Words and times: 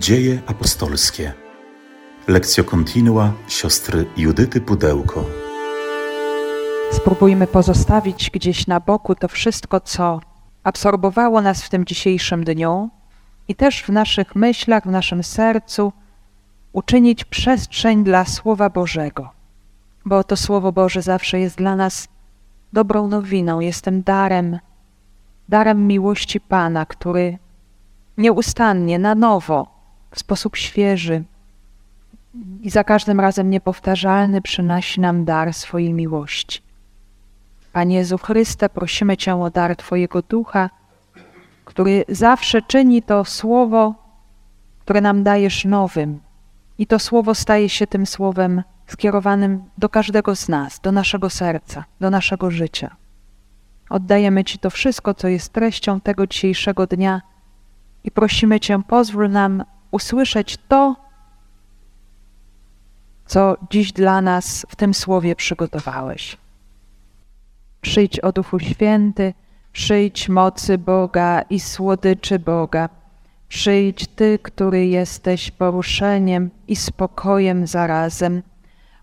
Dzieje 0.00 0.42
apostolskie. 0.46 1.32
Lekcja 2.28 2.64
kontinua 2.64 3.32
siostry 3.48 4.06
Judyty 4.16 4.60
Pudełko. 4.60 5.24
Spróbujmy 6.92 7.46
pozostawić 7.46 8.30
gdzieś 8.30 8.66
na 8.66 8.80
boku 8.80 9.14
to 9.14 9.28
wszystko, 9.28 9.80
co 9.80 10.20
absorbowało 10.64 11.40
nas 11.40 11.62
w 11.62 11.68
tym 11.68 11.84
dzisiejszym 11.84 12.44
dniu 12.44 12.90
i 13.48 13.54
też 13.54 13.82
w 13.82 13.88
naszych 13.88 14.36
myślach, 14.36 14.82
w 14.86 14.90
naszym 14.90 15.22
sercu 15.22 15.92
uczynić 16.72 17.24
przestrzeń 17.24 18.04
dla 18.04 18.24
Słowa 18.24 18.70
Bożego. 18.70 19.30
Bo 20.04 20.24
to 20.24 20.36
Słowo 20.36 20.72
Boże 20.72 21.02
zawsze 21.02 21.40
jest 21.40 21.56
dla 21.56 21.76
nas 21.76 22.08
dobrą 22.72 23.08
nowiną, 23.08 23.60
jestem 23.60 24.02
darem, 24.02 24.58
darem 25.48 25.86
miłości 25.86 26.40
Pana, 26.40 26.86
który 26.86 27.38
nieustannie, 28.18 28.98
na 28.98 29.14
nowo, 29.14 29.79
w 30.10 30.18
sposób 30.18 30.56
świeży 30.56 31.24
i 32.60 32.70
za 32.70 32.84
każdym 32.84 33.20
razem 33.20 33.50
niepowtarzalny 33.50 34.42
przynosi 34.42 35.00
nam 35.00 35.24
dar 35.24 35.54
swojej 35.54 35.92
miłości. 35.92 36.62
Panie 37.72 37.96
Jezu 37.96 38.18
Chryste, 38.18 38.68
prosimy 38.68 39.16
Cię 39.16 39.42
o 39.42 39.50
dar 39.50 39.76
Twojego 39.76 40.22
Ducha, 40.22 40.70
który 41.64 42.04
zawsze 42.08 42.62
czyni 42.62 43.02
to 43.02 43.24
słowo, 43.24 43.94
które 44.80 45.00
nam 45.00 45.22
dajesz 45.22 45.64
nowym. 45.64 46.20
I 46.78 46.86
to 46.86 46.98
słowo 46.98 47.34
staje 47.34 47.68
się 47.68 47.86
tym 47.86 48.06
słowem 48.06 48.62
skierowanym 48.86 49.64
do 49.78 49.88
każdego 49.88 50.36
z 50.36 50.48
nas, 50.48 50.80
do 50.80 50.92
naszego 50.92 51.30
serca, 51.30 51.84
do 52.00 52.10
naszego 52.10 52.50
życia. 52.50 52.96
Oddajemy 53.90 54.44
Ci 54.44 54.58
to 54.58 54.70
wszystko, 54.70 55.14
co 55.14 55.28
jest 55.28 55.52
treścią 55.52 56.00
tego 56.00 56.26
dzisiejszego 56.26 56.86
dnia 56.86 57.22
i 58.04 58.10
prosimy 58.10 58.60
Cię, 58.60 58.82
pozwól 58.88 59.30
nam 59.30 59.64
usłyszeć 59.90 60.58
to, 60.68 60.96
co 63.26 63.56
dziś 63.70 63.92
dla 63.92 64.20
nas 64.20 64.66
w 64.68 64.76
tym 64.76 64.94
słowie 64.94 65.36
przygotowałeś. 65.36 66.36
Przyjdź 67.80 68.20
o 68.20 68.32
Duchu 68.32 68.58
Święty, 68.58 69.34
przyjdź 69.72 70.28
mocy 70.28 70.78
Boga 70.78 71.42
i 71.42 71.60
słodyczy 71.60 72.38
Boga. 72.38 72.88
Przyjdź 73.48 74.06
Ty, 74.06 74.38
który 74.42 74.86
jesteś 74.86 75.50
poruszeniem 75.50 76.50
i 76.68 76.76
spokojem 76.76 77.66
zarazem. 77.66 78.42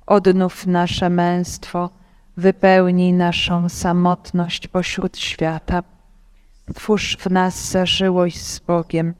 Odnów 0.05 0.67
nasze 0.67 1.09
męstwo, 1.09 1.89
wypełnij 2.37 3.13
naszą 3.13 3.69
samotność 3.69 4.67
pośród 4.67 5.17
świata. 5.17 5.83
Twórz 6.75 7.17
w 7.17 7.29
nas 7.29 7.71
zażyłość 7.71 8.41
z 8.41 8.59
Bogiem. 8.59 9.13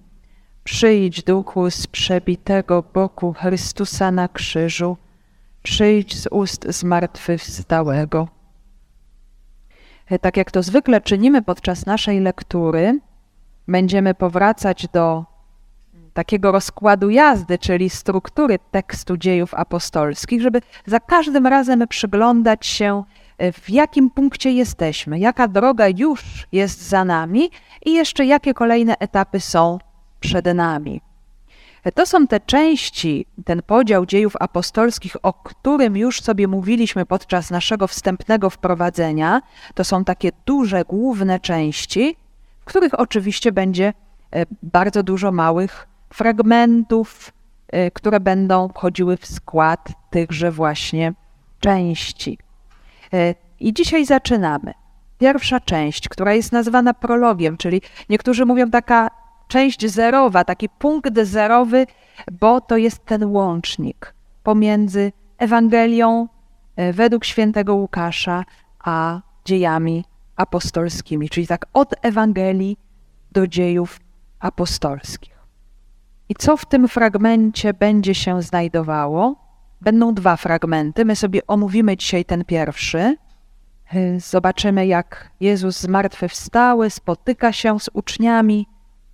Przyjdź, 0.68 1.24
Duchu, 1.24 1.72
z 1.72 1.88
przebitego 1.88 2.84
boku 2.94 3.34
Chrystusa 3.34 4.12
na 4.12 4.28
krzyżu. 4.28 4.98
Przyjdź 5.64 6.18
z 6.18 6.28
ust 6.32 6.66
zmartwychwstałego. 6.70 8.28
Tak 10.22 10.38
jak 10.38 10.52
to 10.52 10.64
zwykle 10.64 11.02
czynimy 11.02 11.42
podczas 11.42 11.86
naszej 11.86 12.20
lektury, 12.20 13.00
będziemy 13.68 14.14
powracać 14.14 14.88
do 14.94 15.26
takiego 16.14 16.52
rozkładu 16.52 17.10
jazdy, 17.10 17.58
czyli 17.58 17.90
struktury 17.90 18.60
tekstu 18.72 19.18
dziejów 19.18 19.54
apostolskich, 19.54 20.42
żeby 20.42 20.62
za 20.86 21.00
każdym 21.00 21.48
razem 21.48 21.88
przyglądać 21.88 22.66
się, 22.66 23.04
w 23.54 23.70
jakim 23.70 24.10
punkcie 24.10 24.52
jesteśmy, 24.52 25.20
jaka 25.20 25.48
droga 25.48 25.88
już 25.88 26.48
jest 26.52 26.88
za 26.90 27.06
nami 27.06 27.50
i 27.86 27.94
jeszcze 27.94 28.26
jakie 28.26 28.54
kolejne 28.54 28.98
etapy 29.00 29.40
są 29.40 29.80
przed 30.20 30.46
nami. 30.46 31.02
To 31.94 32.06
są 32.06 32.28
te 32.28 32.40
części, 32.40 33.26
ten 33.46 33.62
podział 33.62 34.06
dziejów 34.06 34.34
apostolskich, 34.40 35.16
o 35.24 35.34
którym 35.34 35.98
już 35.98 36.22
sobie 36.22 36.48
mówiliśmy 36.48 37.06
podczas 37.06 37.52
naszego 37.52 37.88
wstępnego 37.88 38.50
wprowadzenia. 38.50 39.42
To 39.74 39.84
są 39.84 40.04
takie 40.04 40.32
duże, 40.46 40.84
główne 40.84 41.40
części, 41.40 42.16
w 42.62 42.66
których 42.66 43.00
oczywiście 43.00 43.52
będzie 43.52 43.94
e, 44.32 44.46
bardzo 44.64 45.04
dużo 45.04 45.32
małych 45.32 45.88
fragmentów, 46.14 47.34
e, 47.68 47.92
które 47.92 48.20
będą 48.20 48.68
wchodziły 48.70 49.18
w 49.18 49.26
skład 49.26 49.90
tychże 50.10 50.52
właśnie 50.52 51.14
części. 51.60 52.38
E, 53.14 53.36
I 53.60 53.74
dzisiaj 53.74 54.06
zaczynamy. 54.06 54.74
Pierwsza 55.18 55.60
część, 55.60 56.10
która 56.10 56.34
jest 56.34 56.52
nazywana 56.52 56.94
prologiem, 56.94 57.58
czyli 57.58 57.82
niektórzy 58.10 58.46
mówią 58.46 58.72
taka 58.72 59.10
część 59.48 59.88
zerowa, 59.88 60.44
taki 60.44 60.70
punkt 60.70 61.20
zerowy, 61.24 61.86
bo 62.32 62.62
to 62.62 62.78
jest 62.78 63.06
ten 63.06 63.26
łącznik 63.26 64.14
pomiędzy 64.44 65.12
Ewangelią 65.38 66.28
e, 66.76 66.94
według 66.94 67.26
świętego 67.26 67.76
Łukasza 67.76 68.44
a 68.80 69.22
dziejami 69.46 70.06
apostolskimi, 70.36 71.30
czyli 71.30 71.48
tak 71.48 71.66
od 71.74 71.96
Ewangelii 72.02 72.78
do 73.32 73.48
dziejów 73.48 74.00
apostolskich. 74.40 75.38
I 76.30 76.36
co 76.36 76.58
w 76.58 76.66
tym 76.66 76.88
fragmencie 76.88 77.74
będzie 77.74 78.16
się 78.16 78.42
znajdowało? 78.42 79.36
Będą 79.82 80.14
dwa 80.14 80.36
fragmenty. 80.36 81.06
My 81.06 81.16
sobie 81.16 81.48
omówimy 81.48 81.98
dzisiaj 81.98 82.26
ten 82.26 82.46
pierwszy. 82.46 83.18
E, 83.94 84.20
zobaczymy, 84.20 84.88
jak 84.88 85.32
Jezus 85.40 85.80
zmartwychwstały 85.80 86.90
spotyka 86.90 87.52
się 87.52 87.80
z 87.80 87.90
uczniami 87.94 88.68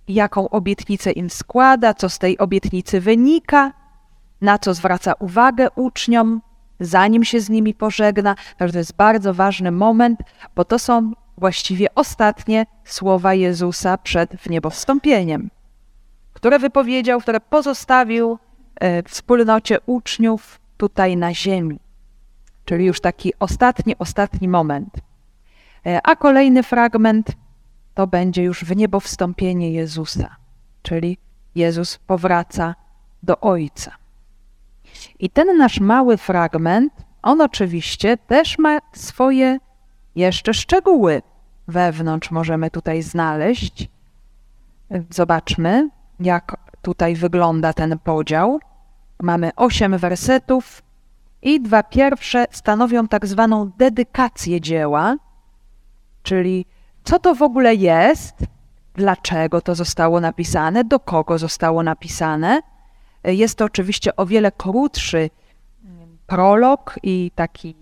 jaką 0.08 0.48
obietnicę 0.48 1.12
im 1.12 1.30
składa, 1.30 1.94
co 1.94 2.08
z 2.08 2.18
tej 2.18 2.38
obietnicy 2.38 3.00
wynika, 3.00 3.72
na 4.40 4.58
co 4.58 4.74
zwraca 4.74 5.12
uwagę 5.18 5.70
uczniom, 5.70 6.40
zanim 6.80 7.24
się 7.24 7.40
z 7.40 7.50
nimi 7.50 7.74
pożegna. 7.74 8.34
Także 8.56 8.72
to 8.72 8.78
jest 8.78 8.96
bardzo 8.96 9.34
ważny 9.34 9.70
moment, 9.70 10.20
bo 10.56 10.64
to 10.64 10.78
są 10.78 11.12
właściwie 11.38 11.94
ostatnie 11.94 12.66
słowa 12.84 13.34
Jezusa 13.34 13.98
przed 13.98 14.36
wniebowstąpieniem, 14.36 15.50
które 16.32 16.58
wypowiedział, 16.58 17.20
które 17.20 17.40
pozostawił 17.40 18.38
e, 18.80 19.02
wspólnocie 19.02 19.78
uczniów 19.86 20.60
tutaj 20.76 21.16
na 21.16 21.34
ziemi. 21.34 21.78
Czyli 22.64 22.84
już 22.84 23.00
taki 23.00 23.32
ostatni, 23.40 23.98
ostatni 23.98 24.48
moment. 24.48 24.94
E, 25.86 26.00
a 26.04 26.16
kolejny 26.16 26.62
fragment 26.62 27.32
to 27.94 28.06
będzie 28.06 28.42
już 28.42 28.64
w 28.64 28.76
niebo 28.76 29.00
wstąpienie 29.00 29.72
Jezusa, 29.72 30.36
czyli 30.82 31.18
Jezus 31.54 31.98
powraca 31.98 32.74
do 33.22 33.40
Ojca. 33.40 33.92
I 35.18 35.30
ten 35.30 35.58
nasz 35.58 35.80
mały 35.80 36.16
fragment, 36.16 36.92
on 37.22 37.40
oczywiście 37.40 38.16
też 38.16 38.58
ma 38.58 38.78
swoje 38.92 39.58
jeszcze 40.16 40.54
szczegóły 40.54 41.22
wewnątrz, 41.68 42.30
możemy 42.30 42.70
tutaj 42.70 43.02
znaleźć. 43.02 43.88
Zobaczmy, 45.10 45.90
jak 46.20 46.56
tutaj 46.82 47.14
wygląda 47.14 47.72
ten 47.72 47.98
podział. 47.98 48.60
Mamy 49.22 49.50
osiem 49.56 49.98
wersetów 49.98 50.82
i 51.42 51.60
dwa 51.60 51.82
pierwsze 51.82 52.46
stanowią 52.50 53.08
tak 53.08 53.26
zwaną 53.26 53.70
dedykację 53.78 54.60
dzieła, 54.60 55.16
czyli 56.22 56.66
co 57.04 57.18
to 57.18 57.34
w 57.34 57.42
ogóle 57.42 57.74
jest, 57.74 58.34
dlaczego 58.94 59.60
to 59.60 59.74
zostało 59.74 60.20
napisane, 60.20 60.84
do 60.84 61.00
kogo 61.00 61.38
zostało 61.38 61.82
napisane. 61.82 62.60
Jest 63.24 63.58
to 63.58 63.64
oczywiście 63.64 64.16
o 64.16 64.26
wiele 64.26 64.52
krótszy 64.52 65.30
prolog 66.26 66.98
i 67.02 67.30
taki 67.34 67.74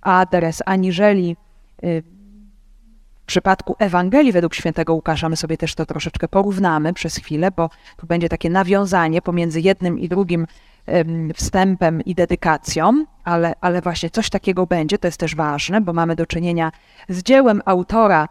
adres, 0.00 0.62
aniżeli 0.66 1.36
y, 1.84 2.02
w 3.22 3.26
przypadku 3.26 3.76
Ewangelii 3.78 4.32
według 4.32 4.54
świętego 4.54 4.94
Łukasza. 4.94 5.28
My 5.28 5.36
sobie 5.36 5.56
też 5.56 5.74
to 5.74 5.86
troszeczkę 5.86 6.28
porównamy 6.28 6.92
przez 6.92 7.16
chwilę, 7.16 7.50
bo 7.50 7.70
tu 7.96 8.06
będzie 8.06 8.28
takie 8.28 8.50
nawiązanie 8.50 9.22
pomiędzy 9.22 9.60
jednym 9.60 9.98
i 9.98 10.08
drugim 10.08 10.46
wstępem 11.34 12.02
i 12.02 12.14
dedykacją, 12.14 13.04
ale, 13.24 13.54
ale 13.60 13.80
właśnie 13.80 14.10
coś 14.10 14.30
takiego 14.30 14.66
będzie, 14.66 14.98
to 14.98 15.08
jest 15.08 15.20
też 15.20 15.36
ważne, 15.36 15.80
bo 15.80 15.92
mamy 15.92 16.16
do 16.16 16.26
czynienia 16.26 16.72
z 17.08 17.22
dziełem 17.22 17.62
autora 17.64 18.28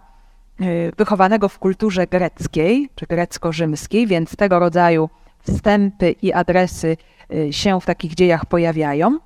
wychowanego 0.98 1.50
w 1.50 1.59
kulturze 1.59 2.07
greckiej, 2.07 2.89
czy 2.95 3.06
grecko-rzymskiej, 3.06 4.07
więc 4.07 4.36
tego 4.36 4.59
rodzaju 4.59 5.09
wstępy 5.48 6.15
i 6.21 6.33
adresy 6.33 6.98
y, 7.33 7.54
się 7.54 7.81
w 7.81 7.86
takich 7.86 8.15
dziejach 8.15 8.45
pojawiają. 8.45 9.19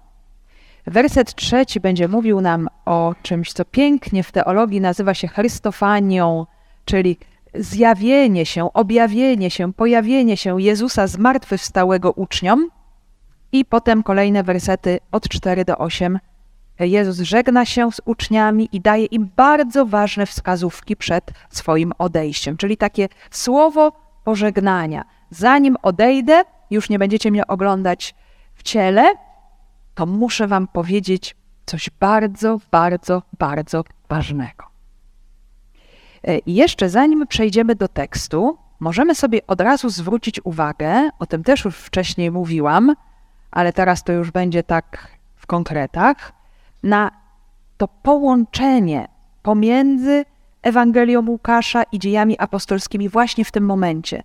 Werset 0.87 1.35
trzeci 1.35 1.79
będzie 1.79 2.07
mówił 2.07 2.41
nam 2.41 2.67
o 2.85 3.15
czymś, 3.21 3.53
co 3.53 3.65
pięknie 3.65 4.23
w 4.23 4.31
teologii 4.31 4.81
nazywa 4.81 5.13
się 5.13 5.27
Chrystofanią, 5.27 6.45
czyli 6.85 7.17
zjawienie 7.53 8.45
się, 8.45 8.73
objawienie 8.73 9.49
się, 9.49 9.73
pojawienie 9.73 10.37
się 10.37 10.61
Jezusa 10.61 11.07
zmartwychwstałego 11.07 12.11
uczniom. 12.11 12.69
I 13.51 13.65
potem 13.65 14.03
kolejne 14.03 14.43
wersety 14.43 14.99
od 15.11 15.29
4 15.29 15.65
do 15.65 15.77
8 15.77 16.19
Jezus 16.87 17.17
żegna 17.17 17.65
się 17.65 17.91
z 17.91 18.01
uczniami 18.05 18.69
i 18.71 18.81
daje 18.81 19.05
im 19.05 19.29
bardzo 19.35 19.85
ważne 19.85 20.25
wskazówki 20.25 20.95
przed 20.95 21.31
swoim 21.49 21.93
odejściem, 21.97 22.57
czyli 22.57 22.77
takie 22.77 23.09
słowo 23.31 23.91
pożegnania. 24.23 25.05
Zanim 25.29 25.77
odejdę, 25.81 26.43
już 26.69 26.89
nie 26.89 26.99
będziecie 26.99 27.31
mnie 27.31 27.47
oglądać 27.47 28.15
w 28.53 28.63
ciele, 28.63 29.13
to 29.95 30.05
muszę 30.05 30.47
Wam 30.47 30.67
powiedzieć 30.67 31.35
coś 31.65 31.89
bardzo, 31.99 32.59
bardzo, 32.71 33.23
bardzo 33.39 33.83
ważnego. 34.09 34.65
E, 36.23 36.37
I 36.37 36.55
jeszcze 36.55 36.89
zanim 36.89 37.27
przejdziemy 37.27 37.75
do 37.75 37.87
tekstu, 37.87 38.57
możemy 38.79 39.15
sobie 39.15 39.47
od 39.47 39.61
razu 39.61 39.89
zwrócić 39.89 40.41
uwagę, 40.43 41.09
o 41.19 41.25
tym 41.25 41.43
też 41.43 41.65
już 41.65 41.77
wcześniej 41.77 42.31
mówiłam, 42.31 42.95
ale 43.51 43.73
teraz 43.73 44.03
to 44.03 44.11
już 44.11 44.31
będzie 44.31 44.63
tak 44.63 45.07
w 45.35 45.47
konkretach, 45.47 46.40
na 46.83 47.11
to 47.77 47.87
połączenie 47.87 49.07
pomiędzy 49.43 50.25
Ewangelią 50.61 51.27
Łukasza 51.27 51.83
i 51.83 51.99
dziejami 51.99 52.39
apostolskimi 52.39 53.09
właśnie 53.09 53.45
w 53.45 53.51
tym 53.51 53.65
momencie. 53.65 54.23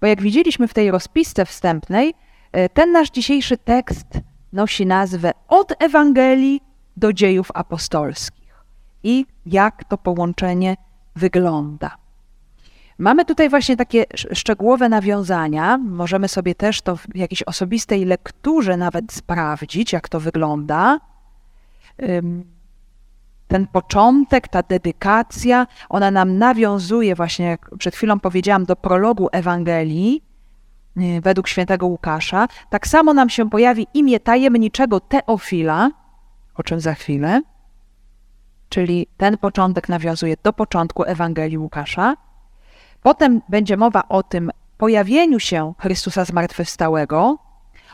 Bo 0.00 0.06
jak 0.06 0.22
widzieliśmy 0.22 0.68
w 0.68 0.74
tej 0.74 0.90
rozpisce 0.90 1.46
wstępnej, 1.46 2.14
e, 2.52 2.68
ten 2.68 2.92
nasz 2.92 3.10
dzisiejszy 3.10 3.56
tekst 3.56 4.06
nosi 4.52 4.86
nazwę 4.86 5.32
Od 5.48 5.82
Ewangelii 5.82 6.60
do 6.96 7.12
dziejów 7.12 7.48
apostolskich. 7.54 8.64
I 9.02 9.26
jak 9.46 9.84
to 9.84 9.98
połączenie 9.98 10.76
wygląda. 11.16 11.96
Mamy 12.98 13.24
tutaj 13.24 13.48
właśnie 13.48 13.76
takie 13.76 14.04
szczegółowe 14.32 14.88
nawiązania. 14.88 15.78
Możemy 15.78 16.28
sobie 16.28 16.54
też 16.54 16.82
to 16.82 16.96
w 16.96 17.06
jakiejś 17.14 17.42
osobistej 17.42 18.04
lekturze 18.04 18.76
nawet 18.76 19.12
sprawdzić, 19.12 19.92
jak 19.92 20.08
to 20.08 20.20
wygląda. 20.20 20.98
Ten 23.48 23.66
początek, 23.66 24.48
ta 24.48 24.62
dedykacja, 24.62 25.66
ona 25.88 26.10
nam 26.10 26.38
nawiązuje 26.38 27.14
właśnie, 27.14 27.46
jak 27.46 27.70
przed 27.78 27.96
chwilą 27.96 28.20
powiedziałam, 28.20 28.64
do 28.64 28.76
prologu 28.76 29.28
Ewangelii 29.32 30.22
y, 30.96 31.20
według 31.20 31.48
świętego 31.48 31.86
Łukasza. 31.86 32.48
Tak 32.70 32.86
samo 32.86 33.14
nam 33.14 33.28
się 33.30 33.50
pojawi 33.50 33.86
imię 33.94 34.20
tajemniczego 34.20 35.00
Teofila, 35.00 35.90
o 36.54 36.62
czym 36.62 36.80
za 36.80 36.94
chwilę. 36.94 37.42
Czyli 38.68 39.06
ten 39.16 39.38
początek 39.38 39.88
nawiązuje 39.88 40.34
do 40.42 40.52
początku 40.52 41.04
Ewangelii 41.04 41.58
Łukasza. 41.58 42.16
Potem 43.02 43.42
będzie 43.48 43.76
mowa 43.76 44.02
o 44.08 44.22
tym 44.22 44.50
pojawieniu 44.78 45.40
się 45.40 45.74
Chrystusa 45.78 46.24
zmartwychwstałego. 46.24 47.38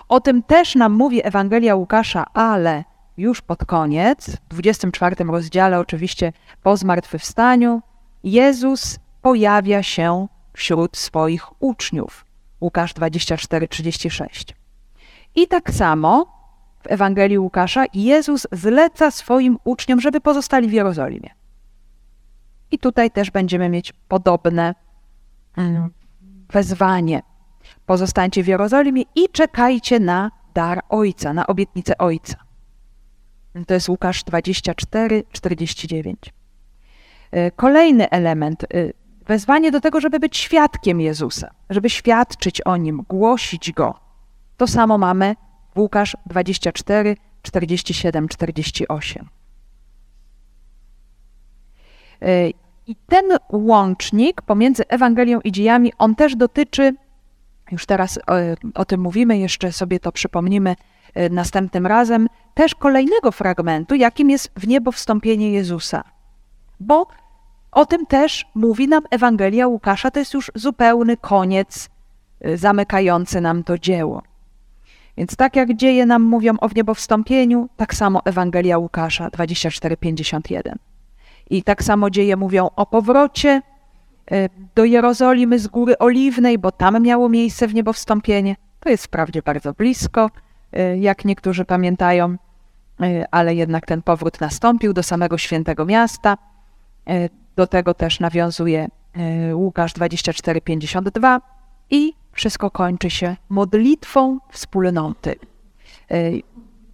O 0.09 0.21
tym 0.21 0.43
też 0.43 0.75
nam 0.75 0.93
mówi 0.93 1.27
Ewangelia 1.27 1.75
Łukasza, 1.75 2.25
ale 2.35 2.85
już 3.19 3.41
pod 3.41 3.65
koniec, 3.65 4.31
w 4.31 4.49
24 4.49 5.17
rozdziale, 5.25 5.79
oczywiście 5.79 6.33
po 6.63 6.77
zmartwychwstaniu, 6.77 7.83
Jezus 8.25 8.99
pojawia 9.23 9.83
się 9.83 10.29
wśród 10.53 10.97
swoich 10.97 11.63
uczniów. 11.63 12.25
Łukasz 12.61 12.95
24:36. 12.95 14.55
I 15.35 15.49
tak 15.49 15.71
samo 15.71 16.27
w 16.83 16.87
Ewangelii 16.87 17.39
Łukasza 17.39 17.85
Jezus 17.95 18.47
zleca 18.53 19.11
swoim 19.11 19.59
uczniom, 19.65 20.01
żeby 20.01 20.21
pozostali 20.21 20.69
w 20.69 20.73
Jerozolimie. 20.73 21.31
I 22.71 22.79
tutaj 22.79 23.11
też 23.11 23.31
będziemy 23.31 23.69
mieć 23.69 23.93
podobne 24.09 24.75
mm, 25.57 25.91
wezwanie. 26.53 27.23
Pozostańcie 27.87 28.43
w 28.43 28.47
Jerozolimie 28.47 29.03
i 29.15 29.29
czekajcie 29.33 30.01
na 30.01 30.31
dar 30.55 30.81
Ojca, 30.89 31.33
na 31.33 31.47
obietnicę 31.47 31.99
Ojca. 31.99 32.48
To 33.67 33.75
jest 33.75 33.89
Łukasz 33.89 34.25
24, 34.25 35.25
49. 35.33 36.19
E, 37.31 37.51
kolejny 37.51 38.11
element, 38.11 38.65
e, 38.65 38.67
wezwanie 39.27 39.71
do 39.71 39.81
tego, 39.81 40.01
żeby 40.01 40.21
być 40.21 40.37
świadkiem 40.37 41.01
Jezusa, 41.01 41.51
żeby 41.71 41.91
świadczyć 41.91 42.61
o 42.61 42.77
Nim, 42.77 43.05
głosić 43.09 43.73
Go. 43.73 43.95
To 44.57 44.67
samo 44.67 44.99
mamy 44.99 45.37
w 45.75 45.79
Łukasz 45.79 46.17
24, 46.27 47.17
47, 47.43 48.29
48. 48.29 49.29
I 52.87 52.97
ten 52.97 53.25
łącznik 53.53 54.43
pomiędzy 54.43 54.89
Ewangelią 54.89 55.41
i 55.41 55.53
dziejami, 55.53 55.93
on 55.99 56.15
też 56.15 56.37
dotyczy, 56.37 56.95
już 57.73 57.87
teraz 57.87 58.19
o, 58.27 58.41
e, 58.41 58.57
o 58.75 58.85
tym 58.85 59.01
mówimy, 59.01 59.39
jeszcze 59.39 59.73
sobie 59.73 60.01
to 60.01 60.13
przypomnimy 60.13 60.77
następnym 61.31 61.87
razem, 61.87 62.29
też 62.55 62.75
kolejnego 62.75 63.33
fragmentu, 63.33 63.95
jakim 63.95 64.31
jest 64.31 64.51
w 64.57 64.69
niebo 64.69 64.93
wstąpienie 64.93 65.53
Jezusa. 65.53 66.05
Bo 66.81 67.07
o 67.73 67.87
tym 67.87 68.07
też 68.07 68.47
mówi 68.55 68.89
nam 68.89 69.03
Ewangelia 69.11 69.67
Łukasza, 69.67 70.11
to 70.11 70.19
jest 70.19 70.35
już 70.35 70.53
zupełny 70.55 71.17
koniec 71.17 71.91
e, 72.41 72.57
zamykający 72.57 73.41
nam 73.41 73.65
to 73.65 73.79
dzieło. 73.79 74.23
Więc 75.17 75.37
tak 75.37 75.57
jak 75.57 75.75
dzieje 75.75 76.07
nam 76.07 76.23
mówią 76.23 76.55
o 76.61 76.69
wniebowstąpieniu, 76.69 77.69
tak 77.77 77.95
samo 77.95 78.21
Ewangelia 78.25 78.79
Łukasza 78.79 79.29
24:51. 79.29 80.75
I 81.51 81.63
tak 81.63 81.83
samo 81.83 82.11
dzieje 82.11 82.37
mówią 82.37 82.69
o 82.77 82.87
powrocie 82.87 83.63
e, 84.31 84.49
do 84.75 84.85
Jerozolimy 84.85 85.59
z 85.59 85.67
Góry 85.67 85.99
Oliwnej, 85.99 86.59
bo 86.59 86.73
tam 86.73 87.03
miało 87.03 87.29
miejsce 87.29 87.67
wniebowstąpienie. 87.67 88.57
To 88.81 88.91
jest 88.91 89.05
wprawdzie 89.05 89.43
bardzo 89.43 89.73
blisko, 89.73 90.25
e, 90.25 90.48
jak 91.01 91.25
niektórzy 91.25 91.65
pamiętają, 91.65 92.37
e, 93.01 93.25
ale 93.31 93.55
jednak 93.55 93.87
ten 93.87 94.03
powrót 94.03 94.41
nastąpił 94.41 94.93
do 94.93 95.03
samego 95.03 95.39
świętego 95.39 95.85
miasta. 95.85 96.39
Do 97.57 97.67
tego 97.67 97.95
też 97.95 98.21
nawiązuje 98.21 98.89
Łukasz 99.53 99.93
24:52 99.95 101.41
i 101.91 102.13
wszystko 102.33 102.71
kończy 102.71 103.11
się 103.11 103.37
modlitwą 103.49 104.39
wspólnoty. 104.51 105.35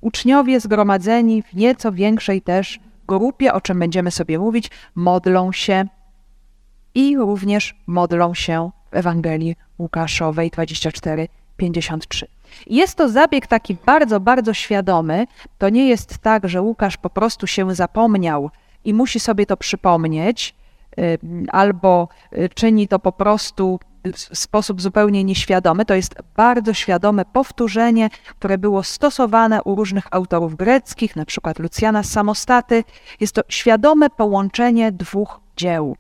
Uczniowie 0.01 0.61
zgromadzeni 0.61 1.43
w 1.43 1.55
nieco 1.55 1.93
większej 1.93 2.43
też 2.43 2.81
grupie, 3.09 3.53
o 3.53 3.61
czym 3.61 3.79
będziemy 3.79 4.11
sobie 4.11 4.39
mówić, 4.39 4.71
modlą 4.95 5.53
się 5.53 5.87
i 6.95 7.17
również 7.17 7.77
modlą 7.87 8.35
się 8.35 8.71
w 8.91 8.97
Ewangelii 8.97 9.57
Łukaszowej 9.79 10.51
24, 10.51 11.29
53. 11.57 12.27
Jest 12.67 12.95
to 12.95 13.09
zabieg 13.09 13.47
taki 13.47 13.77
bardzo, 13.87 14.21
bardzo 14.21 14.55
świadomy. 14.55 15.27
To 15.59 15.69
nie 15.69 15.89
jest 15.89 16.19
tak, 16.19 16.49
że 16.49 16.63
Łukasz 16.63 16.97
po 16.97 17.11
prostu 17.11 17.47
się 17.47 17.75
zapomniał 17.75 18.51
i 18.85 18.95
musi 18.95 19.21
sobie 19.21 19.47
to 19.47 19.57
przypomnieć, 19.57 20.55
albo 21.49 22.09
y, 22.33 22.49
czyni 22.55 22.89
to 22.89 22.99
po 22.99 23.13
prostu 23.13 23.81
w 24.13 24.39
sposób 24.39 24.81
zupełnie 24.81 25.25
nieświadomy. 25.25 25.85
To 25.85 25.95
jest 25.95 26.15
bardzo 26.37 26.75
świadome 26.75 27.25
powtórzenie, 27.25 28.11
które 28.39 28.59
było 28.59 28.83
stosowane 28.83 29.63
u 29.63 29.75
różnych 29.75 30.05
autorów 30.11 30.57
greckich, 30.57 31.17
na 31.17 31.25
przykład 31.25 31.59
Lucjana 31.59 32.03
Samostaty. 32.03 32.85
Jest 33.21 33.35
to 33.35 33.43
świadome 33.49 34.11
połączenie 34.11 34.93
dwóch 34.93 35.41
dzieł. 35.57 35.97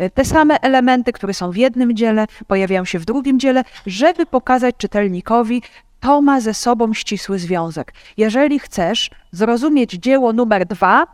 E, 0.00 0.10
te 0.10 0.24
same 0.24 0.60
elementy, 0.60 1.12
które 1.12 1.34
są 1.34 1.50
w 1.50 1.56
jednym 1.56 1.96
dziele, 1.96 2.26
pojawiają 2.46 2.84
się 2.84 2.98
w 2.98 3.04
drugim 3.04 3.40
dziele, 3.40 3.64
żeby 3.86 4.26
pokazać 4.26 4.76
czytelnikowi, 4.78 5.62
to 6.00 6.22
ma 6.22 6.40
ze 6.40 6.54
sobą 6.54 6.94
ścisły 6.94 7.38
związek. 7.38 7.92
Jeżeli 8.16 8.58
chcesz 8.58 9.10
zrozumieć 9.32 9.90
dzieło 9.90 10.32
numer 10.32 10.66
dwa, 10.66 11.06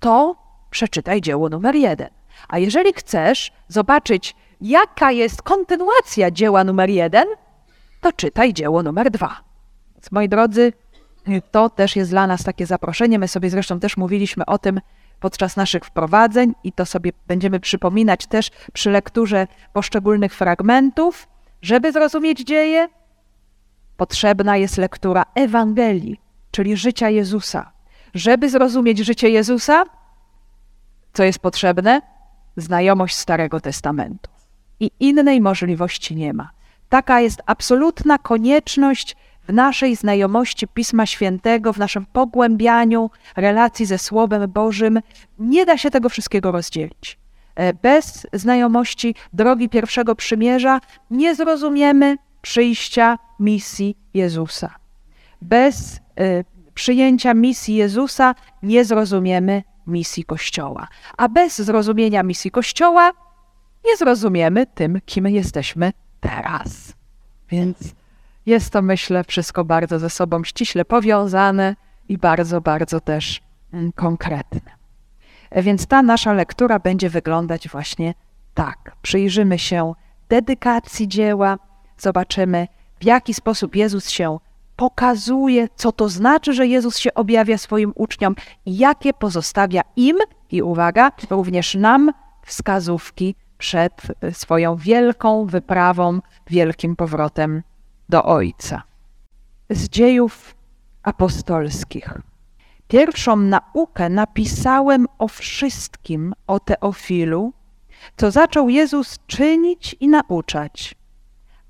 to 0.00 0.36
przeczytaj 0.70 1.20
dzieło 1.20 1.48
numer 1.48 1.74
jeden. 1.74 2.08
A 2.48 2.58
jeżeli 2.58 2.92
chcesz 2.92 3.52
zobaczyć 3.68 4.36
jaka 4.60 5.12
jest 5.12 5.42
kontynuacja 5.42 6.30
dzieła 6.30 6.64
numer 6.64 6.90
jeden, 6.90 7.26
to 8.00 8.12
czytaj 8.12 8.52
dzieło 8.52 8.82
numer 8.82 9.10
dwa. 9.10 9.40
Więc 9.94 10.12
moi 10.12 10.28
drodzy, 10.28 10.72
to 11.50 11.70
też 11.70 11.96
jest 11.96 12.10
dla 12.10 12.26
nas 12.26 12.44
takie 12.44 12.66
zaproszenie. 12.66 13.18
My 13.18 13.28
sobie 13.28 13.50
zresztą 13.50 13.80
też 13.80 13.96
mówiliśmy 13.96 14.46
o 14.46 14.58
tym 14.58 14.80
podczas 15.22 15.56
naszych 15.56 15.84
wprowadzeń 15.84 16.54
i 16.64 16.72
to 16.72 16.86
sobie 16.86 17.10
będziemy 17.26 17.60
przypominać 17.60 18.26
też 18.26 18.50
przy 18.72 18.90
lekturze 18.90 19.46
poszczególnych 19.72 20.34
fragmentów. 20.34 21.28
Żeby 21.62 21.92
zrozumieć 21.92 22.44
dzieje, 22.44 22.88
potrzebna 23.96 24.56
jest 24.56 24.76
lektura 24.78 25.22
Ewangelii, 25.34 26.20
czyli 26.50 26.76
życia 26.76 27.10
Jezusa. 27.10 27.72
Żeby 28.14 28.50
zrozumieć 28.50 28.98
życie 28.98 29.30
Jezusa, 29.30 29.84
co 31.12 31.24
jest 31.24 31.38
potrzebne? 31.38 32.02
Znajomość 32.56 33.16
Starego 33.16 33.60
Testamentu 33.60 34.30
i 34.80 34.90
innej 35.00 35.40
możliwości 35.40 36.16
nie 36.16 36.32
ma. 36.32 36.50
Taka 36.88 37.20
jest 37.20 37.42
absolutna 37.46 38.18
konieczność 38.18 39.16
w 39.48 39.52
naszej 39.52 39.96
znajomości 39.96 40.68
Pisma 40.68 41.06
Świętego, 41.06 41.72
w 41.72 41.78
naszym 41.78 42.06
pogłębianiu 42.06 43.10
relacji 43.36 43.86
ze 43.86 43.98
Słowem 43.98 44.50
Bożym. 44.50 45.00
Nie 45.38 45.66
da 45.66 45.78
się 45.78 45.90
tego 45.90 46.08
wszystkiego 46.08 46.52
rozdzielić. 46.52 47.18
E, 47.54 47.74
bez 47.74 48.26
znajomości 48.32 49.14
drogi 49.32 49.68
pierwszego 49.68 50.14
przymierza 50.14 50.80
nie 51.10 51.34
zrozumiemy 51.34 52.16
przyjścia 52.42 53.18
misji 53.40 53.96
Jezusa. 54.14 54.74
Bez 55.42 55.96
y, 55.96 56.44
przyjęcia 56.74 57.34
misji 57.34 57.74
Jezusa 57.74 58.34
nie 58.62 58.84
zrozumiemy 58.84 59.62
misji 59.86 60.24
Kościoła. 60.24 60.88
A 61.16 61.28
bez 61.28 61.58
zrozumienia 61.58 62.22
misji 62.22 62.50
Kościoła 62.50 63.12
nie 63.84 63.96
zrozumiemy 63.96 64.66
tym, 64.66 65.00
kim 65.06 65.26
jesteśmy 65.28 65.92
teraz. 66.20 66.92
Więc 67.48 67.78
jest 68.46 68.70
to, 68.70 68.82
myślę, 68.82 69.24
wszystko 69.24 69.64
bardzo 69.64 69.98
ze 69.98 70.10
sobą 70.10 70.44
ściśle 70.44 70.84
powiązane 70.84 71.76
i 72.08 72.18
bardzo, 72.18 72.60
bardzo 72.60 73.00
też 73.00 73.40
mm, 73.72 73.92
konkretne. 73.92 74.60
Więc 75.56 75.86
ta 75.86 76.02
nasza 76.02 76.32
lektura 76.32 76.78
będzie 76.78 77.10
wyglądać 77.10 77.68
właśnie 77.68 78.14
tak. 78.54 78.96
Przyjrzymy 79.02 79.58
się 79.58 79.94
dedykacji 80.28 81.08
dzieła, 81.08 81.58
zobaczymy, 81.98 82.68
w 83.00 83.04
jaki 83.04 83.34
sposób 83.34 83.76
Jezus 83.76 84.08
się 84.08 84.38
pokazuje, 84.76 85.68
co 85.76 85.92
to 85.92 86.08
znaczy, 86.08 86.52
że 86.52 86.66
Jezus 86.66 86.98
się 86.98 87.14
objawia 87.14 87.58
swoim 87.58 87.92
uczniom 87.94 88.34
i 88.66 88.78
jakie 88.78 89.12
pozostawia 89.12 89.82
im 89.96 90.16
i 90.50 90.62
uwaga, 90.62 91.12
również 91.30 91.74
nam 91.74 92.12
wskazówki 92.46 93.34
przed 93.58 94.02
swoją 94.32 94.76
wielką 94.76 95.46
wyprawą, 95.46 96.20
wielkim 96.50 96.96
powrotem 96.96 97.62
do 98.08 98.22
Ojca. 98.22 98.82
Z 99.70 99.88
dziejów 99.88 100.54
apostolskich. 101.02 102.18
Pierwszą 102.88 103.36
naukę 103.36 104.08
napisałem 104.08 105.06
o 105.18 105.28
wszystkim 105.28 106.34
o 106.46 106.60
Teofilu, 106.60 107.52
co 108.16 108.30
zaczął 108.30 108.68
Jezus 108.68 109.18
czynić 109.26 109.96
i 110.00 110.08
nauczać, 110.08 110.94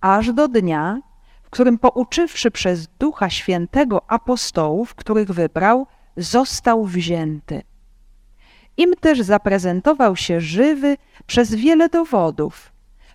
aż 0.00 0.32
do 0.32 0.48
dnia, 0.48 1.00
w 1.42 1.50
którym 1.50 1.78
pouczywszy 1.78 2.50
przez 2.50 2.88
Ducha 2.98 3.30
Świętego 3.30 4.10
apostołów, 4.10 4.94
których 4.94 5.30
wybrał, 5.30 5.86
został 6.16 6.84
wzięty. 6.84 7.62
Im 8.76 8.94
też 9.00 9.20
zaprezentował 9.20 10.16
się 10.16 10.40
żywy 10.40 10.96
przez 11.26 11.54
wiele 11.54 11.88
dowodów. 11.88 12.72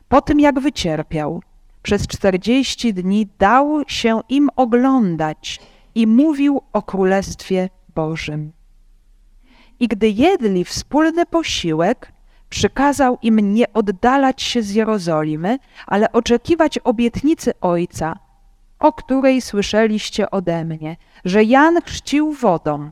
Po 0.09 0.21
tym, 0.21 0.39
jak 0.39 0.59
wycierpiał, 0.59 1.41
przez 1.87 2.07
czterdzieści 2.07 2.93
dni 2.93 3.27
dał 3.39 3.83
się 3.87 4.21
im 4.29 4.49
oglądać 4.55 5.59
i 5.95 6.07
mówił 6.07 6.61
o 6.73 6.81
Królestwie 6.81 7.69
Bożym. 7.95 8.51
I 9.79 9.87
gdy 9.87 10.09
jedli 10.09 10.65
wspólny 10.65 11.25
posiłek, 11.25 12.11
przykazał 12.49 13.17
im 13.21 13.53
nie 13.53 13.73
oddalać 13.73 14.41
się 14.41 14.61
z 14.61 14.71
Jerozolimy, 14.71 15.59
ale 15.85 16.11
oczekiwać 16.11 16.79
obietnicy 16.79 17.51
Ojca, 17.61 18.19
o 18.79 18.93
której 18.93 19.41
słyszeliście 19.41 20.31
ode 20.31 20.65
mnie, 20.65 20.97
że 21.25 21.43
Jan 21.43 21.81
chrzcił 21.81 22.33
wodą, 22.33 22.91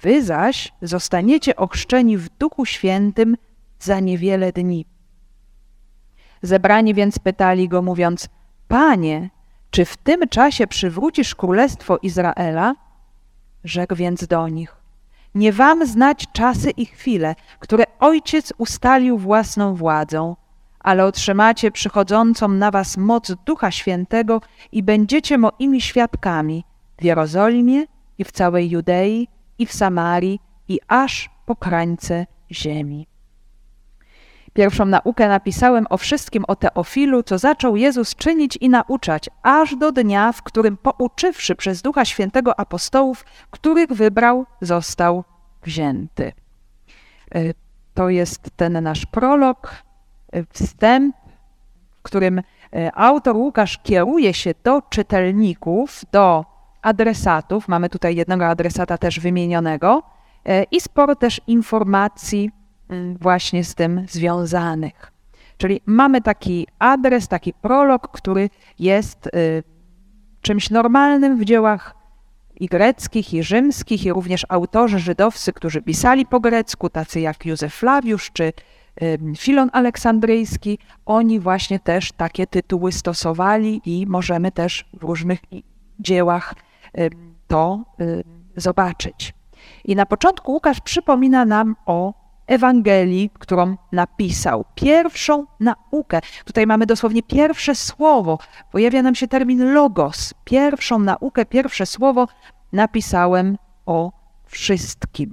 wy 0.00 0.22
zaś 0.22 0.72
zostaniecie 0.82 1.56
ochrzczeni 1.56 2.16
w 2.16 2.28
Duchu 2.28 2.66
Świętym 2.66 3.36
za 3.78 4.00
niewiele 4.00 4.52
dni. 4.52 4.86
Zebrani 6.42 6.94
więc 6.94 7.18
pytali 7.18 7.68
go, 7.68 7.82
mówiąc: 7.82 8.28
Panie, 8.68 9.30
czy 9.70 9.84
w 9.84 9.96
tym 9.96 10.28
czasie 10.28 10.66
przywrócisz 10.66 11.34
królestwo 11.34 11.98
Izraela? 12.02 12.74
Rzekł 13.64 13.94
więc 13.94 14.26
do 14.26 14.48
nich: 14.48 14.76
Nie 15.34 15.52
wam 15.52 15.86
znać 15.86 16.26
czasy 16.32 16.70
i 16.70 16.86
chwile, 16.86 17.34
które 17.60 17.84
ojciec 18.00 18.52
ustalił 18.58 19.18
własną 19.18 19.74
władzą, 19.74 20.36
ale 20.80 21.04
otrzymacie 21.04 21.70
przychodzącą 21.70 22.48
na 22.48 22.70
was 22.70 22.96
moc 22.96 23.32
Ducha 23.46 23.70
Świętego 23.70 24.40
i 24.72 24.82
będziecie 24.82 25.38
moimi 25.38 25.80
świadkami 25.80 26.64
w 26.98 27.04
Jerozolimie 27.04 27.84
i 28.18 28.24
w 28.24 28.32
całej 28.32 28.70
Judei 28.70 29.28
i 29.58 29.66
w 29.66 29.72
Samarii 29.72 30.40
i 30.68 30.80
aż 30.88 31.30
po 31.46 31.56
krańce 31.56 32.26
ziemi. 32.52 33.06
Pierwszą 34.56 34.84
naukę 34.84 35.28
napisałem 35.28 35.86
o 35.90 35.96
wszystkim 35.96 36.44
o 36.48 36.56
Teofilu, 36.56 37.22
co 37.22 37.38
zaczął 37.38 37.76
Jezus 37.76 38.14
czynić 38.14 38.56
i 38.56 38.68
nauczać, 38.68 39.30
aż 39.42 39.76
do 39.76 39.92
dnia, 39.92 40.32
w 40.32 40.42
którym 40.42 40.76
pouczywszy 40.76 41.54
przez 41.54 41.82
Ducha 41.82 42.04
Świętego 42.04 42.60
apostołów, 42.60 43.24
których 43.50 43.92
wybrał, 43.92 44.46
został 44.60 45.24
wzięty. 45.62 46.32
E, 47.34 47.40
to 47.94 48.08
jest 48.08 48.50
ten 48.56 48.82
nasz 48.82 49.06
prolog, 49.06 49.82
e, 50.32 50.44
wstęp, 50.52 51.16
w 51.98 52.02
którym 52.02 52.38
e, 52.38 52.42
autor 52.94 53.36
Łukasz 53.36 53.78
kieruje 53.78 54.34
się 54.34 54.54
do 54.64 54.82
czytelników, 54.82 56.04
do 56.12 56.44
adresatów. 56.82 57.68
Mamy 57.68 57.88
tutaj 57.88 58.16
jednego 58.16 58.46
adresata 58.46 58.98
też 58.98 59.20
wymienionego 59.20 60.02
i 60.70 60.80
sporo 60.80 61.16
też 61.16 61.40
informacji 61.46 62.50
właśnie 63.20 63.64
z 63.64 63.74
tym 63.74 64.06
związanych. 64.08 65.12
Czyli 65.58 65.80
mamy 65.86 66.22
taki 66.22 66.66
adres, 66.78 67.28
taki 67.28 67.52
prolog, 67.52 68.08
który 68.08 68.50
jest 68.78 69.26
y, 69.26 69.62
czymś 70.42 70.70
normalnym 70.70 71.38
w 71.38 71.44
dziełach 71.44 71.94
i 72.60 72.66
greckich, 72.66 73.34
i 73.34 73.42
rzymskich, 73.42 74.04
i 74.04 74.12
również 74.12 74.46
autorzy 74.48 74.98
żydowscy, 74.98 75.52
którzy 75.52 75.82
pisali 75.82 76.26
po 76.26 76.40
grecku, 76.40 76.90
tacy 76.90 77.20
jak 77.20 77.46
Józef 77.46 77.74
Flawiusz 77.74 78.30
czy 78.32 78.52
y, 79.02 79.18
Filon 79.36 79.70
Aleksandryjski, 79.72 80.78
oni 81.06 81.40
właśnie 81.40 81.80
też 81.80 82.12
takie 82.12 82.46
tytuły 82.46 82.92
stosowali 82.92 83.80
i 83.84 84.06
możemy 84.06 84.52
też 84.52 84.88
w 84.92 85.02
różnych 85.02 85.40
dziełach 86.00 86.54
to 87.46 87.84
zobaczyć. 88.56 89.34
I 89.84 89.96
na 89.96 90.06
początku 90.06 90.52
Łukasz 90.52 90.80
przypomina 90.80 91.44
nam 91.44 91.76
o 91.86 92.25
Ewangelii, 92.46 93.30
którą 93.38 93.76
napisał. 93.92 94.64
Pierwszą 94.74 95.46
naukę. 95.60 96.20
Tutaj 96.44 96.66
mamy 96.66 96.86
dosłownie 96.86 97.22
pierwsze 97.22 97.74
słowo. 97.74 98.38
Pojawia 98.72 99.02
nam 99.02 99.14
się 99.14 99.28
termin 99.28 99.72
logos. 99.72 100.34
Pierwszą 100.44 100.98
naukę, 100.98 101.44
pierwsze 101.44 101.86
słowo 101.86 102.28
napisałem 102.72 103.58
o 103.86 104.12
wszystkim. 104.46 105.32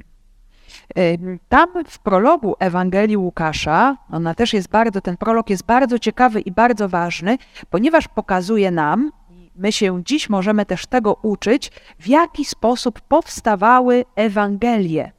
Tam 1.50 1.70
w 1.88 2.00
prologu 2.00 2.55
Ewangelii 2.60 3.17
Łukasza, 3.17 3.98
ona 4.12 4.36
też 4.36 4.53
jest 4.53 4.70
bardzo, 4.70 5.01
ten 5.01 5.17
prolog 5.17 5.50
jest 5.50 5.65
bardzo 5.65 6.00
ciekawy 6.00 6.41
i 6.41 6.51
bardzo 6.51 6.89
ważny, 6.89 7.38
ponieważ 7.70 8.08
pokazuje 8.08 8.72
nam, 8.72 9.12
my 9.55 9.72
się 9.72 10.03
dziś 10.03 10.29
możemy 10.29 10.65
też 10.65 10.86
tego 10.86 11.13
uczyć, 11.22 11.72
w 12.00 12.08
jaki 12.08 12.46
sposób 12.46 13.01
powstawały 13.01 14.05
Ewangelie. 14.15 15.12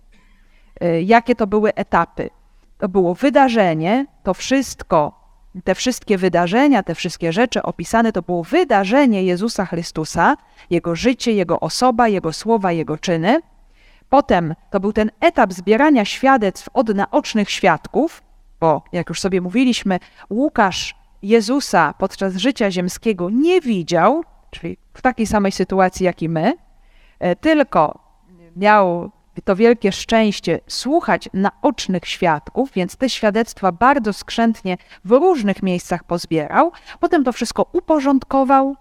Y, 0.82 1.02
jakie 1.02 1.34
to 1.34 1.46
były 1.46 1.74
etapy. 1.74 2.30
To 2.78 2.88
było 2.88 3.14
wydarzenie, 3.14 4.06
to 4.22 4.34
wszystko, 4.34 5.24
te 5.64 5.74
wszystkie 5.74 6.18
wydarzenia, 6.18 6.82
te 6.82 6.94
wszystkie 6.94 7.32
rzeczy 7.32 7.62
opisane, 7.62 8.12
to 8.12 8.22
było 8.22 8.44
wydarzenie 8.44 9.24
Jezusa 9.24 9.66
Chrystusa, 9.66 10.36
Jego 10.70 10.96
życie, 10.96 11.32
Jego 11.32 11.60
osoba, 11.60 12.08
Jego 12.08 12.32
słowa, 12.32 12.72
Jego 12.72 12.98
czyny. 12.98 13.40
Potem 14.08 14.54
to 14.70 14.80
był 14.80 14.92
ten 14.92 15.10
etap 15.20 15.52
zbierania 15.52 16.04
świadectw 16.04 16.68
od 16.72 16.88
naocznych 16.88 17.50
świadków, 17.50 18.22
bo 18.60 18.82
jak 18.92 19.08
już 19.08 19.20
sobie 19.20 19.40
mówiliśmy, 19.40 19.98
Łukasz 20.30 20.94
Jezusa 21.22 21.94
podczas 21.98 22.36
życia 22.36 22.70
ziemskiego 22.70 23.30
nie 23.30 23.60
widział, 23.60 24.24
czyli 24.50 24.76
w 24.94 25.02
takiej 25.02 25.26
samej 25.26 25.52
sytuacji 25.52 26.06
jak 26.06 26.22
i 26.22 26.28
my, 26.28 26.54
e, 27.18 27.36
tylko 27.36 27.98
miał 28.56 29.10
to 29.42 29.56
wielkie 29.56 29.92
szczęście 29.92 30.60
słuchać 30.66 31.28
naocznych 31.32 32.06
świadków, 32.06 32.72
więc 32.72 32.96
te 32.96 33.10
świadectwa 33.10 33.72
bardzo 33.72 34.12
skrzętnie 34.12 34.76
w 35.04 35.10
różnych 35.10 35.62
miejscach 35.62 36.04
pozbierał. 36.04 36.72
Potem 37.00 37.24
to 37.24 37.32
wszystko 37.32 37.66
uporządkował 37.72 38.76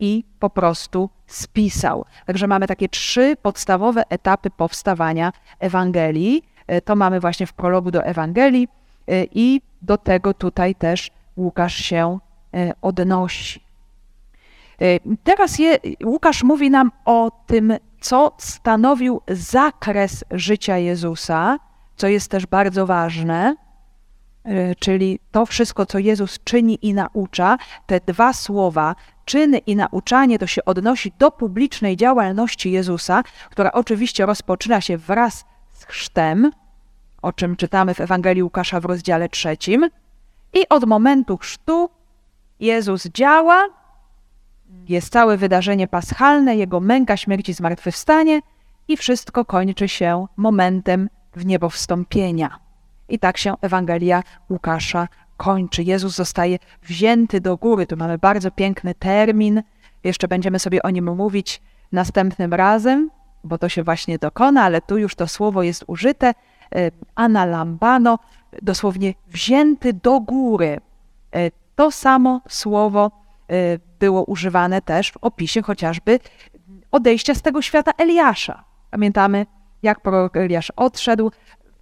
i 0.00 0.24
po 0.38 0.50
prostu 0.50 1.10
spisał. 1.26 2.04
Także 2.26 2.46
mamy 2.46 2.66
takie 2.66 2.88
trzy 2.88 3.36
podstawowe 3.42 4.02
etapy 4.08 4.50
powstawania 4.50 5.32
Ewangelii. 5.58 6.42
E, 6.66 6.80
to 6.80 6.96
mamy 6.96 7.20
właśnie 7.20 7.46
w 7.46 7.52
prologu 7.52 7.90
do 7.90 8.04
Ewangelii 8.04 8.68
e, 9.08 9.24
i 9.24 9.60
do 9.82 9.98
tego 9.98 10.34
tutaj 10.34 10.74
też 10.74 11.10
Łukasz 11.36 11.74
się 11.74 12.18
e, 12.54 12.72
odnosi. 12.82 13.71
Teraz 15.24 15.58
je, 15.58 15.78
Łukasz 16.04 16.42
mówi 16.42 16.70
nam 16.70 16.90
o 17.04 17.30
tym 17.46 17.72
co 18.00 18.32
stanowił 18.38 19.20
zakres 19.28 20.24
życia 20.30 20.78
Jezusa, 20.78 21.58
co 21.96 22.08
jest 22.08 22.28
też 22.28 22.46
bardzo 22.46 22.86
ważne, 22.86 23.56
e, 24.44 24.74
czyli 24.74 25.18
to 25.30 25.46
wszystko, 25.46 25.86
co 25.86 25.98
Jezus 25.98 26.38
czyni 26.44 26.78
i 26.82 26.94
naucza, 26.94 27.58
te 27.86 28.00
dwa 28.00 28.32
słowa, 28.32 28.94
czyny 29.24 29.58
i 29.58 29.76
nauczanie, 29.76 30.38
to 30.38 30.46
się 30.46 30.64
odnosi 30.64 31.12
do 31.18 31.30
publicznej 31.30 31.96
działalności 31.96 32.70
Jezusa, 32.70 33.22
która 33.50 33.72
oczywiście 33.72 34.26
rozpoczyna 34.26 34.80
się 34.80 34.98
wraz 34.98 35.44
z 35.72 35.84
chrztem, 35.84 36.50
o 37.22 37.32
czym 37.32 37.56
czytamy 37.56 37.94
w 37.94 38.00
Ewangelii 38.00 38.42
Łukasza 38.42 38.80
w 38.80 38.84
rozdziale 38.84 39.28
trzecim. 39.28 39.90
I 40.54 40.68
od 40.68 40.84
momentu 40.84 41.38
chrztu 41.38 41.90
Jezus 42.60 43.08
działa, 43.08 43.68
jest 44.88 45.12
całe 45.12 45.36
wydarzenie 45.36 45.88
paschalne, 45.88 46.56
jego 46.56 46.80
męka, 46.80 47.16
śmierć 47.16 47.48
i 47.48 47.52
zmartwychwstanie 47.52 48.40
i 48.88 48.96
wszystko 48.96 49.44
kończy 49.44 49.88
się 49.88 50.26
momentem 50.36 51.08
w 51.36 51.46
niebo 51.46 51.70
wstąpienia. 51.70 52.58
I 53.08 53.18
tak 53.18 53.38
się 53.38 53.54
Ewangelia 53.60 54.22
Łukasza 54.50 55.08
kończy. 55.36 55.82
Jezus 55.82 56.14
zostaje 56.14 56.58
wzięty 56.82 57.40
do 57.40 57.56
góry. 57.56 57.86
Tu 57.86 57.96
mamy 57.96 58.18
bardzo 58.18 58.50
piękny 58.50 58.94
termin. 58.94 59.62
Jeszcze 60.04 60.28
będziemy 60.28 60.58
sobie 60.58 60.82
o 60.82 60.90
nim 60.90 61.16
mówić 61.16 61.62
następnym 61.92 62.54
razem, 62.54 63.10
bo 63.44 63.58
to 63.58 63.68
się 63.68 63.82
właśnie 63.82 64.18
dokona, 64.18 64.62
ale 64.62 64.80
tu 64.80 64.98
już 64.98 65.14
to 65.14 65.28
słowo 65.28 65.62
jest 65.62 65.84
użyte. 65.86 66.34
E, 66.74 66.90
analambano, 67.14 68.18
dosłownie 68.62 69.14
wzięty 69.28 69.92
do 69.92 70.20
góry. 70.20 70.80
E, 71.34 71.50
to 71.76 71.90
samo 71.90 72.40
słowo 72.48 73.10
e, 73.50 73.78
było 74.02 74.24
używane 74.24 74.82
też 74.82 75.12
w 75.12 75.16
opisie 75.20 75.62
chociażby 75.62 76.18
odejścia 76.90 77.34
z 77.34 77.42
tego 77.42 77.62
świata 77.62 77.92
Eliasza. 77.98 78.64
Pamiętamy, 78.90 79.46
jak 79.82 80.00
prorok 80.00 80.36
Eliasz 80.36 80.72
odszedł, 80.76 81.30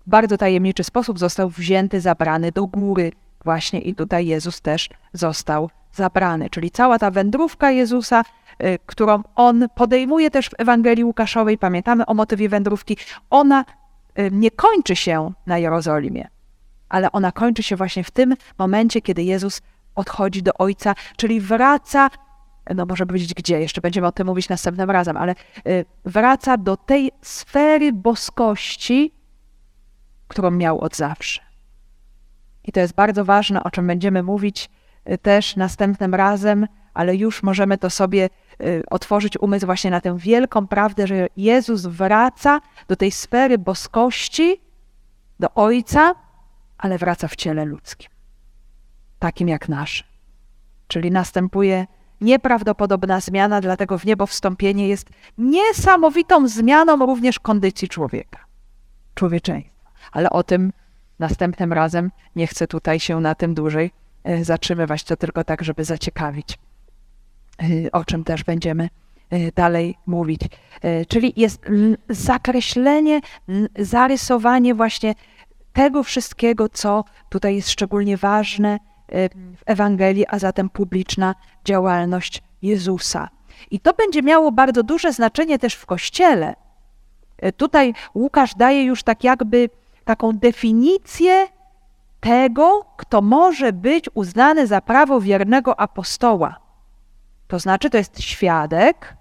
w 0.07 0.11
bardzo 0.11 0.37
tajemniczy 0.37 0.85
sposób 0.85 1.19
został 1.19 1.49
wzięty, 1.49 2.01
zabrany 2.01 2.53
do 2.53 2.67
góry. 2.67 3.13
Właśnie 3.45 3.81
i 3.81 3.95
tutaj 3.95 4.27
Jezus 4.27 4.61
też 4.61 4.89
został 5.13 5.71
zabrany. 5.93 6.51
Czyli 6.51 6.71
cała 6.71 6.99
ta 6.99 7.11
wędrówka 7.11 7.71
Jezusa, 7.71 8.23
y, 8.23 8.79
którą 8.87 9.23
on 9.35 9.69
podejmuje 9.75 10.31
też 10.31 10.51
w 10.51 10.55
Ewangelii 10.59 11.05
Łukaszowej, 11.05 11.59
pamiętamy 11.59 12.07
o 12.07 12.15
motywie 12.15 12.49
wędrówki, 12.49 12.97
ona 13.31 13.65
y, 14.19 14.31
nie 14.33 14.51
kończy 14.51 14.97
się 14.97 15.33
na 15.47 15.59
Jerozolimie, 15.59 16.29
ale 16.89 17.13
ona 17.13 17.33
kończy 17.33 17.63
się 17.63 17.77
właśnie 17.77 18.05
w 18.05 18.11
tym 18.11 18.35
momencie, 18.59 19.01
kiedy 19.01 19.23
Jezus 19.23 19.63
odchodzi 20.01 20.43
do 20.43 20.55
Ojca, 20.55 20.95
czyli 21.17 21.41
wraca, 21.41 22.11
no 22.75 22.87
może 22.87 23.07
powiedzieć 23.07 23.35
gdzie, 23.35 23.61
jeszcze 23.61 23.81
będziemy 23.81 24.07
o 24.07 24.13
tym 24.13 24.27
mówić 24.27 24.49
następnym 24.49 24.91
razem, 24.91 25.17
ale 25.17 25.35
y, 25.67 25.85
wraca 26.05 26.57
do 26.57 26.77
tej 26.77 27.11
sfery 27.23 27.93
boskości, 27.93 29.15
którą 30.29 30.51
miał 30.51 30.81
od 30.81 30.97
zawsze. 30.97 31.41
I 32.65 32.73
to 32.73 32.81
jest 32.81 32.95
bardzo 32.95 33.25
ważne, 33.25 33.65
o 33.65 33.71
czym 33.71 33.87
będziemy 33.87 34.23
mówić 34.23 34.71
y, 35.11 35.19
też 35.19 35.57
następnym 35.57 36.15
razem, 36.15 36.67
ale 36.95 37.17
już 37.17 37.43
możemy 37.43 37.79
to 37.79 37.91
sobie 37.91 38.29
y, 38.61 38.83
otworzyć 38.91 39.39
umysł 39.39 39.67
właśnie 39.67 39.91
na 39.91 40.01
tę 40.01 40.19
wielką 40.19 40.67
prawdę, 40.67 41.07
że 41.07 41.27
Jezus 41.37 41.87
wraca 41.87 42.61
do 42.89 42.97
tej 42.97 43.11
sfery 43.11 43.59
boskości, 43.59 44.61
do 45.41 45.55
Ojca, 45.55 46.15
ale 46.79 46.99
wraca 46.99 47.29
w 47.29 47.37
ciele 47.37 47.65
ludzkim, 47.65 48.10
takim 49.21 49.49
jak 49.49 49.69
nasze. 49.69 50.05
Czyli 50.89 51.11
następuje 51.11 51.87
nieprawdopodobna 52.21 53.21
zmiana, 53.21 53.61
dlatego 53.61 53.99
w 53.99 54.05
niebo 54.05 54.27
wstąpienie 54.27 54.89
jest 54.89 55.11
niesamowitą 55.39 56.49
zmianą 56.49 57.07
również 57.07 57.39
kondycji 57.39 57.89
człowieka, 57.89 58.45
człowieczeństwa. 59.15 59.91
Ale 60.13 60.31
o 60.31 60.43
tym 60.43 60.73
następnym 61.19 61.73
razem 61.73 62.11
nie 62.37 62.47
chcę 62.47 62.67
tutaj 62.67 63.01
się 63.01 63.21
na 63.21 63.35
tym 63.35 63.55
dłużej 63.55 63.91
e, 64.25 64.45
zatrzymywać, 64.45 65.05
to 65.05 65.17
tylko 65.17 65.45
tak, 65.45 65.65
żeby 65.65 65.85
zaciekawić, 65.85 66.59
e, 67.59 67.93
o 67.93 68.05
czym 68.05 68.25
też 68.25 68.45
będziemy 68.45 68.89
e, 69.31 69.53
dalej 69.53 69.95
mówić. 70.07 70.41
Czyli 71.09 71.33
jest 71.37 71.63
zakreślenie, 72.09 73.21
zarysowanie 73.79 74.75
właśnie 74.75 75.15
tego 75.73 76.03
wszystkiego, 76.03 76.69
co 76.69 77.05
tutaj 77.29 77.57
jest 77.57 77.71
szczególnie 77.71 78.17
ważne 78.17 78.79
w 79.57 79.63
Ewangelii, 79.67 80.27
a 80.29 80.39
zatem 80.39 80.71
publiczna 80.71 81.35
działalność 81.65 82.43
Jezusa. 82.63 83.29
I 83.71 83.81
to 83.81 83.93
będzie 83.93 84.23
miało 84.23 84.53
bardzo 84.53 84.83
duże 84.83 85.13
znaczenie 85.13 85.59
też 85.59 85.75
w 85.75 85.87
Kościele. 85.87 86.55
Tutaj 87.57 87.95
Łukasz 88.15 88.55
daje 88.55 88.85
już 88.85 89.03
tak 89.03 89.25
jakby 89.25 89.71
taką 90.05 90.33
definicję 90.33 91.49
tego, 92.21 92.85
kto 92.97 93.23
może 93.23 93.73
być 93.73 94.11
uznany 94.15 94.67
za 94.67 94.81
prawowiernego 94.81 95.81
apostoła. 95.81 96.61
To 97.49 97.59
znaczy, 97.59 97.91
to 97.91 97.97
jest 97.97 98.21
świadek, 98.21 99.17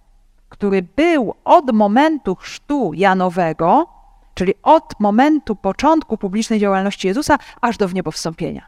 który 0.50 0.82
był 0.82 1.34
od 1.46 1.72
momentu 1.72 2.36
chrztu 2.36 2.92
Janowego, 2.94 3.88
czyli 4.34 4.54
od 4.64 5.00
momentu 5.00 5.56
początku 5.56 6.18
publicznej 6.18 6.60
działalności 6.60 7.08
Jezusa, 7.08 7.38
aż 7.62 7.78
do 7.78 7.88
wniebowstąpienia. 7.88 8.68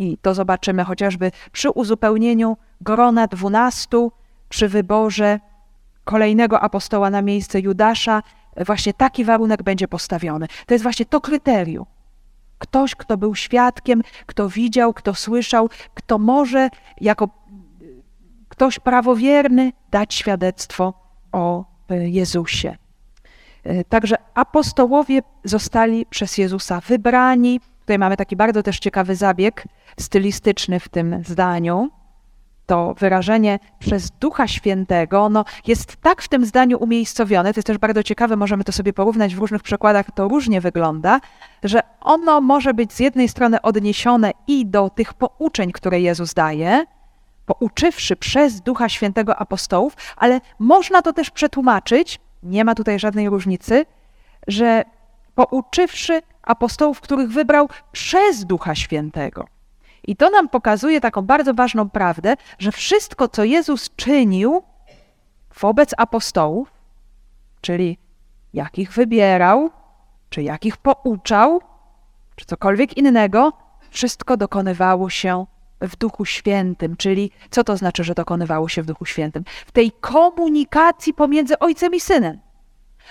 I 0.00 0.18
to 0.22 0.34
zobaczymy 0.34 0.84
chociażby 0.84 1.30
przy 1.52 1.70
uzupełnieniu 1.70 2.56
grona 2.80 3.26
dwunastu, 3.26 4.12
przy 4.48 4.68
wyborze 4.68 5.40
kolejnego 6.04 6.60
apostoła 6.60 7.10
na 7.10 7.22
miejsce 7.22 7.60
Judasza, 7.60 8.22
właśnie 8.66 8.94
taki 8.94 9.24
warunek 9.24 9.62
będzie 9.62 9.88
postawiony. 9.88 10.46
To 10.66 10.74
jest 10.74 10.82
właśnie 10.82 11.06
to 11.06 11.20
kryterium. 11.20 11.86
Ktoś, 12.58 12.94
kto 12.94 13.16
był 13.16 13.34
świadkiem, 13.34 14.02
kto 14.26 14.48
widział, 14.48 14.92
kto 14.94 15.14
słyszał, 15.14 15.68
kto 15.94 16.18
może 16.18 16.68
jako 17.00 17.28
ktoś 18.48 18.78
prawowierny 18.78 19.72
dać 19.90 20.14
świadectwo 20.14 20.94
o 21.32 21.64
e, 21.90 22.08
Jezusie. 22.08 22.76
E, 23.64 23.84
także 23.84 24.16
apostołowie 24.34 25.22
zostali 25.44 26.06
przez 26.06 26.38
Jezusa 26.38 26.80
wybrani. 26.80 27.60
Tutaj 27.90 27.98
mamy 27.98 28.16
taki 28.16 28.36
bardzo 28.36 28.62
też 28.62 28.78
ciekawy 28.78 29.16
zabieg 29.16 29.64
stylistyczny 30.00 30.80
w 30.80 30.88
tym 30.88 31.22
zdaniu. 31.26 31.90
To 32.66 32.94
wyrażenie 32.94 33.58
przez 33.78 34.10
Ducha 34.10 34.48
Świętego 34.48 35.28
no, 35.28 35.44
jest 35.66 35.96
tak 35.96 36.22
w 36.22 36.28
tym 36.28 36.46
zdaniu 36.46 36.78
umiejscowione, 36.78 37.52
to 37.52 37.58
jest 37.58 37.66
też 37.66 37.78
bardzo 37.78 38.02
ciekawe, 38.02 38.36
możemy 38.36 38.64
to 38.64 38.72
sobie 38.72 38.92
porównać 38.92 39.34
w 39.34 39.38
różnych 39.38 39.62
przekładach, 39.62 40.06
to 40.14 40.28
różnie 40.28 40.60
wygląda, 40.60 41.20
że 41.62 41.80
ono 42.00 42.40
może 42.40 42.74
być 42.74 42.92
z 42.92 43.00
jednej 43.00 43.28
strony 43.28 43.62
odniesione 43.62 44.30
i 44.46 44.66
do 44.66 44.90
tych 44.90 45.14
pouczeń, 45.14 45.72
które 45.72 46.00
Jezus 46.00 46.34
daje, 46.34 46.84
pouczywszy 47.46 48.16
przez 48.16 48.60
Ducha 48.60 48.88
Świętego 48.88 49.36
apostołów, 49.36 49.96
ale 50.16 50.40
można 50.58 51.02
to 51.02 51.12
też 51.12 51.30
przetłumaczyć, 51.30 52.20
nie 52.42 52.64
ma 52.64 52.74
tutaj 52.74 52.98
żadnej 52.98 53.28
różnicy, 53.28 53.86
że 54.46 54.84
pouczywszy 55.40 56.22
apostołów, 56.42 57.00
których 57.00 57.28
wybrał 57.28 57.68
przez 57.92 58.44
Ducha 58.44 58.74
Świętego. 58.74 59.46
I 60.06 60.16
to 60.16 60.30
nam 60.30 60.48
pokazuje 60.48 61.00
taką 61.00 61.22
bardzo 61.22 61.54
ważną 61.54 61.90
prawdę, 61.90 62.36
że 62.58 62.72
wszystko, 62.72 63.28
co 63.28 63.44
Jezus 63.44 63.90
czynił 63.96 64.62
wobec 65.60 65.94
apostołów, 65.96 66.72
czyli 67.60 67.98
jakich 68.54 68.92
wybierał, 68.92 69.70
czy 70.30 70.42
jakich 70.42 70.76
pouczał, 70.76 71.60
czy 72.36 72.46
cokolwiek 72.46 72.96
innego, 72.96 73.52
wszystko 73.90 74.36
dokonywało 74.36 75.10
się 75.10 75.46
w 75.80 75.96
Duchu 75.96 76.24
Świętym. 76.24 76.96
Czyli 76.96 77.30
co 77.50 77.64
to 77.64 77.76
znaczy, 77.76 78.04
że 78.04 78.14
dokonywało 78.14 78.68
się 78.68 78.82
w 78.82 78.86
Duchu 78.86 79.04
Świętym? 79.04 79.44
W 79.66 79.72
tej 79.72 79.92
komunikacji 79.92 81.14
pomiędzy 81.14 81.58
Ojcem 81.58 81.94
i 81.94 82.00
Synem. 82.00 82.49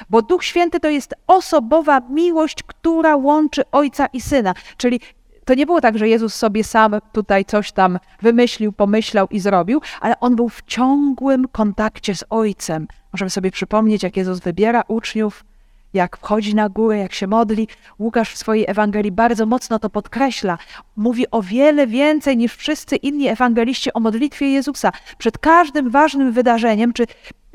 Bo 0.10 0.22
Duch 0.22 0.44
Święty 0.44 0.80
to 0.80 0.90
jest 0.90 1.16
osobowa 1.28 2.00
miłość, 2.00 2.64
która 2.64 3.16
łączy 3.16 3.64
Ojca 3.72 4.06
i 4.06 4.22
Syna. 4.22 4.54
Czyli 4.78 5.00
to 5.46 5.54
nie 5.54 5.66
było 5.66 5.82
tak, 5.82 5.98
że 5.98 6.10
Jezus 6.10 6.36
sobie 6.36 6.64
sam 6.64 6.96
tutaj 7.12 7.46
coś 7.46 7.72
tam 7.72 8.00
wymyślił, 8.22 8.72
pomyślał 8.72 9.28
i 9.28 9.40
zrobił, 9.40 9.82
ale 10.02 10.20
on 10.20 10.36
był 10.36 10.50
w 10.50 10.62
ciągłym 10.62 11.48
kontakcie 11.52 12.16
z 12.16 12.24
Ojcem. 12.30 12.88
Możemy 13.14 13.30
sobie 13.30 13.52
przypomnieć, 13.52 14.04
jak 14.04 14.18
Jezus 14.18 14.40
wybiera 14.40 14.84
uczniów, 14.88 15.46
jak 15.94 16.18
wchodzi 16.18 16.56
na 16.56 16.70
górę, 16.70 16.98
jak 16.98 17.14
się 17.14 17.28
modli. 17.28 17.68
Łukasz 18.00 18.34
w 18.34 18.38
swojej 18.38 18.66
Ewangelii 18.68 19.12
bardzo 19.12 19.46
mocno 19.46 19.80
to 19.80 19.90
podkreśla. 19.90 20.58
Mówi 20.96 21.32
o 21.32 21.42
wiele 21.42 21.88
więcej 21.88 22.38
niż 22.38 22.56
wszyscy 22.56 22.96
inni 22.96 23.28
ewangeliści 23.28 23.94
o 23.94 24.00
modlitwie 24.00 24.52
Jezusa. 24.52 24.92
Przed 25.18 25.38
każdym 25.38 25.90
ważnym 25.90 26.32
wydarzeniem, 26.32 26.94
czy 26.94 27.06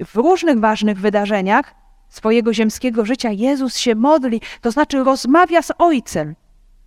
w 0.05 0.15
różnych 0.15 0.61
ważnych 0.61 1.01
wydarzeniach 1.01 1.84
swojego 2.17 2.55
ziemskiego 2.55 3.05
życia 3.05 3.31
Jezus 3.31 3.77
się 3.77 3.95
modli, 3.95 4.41
to 4.61 4.71
znaczy 4.71 5.05
rozmawia 5.05 5.63
z 5.63 5.73
Ojcem 5.79 6.35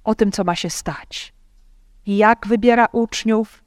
o 0.04 0.16
tym, 0.16 0.32
co 0.32 0.44
ma 0.44 0.56
się 0.56 0.70
stać. 0.70 1.34
Jak 2.06 2.48
wybiera 2.48 2.88
uczniów, 2.92 3.64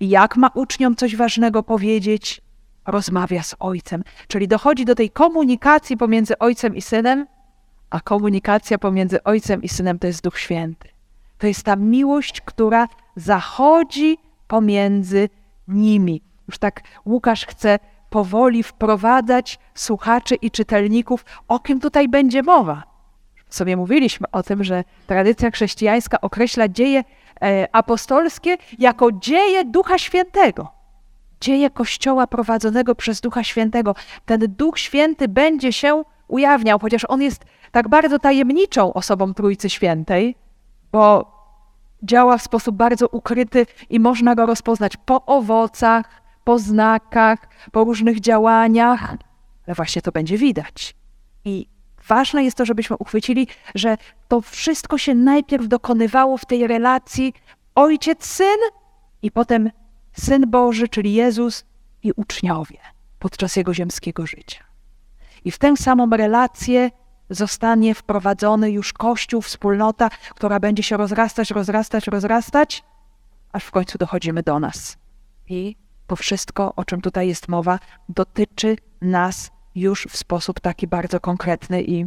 jak 0.00 0.36
ma 0.36 0.50
uczniom 0.54 0.96
coś 0.96 1.16
ważnego 1.16 1.62
powiedzieć, 1.62 2.40
rozmawia 2.86 3.42
z 3.42 3.54
ojcem. 3.58 4.04
Czyli 4.28 4.48
dochodzi 4.48 4.84
do 4.84 4.94
tej 4.94 5.10
komunikacji 5.10 5.96
pomiędzy 5.96 6.38
ojcem 6.38 6.76
i 6.76 6.82
synem, 6.82 7.26
a 7.90 8.00
komunikacja 8.00 8.78
pomiędzy 8.78 9.22
ojcem 9.22 9.62
i 9.62 9.68
synem 9.68 9.98
to 9.98 10.06
jest 10.06 10.24
Duch 10.24 10.38
Święty. 10.38 10.88
To 11.38 11.46
jest 11.46 11.62
ta 11.62 11.76
miłość, 11.76 12.40
która 12.40 12.88
zachodzi 13.16 14.18
pomiędzy 14.48 15.28
nimi. 15.68 16.22
Już 16.48 16.58
tak 16.58 16.80
Łukasz 17.06 17.46
chce 17.46 17.78
powoli 18.10 18.62
wprowadzać 18.62 19.58
słuchaczy 19.74 20.34
i 20.34 20.50
czytelników, 20.50 21.24
o 21.48 21.58
kim 21.58 21.80
tutaj 21.80 22.08
będzie 22.08 22.42
mowa 22.42 22.98
sobie 23.50 23.76
mówiliśmy 23.76 24.26
o 24.32 24.42
tym, 24.42 24.64
że 24.64 24.84
tradycja 25.06 25.50
chrześcijańska 25.50 26.20
określa 26.20 26.68
dzieje 26.68 27.04
e, 27.42 27.68
apostolskie 27.72 28.56
jako 28.78 29.12
dzieje 29.12 29.64
Ducha 29.64 29.98
Świętego. 29.98 30.68
Dzieje 31.40 31.70
Kościoła 31.70 32.26
prowadzonego 32.26 32.94
przez 32.94 33.20
Ducha 33.20 33.44
Świętego. 33.44 33.94
Ten 34.26 34.40
Duch 34.48 34.78
Święty 34.78 35.28
będzie 35.28 35.72
się 35.72 36.02
ujawniał, 36.28 36.78
chociaż 36.78 37.04
on 37.08 37.22
jest 37.22 37.44
tak 37.72 37.88
bardzo 37.88 38.18
tajemniczą 38.18 38.92
osobą 38.92 39.34
Trójcy 39.34 39.70
Świętej, 39.70 40.36
bo 40.92 41.38
działa 42.02 42.38
w 42.38 42.42
sposób 42.42 42.76
bardzo 42.76 43.08
ukryty 43.08 43.66
i 43.90 44.00
można 44.00 44.34
go 44.34 44.46
rozpoznać 44.46 44.96
po 44.96 45.26
owocach, 45.26 46.22
po 46.48 46.58
znakach, 46.58 47.38
po 47.72 47.84
różnych 47.84 48.20
działaniach, 48.20 49.16
ale 49.66 49.74
właśnie 49.74 50.02
to 50.02 50.12
będzie 50.12 50.38
widać. 50.38 50.94
I 51.44 51.66
ważne 52.08 52.44
jest 52.44 52.56
to, 52.56 52.64
żebyśmy 52.64 52.96
uchwycili, 52.96 53.46
że 53.74 53.96
to 54.28 54.40
wszystko 54.40 54.98
się 54.98 55.14
najpierw 55.14 55.68
dokonywało 55.68 56.38
w 56.38 56.46
tej 56.46 56.66
relacji 56.66 57.34
ojciec-syn 57.74 58.58
i 59.22 59.30
potem 59.30 59.70
syn 60.12 60.50
Boży, 60.50 60.88
czyli 60.88 61.14
Jezus 61.14 61.64
i 62.02 62.12
uczniowie 62.12 62.78
podczas 63.18 63.56
jego 63.56 63.74
ziemskiego 63.74 64.26
życia. 64.26 64.64
I 65.44 65.50
w 65.50 65.58
tę 65.58 65.76
samą 65.76 66.10
relację 66.10 66.90
zostanie 67.30 67.94
wprowadzony 67.94 68.70
już 68.70 68.92
Kościół, 68.92 69.42
wspólnota, 69.42 70.10
która 70.10 70.60
będzie 70.60 70.82
się 70.82 70.96
rozrastać, 70.96 71.50
rozrastać, 71.50 72.06
rozrastać, 72.06 72.84
aż 73.52 73.64
w 73.64 73.70
końcu 73.70 73.98
dochodzimy 73.98 74.42
do 74.42 74.60
nas. 74.60 74.98
I 75.48 75.87
to 76.08 76.16
wszystko, 76.16 76.72
o 76.76 76.84
czym 76.84 77.00
tutaj 77.00 77.28
jest 77.28 77.48
mowa, 77.48 77.78
dotyczy 78.08 78.76
nas 79.00 79.50
już 79.74 80.06
w 80.10 80.16
sposób 80.16 80.60
taki 80.60 80.86
bardzo 80.86 81.20
konkretny 81.20 81.82
i, 81.82 82.06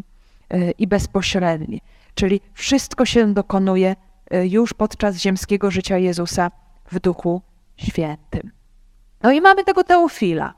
e, 0.50 0.72
i 0.72 0.88
bezpośredni. 0.88 1.82
Czyli 2.16 2.42
wszystko 2.54 3.06
się 3.06 3.34
dokonuje 3.34 3.96
e, 4.32 4.48
już 4.48 4.74
podczas 4.74 5.16
ziemskiego 5.18 5.72
życia 5.72 5.98
Jezusa 5.98 6.52
w 6.92 7.00
Duchu 7.00 7.42
Świętym. 7.78 8.52
No 9.24 9.32
i 9.32 9.42
mamy 9.42 9.64
tego 9.64 9.84
Teofila. 9.84 10.54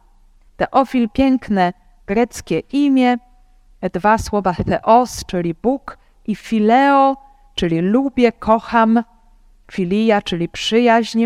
Teofil, 0.57 1.09
piękne 1.09 1.73
greckie 2.05 2.59
imię, 2.59 3.17
dwa 3.93 4.17
słowa 4.17 4.53
theos, 4.53 5.25
czyli 5.25 5.53
Bóg, 5.53 5.97
i 6.25 6.35
fileo, 6.35 7.17
czyli 7.55 7.81
lubię, 7.81 8.31
kocham, 8.31 9.03
filia, 9.71 10.21
czyli 10.21 10.49
przyjaźń, 10.49 11.25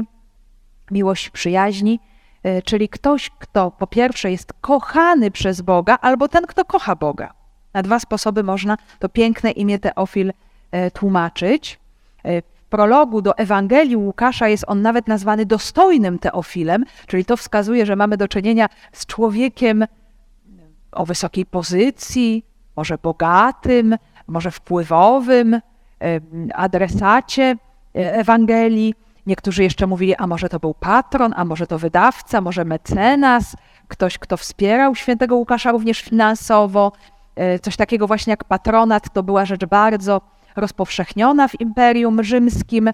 miłość 0.91 1.30
przyjaźni, 1.30 2.00
e, 2.43 2.62
czyli 2.62 2.89
ktoś, 2.89 3.30
kto 3.39 3.71
po 3.71 3.88
pierwsze 3.88 4.32
jest 4.32 4.54
kochany 4.62 5.32
przez 5.32 5.62
Boga, 5.62 5.97
albo 6.02 6.28
ten, 6.28 6.45
kto 6.45 6.65
kocha 6.65 6.95
Boga. 6.95 7.34
Na 7.73 7.84
dwa 7.84 8.00
sposoby 8.00 8.43
można 8.43 8.78
to 9.00 9.10
piękne 9.10 9.52
imię 9.52 9.80
Teofil 9.80 10.34
e, 10.71 10.91
tłumaczyć. 10.91 11.80
E, 12.23 12.41
w 12.41 12.69
prologu 12.69 13.21
do 13.21 13.38
Ewangelii 13.38 13.95
Łukasza 13.95 14.47
jest 14.47 14.63
on 14.67 14.82
nawet 14.82 15.08
nazwany 15.08 15.45
dostojnym 15.45 16.19
Teofilem, 16.19 16.86
czyli 17.08 17.26
to 17.26 17.38
wskazuje, 17.38 17.86
że 17.86 17.95
mamy 17.95 18.17
do 18.17 18.28
czynienia 18.28 18.69
z 18.91 19.06
człowiekiem 19.06 19.86
o 20.91 21.06
wysokiej 21.06 21.45
pozycji, 21.45 22.45
może 22.76 22.97
bogatym, 22.97 23.97
może 24.28 24.52
wpływowym 24.52 25.62
adresacie 26.54 27.58
Ewangelii. 27.93 28.93
Niektórzy 29.28 29.63
jeszcze 29.63 29.88
mówili, 29.88 30.16
a 30.16 30.28
może 30.28 30.50
to 30.50 30.60
był 30.60 30.74
patron, 30.74 31.34
a 31.36 31.46
może 31.46 31.68
to 31.68 31.80
wydawca, 31.80 32.42
może 32.42 32.66
mecenas, 32.66 33.56
ktoś, 33.88 34.18
kto 34.18 34.38
wspierał 34.38 34.96
świętego 34.96 35.36
Łukasza 35.36 35.72
również 35.72 36.02
finansowo. 36.02 36.92
E, 37.36 37.60
coś 37.60 37.76
takiego 37.78 38.08
właśnie 38.08 38.32
jak 38.32 38.44
patronat 38.44 39.13
to 39.13 39.24
była 39.24 39.46
rzecz 39.46 39.66
bardzo 39.66 40.22
rozpowszechniona 40.56 41.48
w 41.48 41.62
Imperium 41.62 42.24
Rzymskim. 42.24 42.88
E, 42.88 42.94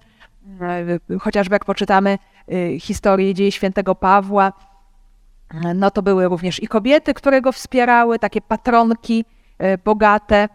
chociażby 1.20 1.56
jak 1.56 1.66
poczytamy 1.66 2.18
e, 2.48 2.80
historię 2.80 3.34
dzieje 3.34 3.52
świętego 3.52 3.96
Pawła, 3.96 4.54
no 5.76 5.92
to 5.92 6.02
były 6.02 6.28
również 6.28 6.64
i 6.64 6.68
kobiety, 6.68 7.14
które 7.14 7.42
go 7.42 7.52
wspierały, 7.52 8.20
takie 8.20 8.42
patronki 8.42 9.26
bogate, 9.86 10.50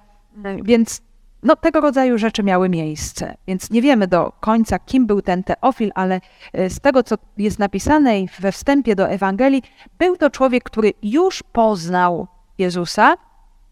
więc 0.62 1.03
no, 1.42 1.57
tego 1.57 1.81
rodzaju 1.81 2.18
rzeczy 2.18 2.42
miały 2.42 2.68
miejsce. 2.68 3.37
Więc 3.46 3.70
nie 3.70 3.83
wiemy 3.83 4.07
do 4.07 4.33
końca, 4.40 4.79
kim 4.79 5.07
był 5.07 5.22
ten 5.22 5.44
Teofil, 5.44 5.90
ale 5.94 6.20
z 6.68 6.81
tego, 6.81 7.03
co 7.03 7.14
jest 7.37 7.59
napisane 7.59 8.12
we 8.40 8.53
wstępie 8.53 8.96
do 8.96 9.09
Ewangelii, 9.09 9.62
był 9.98 10.16
to 10.16 10.31
człowiek, 10.31 10.64
który 10.64 10.92
już 11.03 11.42
poznał 11.42 12.27
Jezusa, 12.59 13.16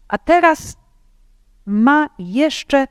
a 0.07 0.17
teraz 0.17 0.77
ma 1.65 2.09
jeszcze 2.19 2.87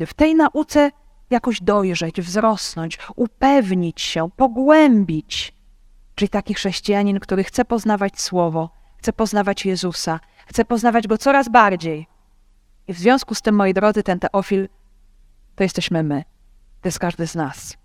y, 0.00 0.06
w 0.06 0.14
tej 0.14 0.34
nauce 0.34 0.90
jakoś 1.30 1.62
dojrzeć, 1.62 2.20
wzrosnąć, 2.20 2.98
upewnić 3.16 4.00
się, 4.00 4.30
pogłębić. 4.36 5.54
Czyli 6.14 6.28
taki 6.28 6.54
chrześcijanin, 6.54 7.20
który 7.20 7.44
chce 7.44 7.64
poznawać 7.64 8.20
Słowo, 8.20 8.70
chce 8.96 9.12
poznawać 9.12 9.66
Jezusa, 9.66 10.20
chce 10.46 10.64
poznawać 10.64 11.06
Go 11.06 11.18
coraz 11.18 11.48
bardziej. 11.48 12.06
I 12.88 12.94
w 12.94 12.98
związku 12.98 13.34
z 13.34 13.42
tym, 13.42 13.54
moi 13.54 13.74
drodzy, 13.74 14.02
ten 14.02 14.18
Teofil 14.18 14.68
to 15.54 15.62
jesteśmy 15.62 16.02
my. 16.02 16.24
To 16.80 16.88
jest 16.88 16.98
każdy 16.98 17.26
z 17.26 17.34
nas. 17.34 17.76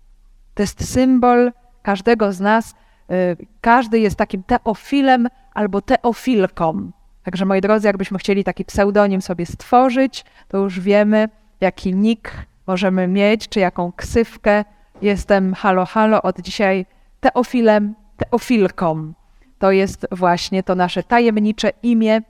To 0.54 0.62
jest 0.62 0.92
symbol 0.92 1.52
każdego 1.82 2.32
z 2.32 2.40
nas. 2.40 2.74
Y, 3.10 3.46
każdy 3.60 3.98
jest 3.98 4.16
takim 4.16 4.42
Teofilem 4.42 5.28
albo 5.54 5.80
Teofilką. 5.80 6.90
Także 7.22 7.44
moi 7.44 7.60
drodzy, 7.60 7.86
jakbyśmy 7.86 8.18
chcieli 8.18 8.44
taki 8.44 8.64
pseudonim 8.64 9.22
sobie 9.22 9.46
stworzyć, 9.46 10.24
to 10.48 10.58
już 10.58 10.80
wiemy, 10.80 11.28
jaki 11.60 11.94
nick 11.94 12.32
możemy 12.66 13.08
mieć, 13.08 13.48
czy 13.48 13.60
jaką 13.60 13.92
ksywkę. 13.92 14.64
Jestem 15.02 15.54
halo 15.54 15.86
halo 15.86 16.22
od 16.22 16.40
dzisiaj 16.40 16.86
Teofilem, 17.20 17.94
Teofilką. 18.16 19.12
To 19.58 19.70
jest 19.70 20.06
właśnie 20.10 20.62
to 20.62 20.74
nasze 20.74 21.02
tajemnicze 21.02 21.70
imię 21.82 22.22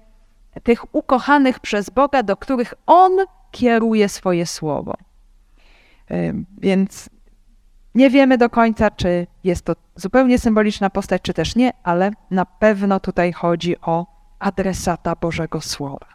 tych 0.62 0.94
ukochanych 0.94 1.60
przez 1.60 1.90
Boga, 1.90 2.22
do 2.22 2.36
których 2.36 2.74
On 2.86 3.12
kieruje 3.50 4.08
swoje 4.08 4.46
słowo. 4.46 4.94
Więc 6.58 7.10
nie 7.94 8.10
wiemy 8.10 8.38
do 8.38 8.50
końca, 8.50 8.90
czy 8.90 9.26
jest 9.44 9.64
to 9.64 9.72
zupełnie 9.96 10.38
symboliczna 10.38 10.90
postać, 10.90 11.22
czy 11.22 11.34
też 11.34 11.56
nie, 11.56 11.72
ale 11.82 12.10
na 12.30 12.46
pewno 12.46 13.00
tutaj 13.00 13.32
chodzi 13.32 13.80
o 13.80 14.06
adresata 14.38 15.16
Bożego 15.16 15.60
Słowa. 15.60 16.06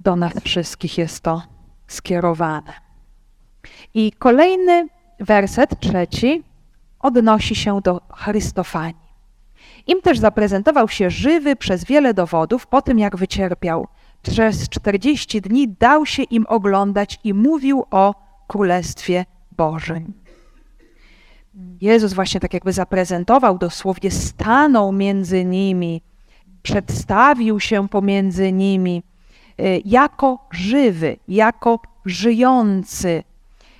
Do 0.00 0.16
nas 0.16 0.32
wszystkich 0.44 0.98
jest 0.98 1.20
to 1.20 1.42
skierowane. 1.86 2.72
I 3.94 4.12
kolejny 4.12 4.88
werset, 5.20 5.80
trzeci, 5.80 6.42
odnosi 7.00 7.54
się 7.54 7.80
do 7.80 8.00
Chrystofanii. 8.14 9.07
Im 9.88 10.02
też 10.02 10.18
zaprezentował 10.18 10.88
się 10.88 11.10
żywy 11.10 11.56
przez 11.56 11.84
wiele 11.84 12.14
dowodów 12.14 12.66
po 12.66 12.82
tym, 12.82 12.98
jak 12.98 13.16
wycierpiał. 13.16 13.86
Przez 14.22 14.68
czterdzieści 14.68 15.40
dni 15.40 15.68
dał 15.68 16.06
się 16.06 16.22
im 16.22 16.46
oglądać 16.48 17.20
i 17.24 17.34
mówił 17.34 17.84
o 17.90 18.14
Królestwie 18.46 19.24
Bożym. 19.56 20.12
Jezus 21.80 22.12
właśnie 22.12 22.40
tak 22.40 22.54
jakby 22.54 22.72
zaprezentował, 22.72 23.58
dosłownie 23.58 24.10
stanął 24.10 24.92
między 24.92 25.44
nimi, 25.44 26.02
przedstawił 26.62 27.60
się 27.60 27.88
pomiędzy 27.88 28.52
nimi 28.52 29.02
e, 29.58 29.78
jako 29.78 30.38
żywy, 30.50 31.16
jako 31.28 31.80
żyjący. 32.04 33.22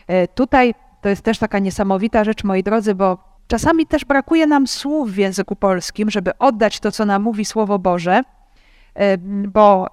E, 0.07 0.29
tutaj 0.29 0.75
to 1.01 1.09
jest 1.09 1.23
też 1.23 1.39
taka 1.39 1.59
niesamowita 1.59 2.25
rzecz, 2.25 2.45
moi 2.45 2.63
drodzy, 2.63 2.95
bo 2.95 3.28
czasami 3.49 3.87
też 3.87 4.05
brakuje 4.05 4.47
nam 4.47 4.67
słów 4.67 5.13
w 5.13 5.17
języku 5.17 5.57
polskim, 5.57 6.11
żeby 6.11 6.39
oddać 6.39 6.81
to, 6.81 6.93
co 6.93 7.05
nam 7.05 7.23
mówi 7.23 7.45
Słowo 7.45 7.79
Boże, 7.79 8.23
e, 8.95 9.19
bo 9.49 9.87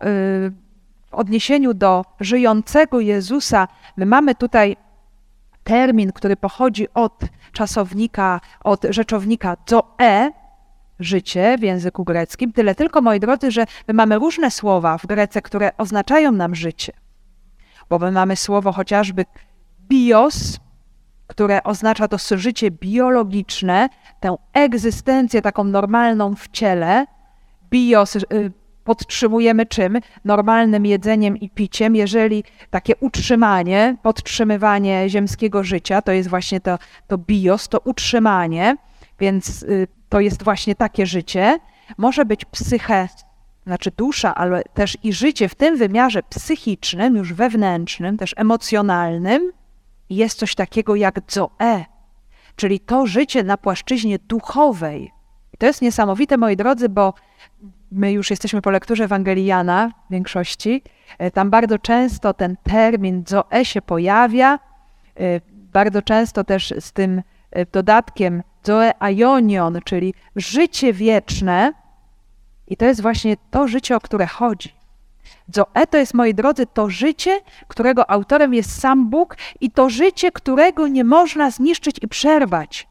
w 1.11 1.13
odniesieniu 1.13 1.73
do 1.73 2.05
żyjącego 2.19 2.99
Jezusa, 2.99 3.67
my 3.97 4.05
mamy 4.05 4.35
tutaj 4.35 4.77
termin, 5.63 6.11
który 6.11 6.35
pochodzi 6.35 6.87
od 6.93 7.21
czasownika, 7.51 8.41
od 8.63 8.85
rzeczownika 8.89 9.57
zoe, 9.69 10.31
życie 10.99 11.57
w 11.59 11.61
języku 11.63 12.03
greckim. 12.03 12.53
Tyle 12.53 12.75
tylko, 12.75 13.01
moi 13.01 13.19
drodzy, 13.19 13.51
że 13.51 13.65
my 13.87 13.93
mamy 13.93 14.19
różne 14.19 14.51
słowa 14.51 14.97
w 14.97 15.05
Grece, 15.05 15.41
które 15.41 15.77
oznaczają 15.77 16.31
nam 16.31 16.55
życie. 16.55 16.93
Bo 17.89 17.99
my 17.99 18.11
mamy 18.11 18.35
słowo 18.35 18.71
chociażby 18.71 19.25
bios, 19.89 20.59
które 21.27 21.63
oznacza 21.63 22.07
to 22.07 22.17
życie 22.37 22.71
biologiczne, 22.71 23.89
tę 24.19 24.35
egzystencję 24.53 25.41
taką 25.41 25.63
normalną 25.63 26.35
w 26.35 26.47
ciele. 26.51 27.05
Bios 27.69 28.15
y, 28.15 28.21
podtrzymujemy 28.83 29.65
czym? 29.65 29.99
Normalnym 30.25 30.85
jedzeniem 30.85 31.37
i 31.37 31.49
piciem. 31.49 31.95
Jeżeli 31.95 32.43
takie 32.69 32.95
utrzymanie, 32.99 33.97
podtrzymywanie 34.03 35.09
ziemskiego 35.09 35.63
życia, 35.63 36.01
to 36.01 36.11
jest 36.11 36.29
właśnie 36.29 36.61
to, 36.61 36.77
to 37.07 37.17
bios, 37.17 37.67
to 37.67 37.79
utrzymanie, 37.79 38.77
więc 39.19 39.63
y, 39.63 39.87
to 40.09 40.19
jest 40.19 40.43
właśnie 40.43 40.75
takie 40.75 41.05
życie. 41.05 41.59
Może 41.97 42.25
być 42.25 42.45
psyche, 42.45 43.07
znaczy 43.65 43.91
dusza, 43.97 44.35
ale 44.35 44.63
też 44.73 44.97
i 45.03 45.13
życie 45.13 45.49
w 45.49 45.55
tym 45.55 45.77
wymiarze 45.77 46.23
psychicznym, 46.23 47.15
już 47.15 47.33
wewnętrznym, 47.33 48.17
też 48.17 48.33
emocjonalnym. 48.37 49.51
Jest 50.09 50.39
coś 50.39 50.55
takiego 50.55 50.95
jak 50.95 51.19
zoe, 51.31 51.85
czyli 52.55 52.79
to 52.79 53.05
życie 53.05 53.43
na 53.43 53.57
płaszczyźnie 53.57 54.19
duchowej. 54.19 55.11
To 55.57 55.65
jest 55.65 55.81
niesamowite, 55.81 56.37
moi 56.37 56.55
drodzy, 56.55 56.89
bo 56.89 57.13
my 57.91 58.11
już 58.11 58.29
jesteśmy 58.29 58.61
po 58.61 58.71
lekturze 58.71 59.03
Ewangeliana 59.03 59.91
w 60.09 60.11
większości. 60.11 60.81
E, 61.17 61.31
tam 61.31 61.49
bardzo 61.49 61.79
często 61.79 62.33
ten 62.33 62.57
termin 62.63 63.23
zoe 63.27 63.65
się 63.65 63.81
pojawia. 63.81 64.59
E, 65.19 65.41
bardzo 65.51 66.01
często 66.01 66.43
też 66.43 66.73
z 66.79 66.91
tym 66.91 67.21
e, 67.51 67.65
dodatkiem 67.65 68.43
Zoe 68.63 68.93
Aionion, 68.99 69.79
czyli 69.83 70.13
życie 70.35 70.93
wieczne. 70.93 71.73
I 72.67 72.77
to 72.77 72.85
jest 72.85 73.01
właśnie 73.01 73.35
to 73.51 73.67
życie, 73.67 73.95
o 73.95 73.99
które 73.99 74.27
chodzi. 74.27 74.73
Zoe 75.53 75.87
to 75.89 75.97
jest, 75.97 76.13
moi 76.13 76.33
drodzy, 76.33 76.65
to 76.65 76.89
życie, 76.89 77.39
którego 77.67 78.09
autorem 78.09 78.53
jest 78.53 78.81
sam 78.81 79.09
Bóg 79.09 79.37
i 79.61 79.71
to 79.71 79.89
życie, 79.89 80.31
którego 80.31 80.87
nie 80.87 81.03
można 81.03 81.51
zniszczyć 81.51 81.99
i 82.01 82.07
przerwać. 82.07 82.87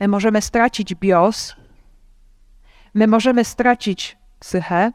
My 0.00 0.08
możemy 0.08 0.42
stracić 0.42 0.94
bios, 0.94 1.56
my 2.94 3.06
możemy 3.06 3.44
stracić 3.44 4.18
psychę 4.40 4.92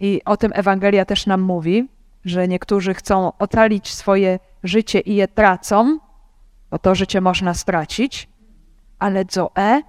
i 0.00 0.20
o 0.24 0.36
tym 0.36 0.52
Ewangelia 0.54 1.04
też 1.04 1.26
nam 1.26 1.40
mówi, 1.40 1.88
że 2.24 2.48
niektórzy 2.48 2.94
chcą 2.94 3.32
ocalić 3.38 3.94
swoje 3.94 4.38
życie 4.62 5.00
i 5.00 5.14
je 5.14 5.28
tracą, 5.28 5.98
bo 6.70 6.78
to 6.78 6.94
życie 6.94 7.20
można 7.20 7.54
stracić, 7.54 8.28
ale 8.98 9.24
Zoe 9.30 9.82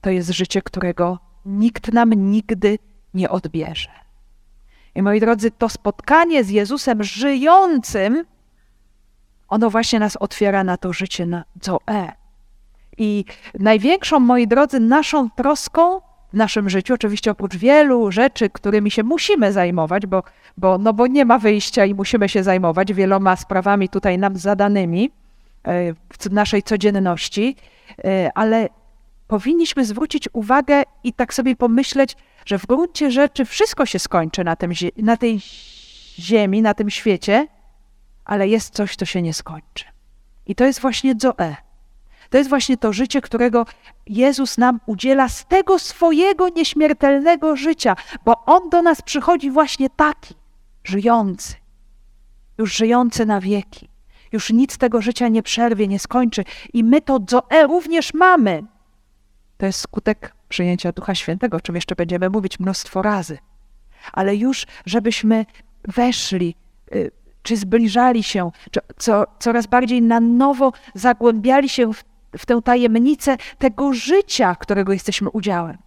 to 0.00 0.10
jest 0.10 0.30
życie, 0.30 0.62
którego 0.62 1.18
nikt 1.44 1.92
nam 1.92 2.14
nigdy 2.14 2.78
nie 3.14 3.30
odbierze. 3.30 3.99
I 4.94 5.02
moi 5.02 5.20
drodzy, 5.20 5.50
to 5.50 5.68
spotkanie 5.68 6.44
z 6.44 6.50
Jezusem 6.50 7.02
żyjącym, 7.02 8.24
ono 9.48 9.70
właśnie 9.70 9.98
nas 9.98 10.16
otwiera 10.16 10.64
na 10.64 10.76
to 10.76 10.92
życie 10.92 11.26
na 11.26 11.44
Zoe. 11.62 12.12
I 12.98 13.24
największą, 13.58 14.20
moi 14.20 14.46
drodzy, 14.46 14.80
naszą 14.80 15.30
troską 15.30 16.00
w 16.32 16.34
naszym 16.34 16.70
życiu, 16.70 16.94
oczywiście 16.94 17.30
oprócz 17.30 17.56
wielu 17.56 18.12
rzeczy, 18.12 18.50
którymi 18.50 18.90
się 18.90 19.02
musimy 19.02 19.52
zajmować, 19.52 20.06
bo, 20.06 20.22
bo, 20.56 20.78
no 20.78 20.92
bo 20.92 21.06
nie 21.06 21.24
ma 21.24 21.38
wyjścia 21.38 21.84
i 21.84 21.94
musimy 21.94 22.28
się 22.28 22.42
zajmować 22.42 22.92
wieloma 22.92 23.36
sprawami 23.36 23.88
tutaj 23.88 24.18
nam 24.18 24.36
zadanymi 24.36 25.10
e, 25.64 25.94
w 25.94 26.30
naszej 26.30 26.62
codzienności, 26.62 27.56
e, 28.04 28.30
ale 28.34 28.68
powinniśmy 29.28 29.84
zwrócić 29.84 30.28
uwagę 30.32 30.82
i 31.04 31.12
tak 31.12 31.34
sobie 31.34 31.56
pomyśleć, 31.56 32.16
że 32.50 32.58
w 32.58 32.66
gruncie 32.66 33.10
rzeczy 33.10 33.44
wszystko 33.44 33.86
się 33.86 33.98
skończy 33.98 34.44
na, 34.44 34.56
tym, 34.56 34.72
na 34.96 35.16
tej 35.16 35.40
ziemi, 36.18 36.62
na 36.62 36.74
tym 36.74 36.90
świecie, 36.90 37.46
ale 38.24 38.48
jest 38.48 38.74
coś, 38.74 38.96
co 38.96 39.06
się 39.06 39.22
nie 39.22 39.34
skończy. 39.34 39.84
I 40.46 40.54
to 40.54 40.64
jest 40.64 40.80
właśnie 40.80 41.14
Zoe. 41.18 41.56
To 42.30 42.38
jest 42.38 42.50
właśnie 42.50 42.76
to 42.76 42.92
życie, 42.92 43.20
którego 43.20 43.66
Jezus 44.06 44.58
nam 44.58 44.80
udziela 44.86 45.28
z 45.28 45.46
tego 45.46 45.78
swojego 45.78 46.48
nieśmiertelnego 46.48 47.56
życia, 47.56 47.96
bo 48.24 48.44
On 48.44 48.70
do 48.70 48.82
nas 48.82 49.02
przychodzi 49.02 49.50
właśnie 49.50 49.90
taki, 49.90 50.34
żyjący, 50.84 51.54
już 52.58 52.76
żyjący 52.76 53.26
na 53.26 53.40
wieki. 53.40 53.88
Już 54.32 54.50
nic 54.50 54.78
tego 54.78 55.02
życia 55.02 55.28
nie 55.28 55.42
przerwie, 55.42 55.88
nie 55.88 55.98
skończy. 55.98 56.44
I 56.72 56.84
my 56.84 57.00
to 57.00 57.18
Zoe 57.28 57.66
również 57.66 58.14
mamy. 58.14 58.62
To 59.58 59.66
jest 59.66 59.80
skutek 59.80 60.39
przyjęcia 60.50 60.92
Ducha 60.92 61.14
Świętego, 61.14 61.56
o 61.56 61.60
czym 61.60 61.74
jeszcze 61.74 61.96
będziemy 61.96 62.30
mówić 62.30 62.60
mnóstwo 62.60 63.02
razy. 63.02 63.38
Ale 64.12 64.36
już, 64.36 64.66
żebyśmy 64.86 65.46
weszli, 65.84 66.54
y, 66.94 67.10
czy 67.42 67.56
zbliżali 67.56 68.22
się, 68.22 68.50
czy 68.70 68.80
co, 68.98 69.26
coraz 69.38 69.66
bardziej 69.66 70.02
na 70.02 70.20
nowo 70.20 70.72
zagłębiali 70.94 71.68
się 71.68 71.92
w 71.92 72.04
w 72.38 72.46
tę 72.46 72.60
tajemnicę 72.64 73.36
tego 73.58 73.92
życia, 73.92 74.54
którego 74.54 74.92
jesteśmy 74.92 75.30
udziałem. 75.30 75.78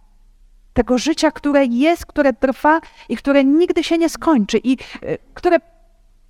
Tego 0.72 0.98
życia, 0.98 1.30
które 1.30 1.64
jest, 1.66 2.06
które 2.06 2.32
trwa 2.32 2.80
i 3.08 3.16
które 3.16 3.44
nigdy 3.44 3.84
się 3.84 3.98
nie 3.98 4.08
skończy 4.08 4.58
i 4.64 4.72
y, 5.02 5.18
które 5.34 5.58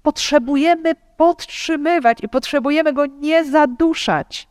potrzebujemy 0.03 0.94
podtrzymywać 1.16 2.18
i 2.23 2.29
potrzebujemy 2.29 2.92
go 2.92 3.07
nie 3.07 3.44
zaduszać. 3.44 4.49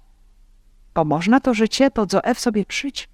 Bo 0.96 1.06
można 1.06 1.40
to 1.40 1.54
życie, 1.54 1.92
to 1.92 2.06
Zoe 2.10 2.36
w 2.36 2.40
sobie 2.40 2.66
przyćmić, 2.66 3.13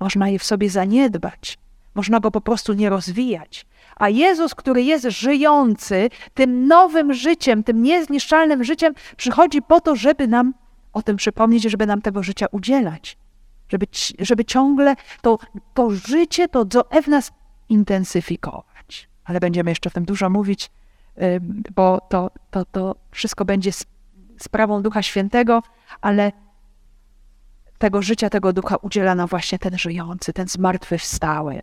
można 0.00 0.28
je 0.28 0.38
w 0.38 0.44
sobie 0.44 0.70
zaniedbać, 0.70 1.58
można 1.94 2.20
go 2.20 2.30
po 2.30 2.40
prostu 2.40 2.72
nie 2.72 2.90
rozwijać. 2.90 3.66
A 3.96 4.08
Jezus, 4.08 4.54
który 4.54 4.82
jest 4.82 5.04
żyjący, 5.04 6.10
tym 6.34 6.66
nowym 6.66 7.14
życiem, 7.14 7.62
tym 7.62 7.82
niezniszczalnym 7.82 8.64
życiem, 8.64 8.94
przychodzi 9.16 9.62
po 9.62 9.80
to, 9.80 9.96
żeby 9.96 10.28
nam 10.28 10.54
o 10.92 11.02
tym 11.02 11.16
przypomnieć, 11.16 11.62
żeby 11.62 11.86
nam 11.86 12.02
tego 12.02 12.22
życia 12.22 12.46
udzielać. 12.50 13.18
Żeby, 13.68 13.86
żeby 14.18 14.44
ciągle 14.44 14.94
to, 15.22 15.38
to 15.74 15.90
życie, 15.90 16.48
to 16.48 16.64
Zoe 16.72 17.02
w 17.02 17.08
nas 17.08 17.32
intensyfikować. 17.68 19.08
Ale 19.24 19.40
będziemy 19.40 19.70
jeszcze 19.70 19.88
o 19.88 19.92
tym 19.92 20.04
dużo 20.04 20.30
mówić, 20.30 20.70
bo 21.74 22.00
to, 22.08 22.30
to, 22.50 22.64
to 22.64 22.96
wszystko 23.10 23.44
będzie 23.44 23.70
sprawą 24.38 24.82
Ducha 24.82 25.02
Świętego, 25.02 25.62
ale 26.00 26.32
tego 27.78 28.02
życia, 28.02 28.30
tego 28.30 28.52
Ducha 28.52 28.76
udziela 28.76 29.14
nam 29.14 29.28
właśnie 29.28 29.58
ten 29.58 29.78
żyjący, 29.78 30.32
ten 30.32 30.48
zmartwychwstały. 30.48 31.62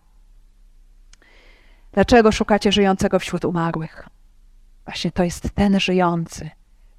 Dlaczego 1.92 2.32
szukacie 2.32 2.72
żyjącego 2.72 3.18
wśród 3.18 3.44
umarłych? 3.44 4.08
Właśnie 4.84 5.10
to 5.12 5.24
jest 5.24 5.50
ten 5.54 5.80
żyjący, 5.80 6.50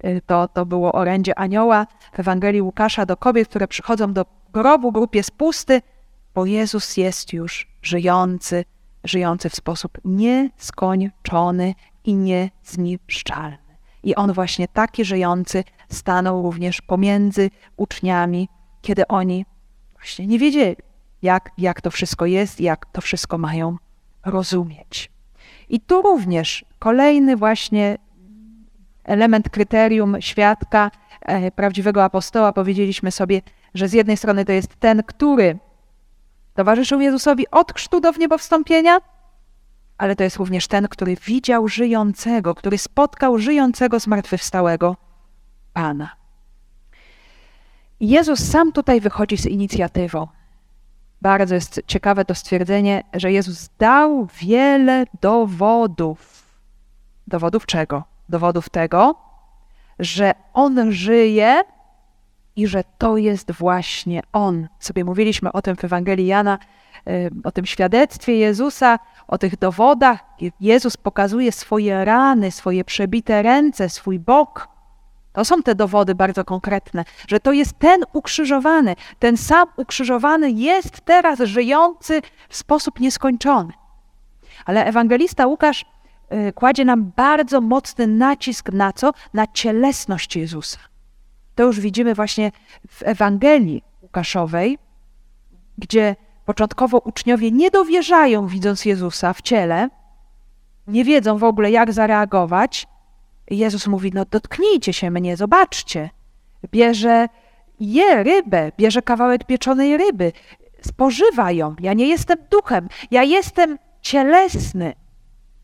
Y, 0.05 0.21
to, 0.25 0.47
to 0.47 0.65
było 0.65 0.91
orędzie 0.93 1.39
anioła 1.39 1.87
w 2.13 2.19
Ewangelii 2.19 2.61
Łukasza 2.61 3.05
do 3.05 3.17
kobiet, 3.17 3.47
które 3.47 3.67
przychodzą 3.67 4.13
do 4.13 4.25
grobu, 4.53 4.91
grób 4.91 5.15
jest 5.15 5.31
pusty, 5.31 5.81
bo 6.35 6.45
Jezus 6.45 6.97
jest 6.97 7.33
już 7.33 7.67
żyjący, 7.81 8.65
żyjący 9.03 9.49
w 9.49 9.55
sposób 9.55 9.97
nieskończony 10.05 11.73
i 12.03 12.13
niezniszczalny. 12.13 13.57
I 14.03 14.15
on 14.15 14.33
właśnie 14.33 14.67
taki 14.67 15.05
żyjący 15.05 15.63
stanął 15.89 16.43
również 16.43 16.81
pomiędzy 16.81 17.49
uczniami, 17.77 18.49
kiedy 18.85 19.07
oni 19.07 19.45
właśnie 19.93 20.27
nie 20.27 20.39
wiedzieli, 20.39 20.75
jak, 21.21 21.51
jak 21.57 21.81
to 21.81 21.91
wszystko 21.91 22.25
jest, 22.25 22.61
jak 22.61 22.85
to 22.85 23.01
wszystko 23.01 23.37
mają 23.37 23.77
rozumieć. 24.25 25.11
I 25.69 25.79
tu 25.79 26.01
również 26.01 26.65
kolejny 26.79 27.35
właśnie 27.35 27.97
element 29.03 29.49
kryterium 29.49 30.21
świadka, 30.21 30.91
e, 31.21 31.51
prawdziwego 31.51 32.03
apostoła, 32.03 32.53
powiedzieliśmy 32.53 33.11
sobie, 33.11 33.41
że 33.73 33.87
z 33.87 33.93
jednej 33.93 34.17
strony 34.17 34.45
to 34.45 34.51
jest 34.51 34.75
ten, 34.75 35.03
który 35.03 35.57
towarzyszył 36.53 37.01
Jezusowi 37.01 37.49
od 37.51 37.73
chrztu 37.73 37.99
do 37.99 38.11
wniebowstąpienia, 38.11 38.97
ale 39.97 40.15
to 40.15 40.23
jest 40.23 40.37
również 40.37 40.67
ten, 40.67 40.87
który 40.87 41.15
widział 41.15 41.67
żyjącego, 41.67 42.55
który 42.55 42.77
spotkał 42.77 43.37
żyjącego 43.37 43.99
zmartwychwstałego 43.99 44.95
Pana. 45.73 46.24
Jezus 47.99 48.39
sam 48.39 48.71
tutaj 48.71 49.01
wychodzi 49.01 49.37
z 49.37 49.45
inicjatywą. 49.45 50.27
Bardzo 51.21 51.55
jest 51.55 51.81
ciekawe 51.87 52.25
to 52.25 52.35
stwierdzenie, 52.35 53.03
że 53.13 53.31
Jezus 53.31 53.69
dał 53.77 54.27
wiele 54.39 55.05
dowodów. 55.21 56.45
Dowodów 57.27 57.65
czego? 57.65 58.15
dowodów 58.29 58.69
tego, 58.69 59.15
że 59.99 60.33
On 60.53 60.91
żyje 60.91 61.61
i 62.55 62.67
że 62.67 62.83
to 62.97 63.17
jest 63.17 63.51
właśnie 63.51 64.21
On. 64.33 64.67
Sobie 64.79 65.05
mówiliśmy 65.05 65.51
o 65.51 65.61
tym 65.61 65.75
w 65.75 65.83
Ewangelii 65.83 66.27
Jana, 66.27 66.59
o 67.43 67.51
tym 67.51 67.65
świadectwie 67.65 68.35
Jezusa, 68.35 68.99
o 69.27 69.37
tych 69.37 69.57
dowodach. 69.59 70.19
Jezus 70.59 70.97
pokazuje 70.97 71.51
swoje 71.51 72.05
rany, 72.05 72.51
swoje 72.51 72.83
przebite 72.83 73.41
ręce, 73.41 73.89
swój 73.89 74.19
bok. 74.19 74.67
To 75.35 75.45
są 75.45 75.63
te 75.63 75.75
dowody 75.75 76.15
bardzo 76.15 76.45
konkretne, 76.45 77.05
że 77.27 77.39
to 77.39 77.51
jest 77.51 77.79
ten 77.79 78.03
ukrzyżowany, 78.13 78.95
ten 79.19 79.37
sam 79.37 79.67
ukrzyżowany 79.77 80.51
jest 80.51 81.01
teraz 81.01 81.39
żyjący 81.39 82.21
w 82.49 82.55
sposób 82.55 82.99
nieskończony. 82.99 83.73
Ale 84.65 84.85
ewangelista 84.85 85.47
Łukasz 85.47 85.85
Y, 86.33 86.53
kładzie 86.53 86.85
nam 86.85 87.11
bardzo 87.15 87.61
mocny 87.61 88.07
nacisk 88.07 88.71
na 88.71 88.93
co? 88.93 89.13
Na 89.33 89.47
cielesność 89.47 90.35
Jezusa. 90.35 90.79
To 91.55 91.63
już 91.63 91.79
widzimy 91.79 92.15
właśnie 92.15 92.51
w 92.87 93.03
Ewangelii 93.03 93.83
Łukaszowej, 94.01 94.77
gdzie 95.77 96.15
początkowo 96.45 96.97
uczniowie 96.97 97.51
nie 97.51 97.71
dowierzają, 97.71 98.47
widząc 98.47 98.85
Jezusa 98.85 99.33
w 99.33 99.41
ciele, 99.41 99.89
nie 100.87 101.03
wiedzą 101.03 101.37
w 101.37 101.43
ogóle, 101.43 101.71
jak 101.71 101.93
zareagować. 101.93 102.87
Jezus 103.49 103.87
mówi: 103.87 104.11
No, 104.13 104.25
dotknijcie 104.25 104.93
się 104.93 105.11
mnie, 105.11 105.37
zobaczcie. 105.37 106.09
Bierze, 106.71 107.27
je 107.79 108.23
rybę, 108.23 108.71
bierze 108.77 109.01
kawałek 109.01 109.43
pieczonej 109.43 109.97
ryby, 109.97 110.31
spożywa 110.81 111.51
ją. 111.51 111.75
Ja 111.79 111.93
nie 111.93 112.07
jestem 112.07 112.37
duchem, 112.51 112.87
ja 113.11 113.23
jestem 113.23 113.77
cielesny. 114.01 114.93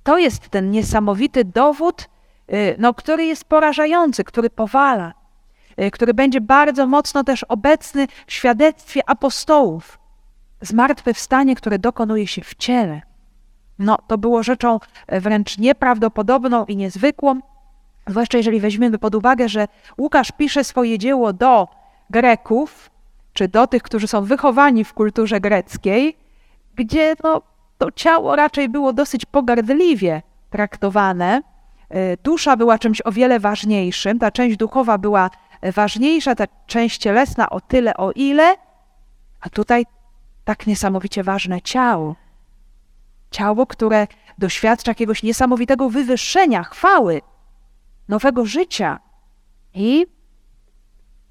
To 0.04 0.18
jest 0.18 0.50
ten 0.50 0.72
niesamowity 0.72 1.46
dowód, 1.46 2.10
y, 2.54 2.76
no, 2.80 2.94
który 2.94 3.26
jest 3.26 3.44
porażający, 3.44 4.24
który 4.24 4.50
powala, 4.50 5.14
y, 5.82 5.92
który 5.92 6.14
będzie 6.14 6.42
bardzo 6.42 6.88
mocno 6.88 7.24
też 7.24 7.44
obecny 7.44 8.08
w 8.28 8.34
świadectwie 8.34 9.10
apostołów. 9.10 10.00
Zmartwychwstanie, 10.62 11.56
które 11.56 11.80
dokonuje 11.80 12.28
się 12.28 12.42
w 12.42 12.56
ciele. 12.56 13.02
No, 13.80 13.98
to 14.08 14.18
było 14.18 14.44
rzeczą 14.44 14.80
e, 15.08 15.20
wręcz 15.22 15.58
nieprawdopodobną 15.58 16.66
i 16.66 16.76
niezwykłą, 16.76 17.40
Zwłaszcza 18.08 18.38
jeżeli 18.38 18.60
weźmiemy 18.60 18.98
pod 18.98 19.16
uwagę, 19.16 19.50
że 19.50 19.68
Łukasz 19.98 20.32
pisze 20.32 20.64
swoje 20.64 20.98
dzieło 21.00 21.34
do 21.34 21.68
Greków, 22.10 22.90
czy 23.34 23.48
do 23.48 23.68
tych, 23.68 23.84
którzy 23.84 24.08
są 24.08 24.24
wychowani 24.24 24.84
w 24.84 24.94
kulturze 24.94 25.40
greckiej, 25.40 26.18
gdzie 26.76 27.16
no, 27.24 27.42
to 27.78 27.92
ciało 27.92 28.36
raczej 28.36 28.70
było 28.70 28.94
dosyć 28.94 29.26
pogardliwie 29.26 30.22
traktowane. 30.50 31.42
E, 31.90 32.18
dusza 32.18 32.58
była 32.58 32.80
czymś 32.80 33.02
o 33.06 33.12
wiele 33.12 33.40
ważniejszym, 33.40 34.20
ta 34.20 34.32
część 34.32 34.58
duchowa 34.58 34.98
była 34.98 35.30
ważniejsza, 35.62 36.36
ta 36.36 36.46
część 36.68 36.98
cielesna 36.98 37.50
o 37.50 37.62
tyle, 37.62 37.94
o 37.98 38.12
ile, 38.12 38.56
a 39.42 39.50
tutaj 39.50 39.86
tak 40.46 40.68
niesamowicie 40.68 41.24
ważne 41.24 41.62
ciało. 41.62 42.16
Ciało, 43.32 43.68
które 43.68 44.08
doświadcza 44.38 44.92
jakiegoś 44.92 45.24
niesamowitego 45.24 45.90
wywyższenia, 45.90 46.64
chwały, 46.64 47.22
nowego 48.12 48.46
życia. 48.46 49.00
I 49.74 50.06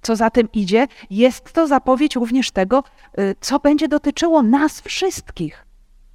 co 0.03 0.17
za 0.17 0.31
tym 0.31 0.49
idzie, 0.53 0.87
jest 1.11 1.53
to 1.53 1.67
zapowiedź 1.67 2.17
również 2.17 2.51
tego, 2.51 2.85
y, 3.19 3.35
co 3.41 3.59
będzie 3.59 3.89
dotyczyło 3.89 4.43
nas 4.43 4.81
wszystkich, 4.81 5.67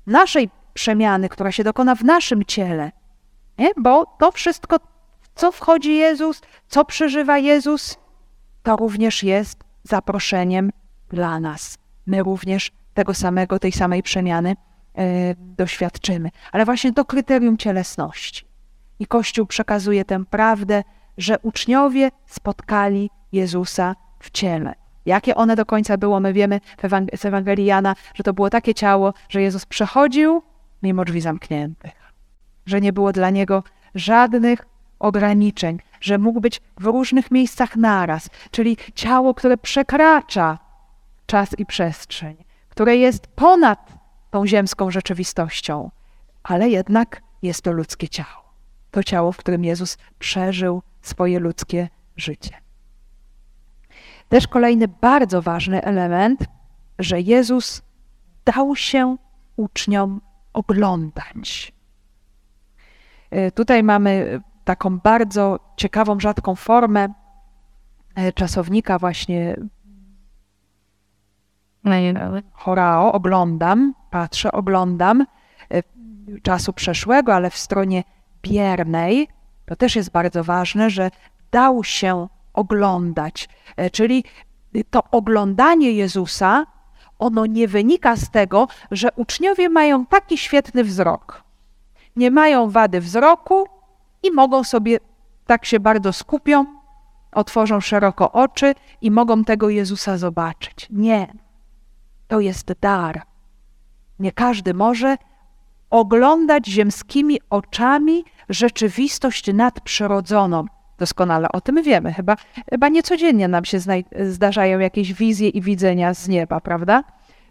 naszej 0.08 0.50
przemiany, 0.74 1.30
która 1.30 1.52
się 1.52 1.64
dokona 1.64 1.96
w 1.96 2.04
naszym 2.04 2.46
ciele. 2.46 2.92
Nie? 3.58 3.70
Bo 3.78 4.06
to 4.20 4.32
wszystko, 4.32 4.78
co 5.36 5.52
wchodzi 5.52 5.96
Jezus, 5.96 6.42
co 6.68 6.86
przeżywa 6.86 7.38
Jezus, 7.38 7.98
to 8.64 8.76
również 8.76 9.24
jest 9.24 9.60
zaproszeniem 9.84 10.72
dla 11.10 11.40
nas. 11.40 11.78
My 12.06 12.24
również 12.24 12.72
tego 12.94 13.14
samego, 13.14 13.60
tej 13.60 13.72
samej 13.72 14.04
przemiany 14.04 14.56
yy, 14.96 15.04
doświadczymy. 15.38 16.30
Ale 16.52 16.66
właśnie 16.66 16.94
to 16.94 17.06
kryterium 17.06 17.58
cielesności. 17.58 18.46
I 19.00 19.08
Kościół 19.08 19.46
przekazuje 19.46 20.06
tę 20.06 20.26
prawdę, 20.26 20.84
że 21.18 21.40
uczniowie 21.40 22.12
spotkali 22.26 23.10
Jezusa 23.32 23.96
w 24.20 24.32
ciele. 24.32 24.76
Jakie 25.06 25.36
one 25.36 25.56
do 25.56 25.66
końca 25.66 25.98
było, 25.98 26.20
my 26.20 26.34
wiemy 26.34 26.60
z 27.16 27.26
Ewangelii 27.26 27.66
Jana, 27.66 27.96
że 28.14 28.24
to 28.24 28.34
było 28.34 28.50
takie 28.50 28.74
ciało, 28.74 29.14
że 29.30 29.42
Jezus 29.42 29.66
przechodził 29.66 30.44
mimo 30.84 31.06
drzwi 31.06 31.22
zamkniętych, 31.22 32.14
że 32.66 32.82
nie 32.82 32.94
było 32.94 33.12
dla 33.12 33.30
niego 33.30 33.64
żadnych 33.96 34.66
ograniczeń, 35.00 35.80
że 36.02 36.18
mógł 36.18 36.42
być 36.42 36.62
w 36.78 36.86
różnych 36.86 37.32
miejscach 37.32 37.76
naraz, 37.76 38.30
czyli 38.52 38.78
ciało, 38.96 39.34
które 39.34 39.58
przekracza 39.58 40.60
czas 41.26 41.60
i 41.60 41.66
przestrzeń, 41.66 42.36
które 42.70 42.98
jest 42.98 43.28
ponad 43.28 43.94
tą 44.32 44.48
ziemską 44.48 44.92
rzeczywistością, 44.92 45.92
ale 46.44 46.70
jednak 46.70 47.22
jest 47.42 47.62
to 47.62 47.72
ludzkie 47.72 48.10
ciało. 48.10 48.45
To 48.96 49.04
ciało, 49.04 49.32
w 49.32 49.38
którym 49.38 49.64
Jezus 49.64 49.98
przeżył 50.20 50.82
swoje 51.02 51.40
ludzkie 51.40 51.90
życie. 52.18 52.58
Też 54.30 54.48
kolejny 54.48 54.88
bardzo 54.88 55.42
ważny 55.42 55.84
element, 55.84 56.46
że 57.00 57.22
Jezus 57.22 57.82
dał 58.46 58.76
się 58.76 59.18
uczniom 59.56 60.22
oglądać. 60.54 61.74
E, 63.32 63.52
tutaj 63.52 63.84
mamy 63.84 64.42
taką 64.66 65.00
bardzo 65.00 65.60
ciekawą, 65.78 66.20
rzadką 66.20 66.56
formę 66.56 67.08
e, 68.16 68.34
czasownika 68.34 69.00
właśnie 69.00 69.56
chorao, 72.54 73.14
oglądam, 73.14 73.94
patrzę, 74.10 74.52
oglądam 74.52 75.26
e, 75.70 75.84
czasu 76.42 76.74
przeszłego, 76.74 77.36
ale 77.36 77.50
w 77.50 77.58
stronie 77.58 78.04
biernej, 78.50 79.28
to 79.66 79.76
też 79.76 79.96
jest 79.96 80.12
bardzo 80.12 80.44
ważne, 80.44 80.90
że 80.90 81.12
dał 81.52 81.84
się 81.84 82.28
oglądać. 82.54 83.50
E, 83.78 83.90
czyli 83.90 84.24
to 84.90 85.04
oglądanie 85.12 85.92
Jezusa, 85.92 86.66
ono 87.20 87.46
nie 87.46 87.68
wynika 87.68 88.16
z 88.16 88.30
tego, 88.30 88.68
że 88.92 89.10
uczniowie 89.16 89.70
mają 89.70 90.06
taki 90.06 90.38
świetny 90.38 90.84
wzrok. 90.84 91.44
Nie 92.16 92.32
mają 92.32 92.70
wady 92.70 93.02
wzroku, 93.02 93.68
i 94.26 94.32
mogą 94.32 94.64
sobie, 94.64 95.00
tak 95.46 95.66
się 95.66 95.80
bardzo 95.80 96.14
skupią, 96.14 96.66
otworzą 97.32 97.82
szeroko 97.82 98.32
oczy 98.32 98.76
i 99.02 99.12
mogą 99.12 99.44
tego 99.44 99.70
Jezusa 99.70 100.18
zobaczyć. 100.18 100.88
Nie. 100.90 101.34
To 102.28 102.40
jest 102.40 102.74
dar. 102.82 103.22
Nie 104.20 104.32
każdy 104.32 104.74
może 104.74 105.18
oglądać 105.90 106.68
ziemskimi 106.68 107.40
oczami 107.50 108.26
rzeczywistość 108.50 109.54
nadprzyrodzoną. 109.54 110.66
Doskonale 110.98 111.48
o 111.54 111.62
tym 111.62 111.84
wiemy. 111.84 112.14
Chyba, 112.14 112.36
chyba 112.70 112.90
niecodziennie 112.90 113.48
nam 113.48 113.66
się 113.66 113.80
zdarzają 114.26 114.80
jakieś 114.80 115.14
wizje 115.14 115.50
i 115.50 115.62
widzenia 115.62 116.14
z 116.14 116.28
nieba, 116.28 116.62
prawda? 116.62 117.04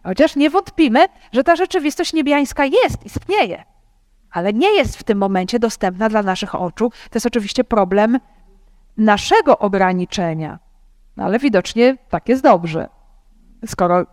Chociaż 0.02 0.36
nie 0.36 0.50
wątpimy, 0.50 1.06
że 1.32 1.44
ta 1.44 1.56
rzeczywistość 1.56 2.12
niebiańska 2.12 2.64
jest, 2.64 3.06
istnieje 3.06 3.64
ale 4.34 4.52
nie 4.52 4.74
jest 4.74 4.96
w 4.96 5.02
tym 5.02 5.18
momencie 5.18 5.58
dostępna 5.58 6.08
dla 6.08 6.22
naszych 6.22 6.54
oczu. 6.54 6.90
To 6.90 7.16
jest 7.16 7.26
oczywiście 7.26 7.64
problem 7.64 8.18
naszego 8.96 9.58
ograniczenia, 9.58 10.58
no 11.16 11.24
ale 11.24 11.38
widocznie 11.38 11.96
tak 12.08 12.28
jest 12.28 12.42
dobrze. 12.42 12.88
Skoro 13.66 14.06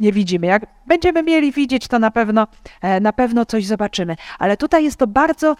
nie 0.00 0.12
widzimy, 0.12 0.46
jak 0.46 0.66
będziemy 0.86 1.22
mieli 1.22 1.52
widzieć, 1.52 1.88
to 1.88 1.98
na 1.98 2.10
pewno, 2.10 2.46
e, 2.82 3.00
na 3.00 3.12
pewno 3.12 3.46
coś 3.46 3.66
zobaczymy. 3.66 4.16
Ale 4.38 4.56
tutaj 4.56 4.84
jest 4.84 4.96
to 4.96 5.06
bardzo 5.06 5.56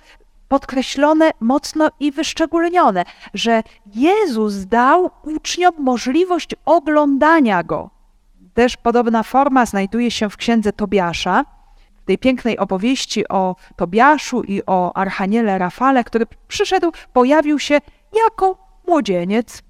podkreślone 0.52 1.30
mocno 1.40 1.90
i 2.00 2.12
wyszczególnione, 2.12 3.04
że 3.34 3.62
Jezus 3.94 4.66
dał 4.66 5.10
uczniom 5.22 5.74
możliwość 5.78 6.54
oglądania 6.64 7.62
Go. 7.62 7.90
Też 8.54 8.76
podobna 8.76 9.22
forma 9.22 9.66
znajduje 9.66 10.10
się 10.10 10.30
w 10.30 10.36
księdze 10.36 10.72
Tobiasza, 10.72 11.44
tej 12.04 12.18
pięknej 12.18 12.58
opowieści 12.58 13.28
o 13.28 13.56
Tobiaszu 13.76 14.42
i 14.42 14.62
o 14.66 14.96
Archaniele 14.96 15.58
Rafale, 15.58 16.04
który 16.04 16.26
przyszedł, 16.48 16.92
pojawił 17.12 17.58
się 17.58 17.78
jako 18.26 18.58
młodzieniec 18.86 19.62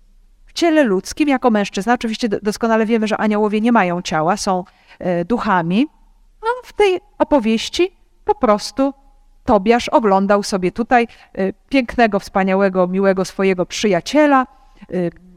w 0.46 0.52
ciele 0.52 0.84
ludzkim, 0.84 1.28
jako 1.28 1.50
mężczyzna. 1.50 1.94
Oczywiście 1.94 2.28
doskonale 2.28 2.86
wiemy, 2.86 3.06
że 3.06 3.16
aniołowie 3.16 3.60
nie 3.60 3.72
mają 3.72 4.02
ciała, 4.02 4.36
są 4.36 4.64
e, 4.98 5.24
duchami. 5.24 5.86
A 6.42 6.66
w 6.66 6.72
tej 6.72 7.00
opowieści 7.18 7.96
po 8.24 8.34
prostu 8.34 8.94
Tobiasz 9.44 9.88
oglądał 9.88 10.42
sobie 10.42 10.72
tutaj 10.72 11.08
e, 11.34 11.52
pięknego, 11.52 12.20
wspaniałego, 12.20 12.86
miłego 12.86 13.24
swojego 13.24 13.66
przyjaciela. 13.66 14.46
E, 14.80 14.86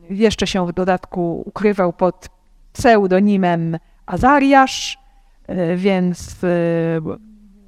jeszcze 0.09 0.47
się 0.47 0.67
w 0.67 0.73
dodatku 0.73 1.43
ukrywał 1.45 1.93
pod 1.93 2.29
pseudonimem 2.73 3.77
Azariasz 4.05 5.05
E, 5.47 5.75
więc 5.75 6.35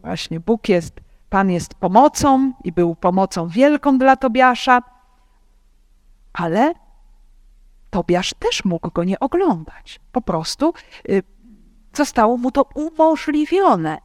właśnie 0.01 0.39
Bóg 0.39 0.69
jest, 0.69 0.99
Pan 1.29 1.51
jest 1.51 1.73
pomocą 1.75 2.53
i 2.63 2.71
był 2.71 2.95
pomocą 2.95 3.47
wielką 3.47 3.97
dla 3.97 4.15
Tobiasza, 4.15 4.81
ale 6.33 6.73
Tobiasz 7.89 8.33
też 8.33 8.65
mógł 8.65 8.91
go 8.91 9.03
nie 9.03 9.19
oglądać. 9.19 9.99
Po 10.11 10.21
prostu 10.21 10.73
zostało 11.93 12.37
mu 12.37 12.51
to 12.51 12.65
umożliwione. 12.75 13.97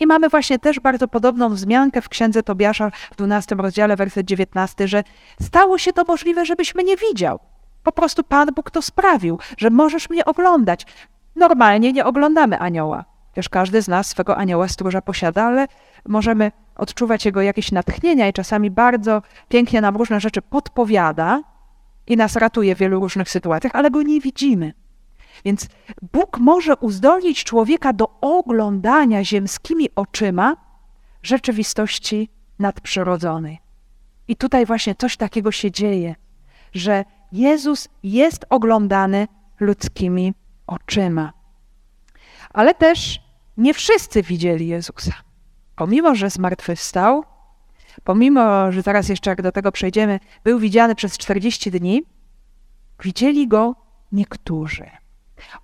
I 0.00 0.06
mamy 0.06 0.28
właśnie 0.28 0.58
też 0.58 0.80
bardzo 0.80 1.08
podobną 1.08 1.48
wzmiankę 1.48 2.02
w 2.02 2.08
księdze 2.08 2.42
Tobiasza 2.42 2.90
w 3.12 3.16
12 3.16 3.54
rozdziale, 3.54 3.96
werset 3.96 4.26
19, 4.26 4.88
że 4.88 5.04
stało 5.42 5.78
się 5.78 5.92
to 5.92 6.04
możliwe, 6.08 6.46
żebyś 6.46 6.74
mnie 6.74 6.96
widział. 6.96 7.38
Po 7.82 7.92
prostu 7.92 8.24
Pan 8.24 8.48
Bóg 8.54 8.70
to 8.70 8.82
sprawił, 8.82 9.38
że 9.56 9.70
możesz 9.70 10.10
mnie 10.10 10.24
oglądać. 10.24 10.86
Normalnie 11.36 11.92
nie 11.92 12.04
oglądamy 12.04 12.58
anioła. 12.58 13.04
Chociaż 13.30 13.48
każdy 13.48 13.82
z 13.82 13.88
nas 13.88 14.06
swego 14.06 14.36
anioła 14.36 14.68
stróża 14.68 15.02
posiada, 15.02 15.44
ale 15.44 15.66
możemy 16.08 16.52
odczuwać 16.76 17.24
jego 17.24 17.42
jakieś 17.42 17.72
natchnienia 17.72 18.28
i 18.28 18.32
czasami 18.32 18.70
bardzo 18.70 19.22
pięknie 19.48 19.80
nam 19.80 19.96
różne 19.96 20.20
rzeczy 20.20 20.42
podpowiada 20.42 21.42
i 22.06 22.16
nas 22.16 22.36
ratuje 22.36 22.74
w 22.74 22.78
wielu 22.78 23.00
różnych 23.00 23.30
sytuacjach, 23.30 23.74
ale 23.74 23.90
go 23.90 24.02
nie 24.02 24.20
widzimy. 24.20 24.72
Więc 25.44 25.68
Bóg 26.12 26.38
może 26.38 26.76
uzdolnić 26.76 27.44
człowieka 27.44 27.92
do 27.92 28.20
oglądania 28.20 29.24
ziemskimi 29.24 29.88
oczyma 29.96 30.56
rzeczywistości 31.22 32.28
nadprzyrodzonej. 32.58 33.58
I 34.28 34.36
tutaj 34.36 34.66
właśnie 34.66 34.94
coś 34.94 35.16
takiego 35.16 35.52
się 35.52 35.70
dzieje, 35.70 36.14
że 36.74 37.04
Jezus 37.32 37.88
jest 38.02 38.46
oglądany 38.50 39.28
ludzkimi 39.60 40.34
oczyma. 40.66 41.32
Ale 42.52 42.74
też 42.74 43.20
nie 43.56 43.74
wszyscy 43.74 44.22
widzieli 44.22 44.68
Jezusa. 44.68 45.12
Pomimo, 45.76 46.14
że 46.14 46.30
zmartwychwstał, 46.30 47.24
pomimo, 48.04 48.72
że 48.72 48.82
zaraz 48.82 49.08
jeszcze 49.08 49.30
jak 49.30 49.42
do 49.42 49.52
tego 49.52 49.72
przejdziemy, 49.72 50.20
był 50.44 50.58
widziany 50.58 50.94
przez 50.94 51.18
40 51.18 51.70
dni, 51.70 52.02
widzieli 53.02 53.48
go 53.48 53.74
niektórzy. 54.12 54.90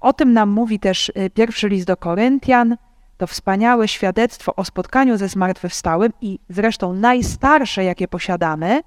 O 0.01 0.13
tym 0.13 0.33
nam 0.33 0.51
mówi 0.51 0.79
też 0.79 1.09
y, 1.09 1.31
pierwszy 1.31 1.69
list 1.69 1.87
do 1.87 1.97
Koryntian, 1.97 2.77
to 3.19 3.27
wspaniałe 3.27 3.89
świadectwo 3.89 4.57
o 4.57 4.65
spotkaniu 4.65 5.17
ze 5.17 5.29
zmartwychwstałym 5.29 6.13
i 6.21 6.39
zresztą 6.49 6.93
najstarsze, 6.93 7.85
jakie 7.85 8.09
posiadamy, 8.09 8.81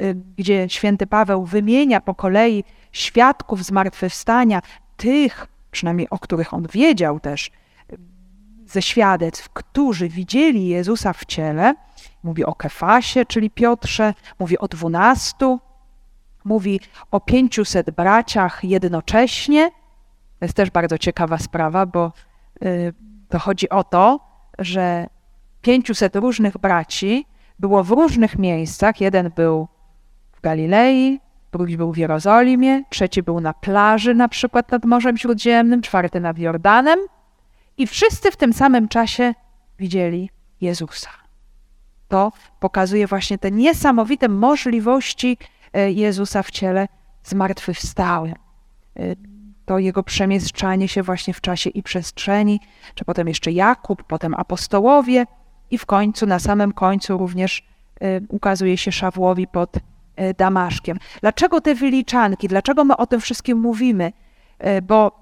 y, 0.00 0.16
gdzie 0.36 0.68
święty 0.68 1.06
Paweł 1.06 1.44
wymienia 1.44 2.00
po 2.00 2.14
kolei 2.14 2.64
świadków 2.92 3.64
zmartwychwstania, 3.64 4.62
tych, 4.96 5.46
przynajmniej 5.70 6.10
o 6.10 6.18
których 6.18 6.54
on 6.54 6.66
wiedział 6.72 7.20
też, 7.20 7.50
ze 8.68 8.82
świadectw, 8.82 9.48
którzy 9.48 10.08
widzieli 10.08 10.68
Jezusa 10.68 11.12
w 11.12 11.24
ciele, 11.24 11.74
mówi 12.22 12.44
o 12.44 12.54
Kefasie, 12.54 13.26
czyli 13.26 13.50
Piotrze, 13.50 14.14
mówi 14.38 14.58
o 14.58 14.68
dwunastu, 14.68 15.60
mówi 16.44 16.80
o 17.10 17.20
pięciuset 17.20 17.90
braciach 17.90 18.64
jednocześnie. 18.64 19.70
To 20.38 20.44
jest 20.44 20.56
też 20.56 20.70
bardzo 20.70 20.98
ciekawa 20.98 21.38
sprawa, 21.38 21.86
bo 21.86 22.12
y, 22.62 22.92
to 23.28 23.38
chodzi 23.38 23.68
o 23.68 23.84
to, 23.84 24.20
że 24.58 25.06
pięciuset 25.62 26.16
różnych 26.16 26.58
braci 26.58 27.26
było 27.58 27.84
w 27.84 27.90
różnych 27.90 28.38
miejscach. 28.38 29.00
Jeden 29.00 29.30
był 29.36 29.68
w 30.32 30.40
Galilei, 30.40 31.20
drugi 31.52 31.76
był 31.76 31.92
w 31.92 31.96
Jerozolimie, 31.96 32.84
trzeci 32.90 33.22
był 33.22 33.40
na 33.40 33.54
plaży, 33.54 34.14
na 34.14 34.28
przykład 34.28 34.72
nad 34.72 34.84
Morzem 34.84 35.18
Śródziemnym, 35.18 35.82
czwarty 35.82 36.20
nad 36.20 36.38
Jordanem. 36.38 36.98
I 37.76 37.86
wszyscy 37.86 38.30
w 38.30 38.36
tym 38.36 38.52
samym 38.52 38.88
czasie 38.88 39.34
widzieli 39.78 40.30
Jezusa. 40.60 41.10
To 42.08 42.32
pokazuje 42.60 43.06
właśnie 43.06 43.38
te 43.38 43.50
niesamowite 43.50 44.28
możliwości 44.28 45.38
e, 45.72 45.92
Jezusa 45.92 46.42
w 46.42 46.50
ciele 46.50 46.88
zmartwychwstałym. 47.24 48.34
To 49.68 49.78
jego 49.78 50.02
przemieszczanie 50.02 50.88
się 50.88 51.02
właśnie 51.02 51.34
w 51.34 51.40
czasie 51.40 51.70
i 51.70 51.82
przestrzeni, 51.82 52.60
czy 52.94 53.04
potem 53.04 53.28
jeszcze 53.28 53.52
Jakub, 53.52 54.02
potem 54.02 54.34
apostołowie 54.34 55.26
i 55.70 55.78
w 55.78 55.86
końcu, 55.86 56.26
na 56.26 56.38
samym 56.38 56.72
końcu 56.72 57.18
również 57.18 57.68
e, 58.00 58.20
ukazuje 58.28 58.76
się 58.76 58.92
Szawłowi 58.92 59.46
pod 59.46 59.72
Damaszkiem. 60.38 60.98
Dlaczego 61.20 61.60
te 61.60 61.74
wyliczanki? 61.74 62.48
Dlaczego 62.48 62.84
my 62.84 62.96
o 62.96 63.06
tym 63.06 63.20
wszystkim 63.20 63.58
mówimy? 63.58 64.12
Bo 64.82 65.12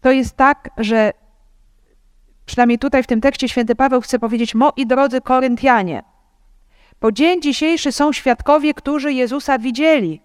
to 0.00 0.12
jest 0.12 0.36
tak, 0.36 0.70
że 0.76 1.12
Przynajmniej 2.46 2.78
tutaj 2.78 3.02
w 3.02 3.06
tym 3.06 3.20
tekście 3.20 3.48
święty 3.48 3.74
Paweł 3.74 4.00
chce 4.00 4.18
powiedzieć: 4.18 4.54
Moi 4.54 4.86
drodzy 4.86 5.20
Koryntianie, 5.20 6.02
po 6.98 7.12
dzień 7.12 7.42
dzisiejszy 7.42 7.92
są 7.92 8.12
świadkowie, 8.12 8.74
którzy 8.74 9.12
Jezusa 9.12 9.58
widzieli. 9.58 10.20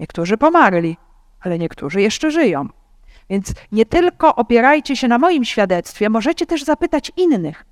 Niektórzy 0.00 0.36
pomarli, 0.38 0.96
ale 1.40 1.58
niektórzy 1.58 2.00
jeszcze 2.00 2.30
żyją. 2.30 2.68
Więc 3.32 3.52
nie 3.72 3.86
tylko 3.86 4.36
opierajcie 4.36 4.96
się 4.96 5.08
na 5.08 5.18
moim 5.18 5.44
świadectwie, 5.44 6.10
możecie 6.10 6.46
też 6.46 6.64
zapytać 6.64 7.12
innych 7.16 7.64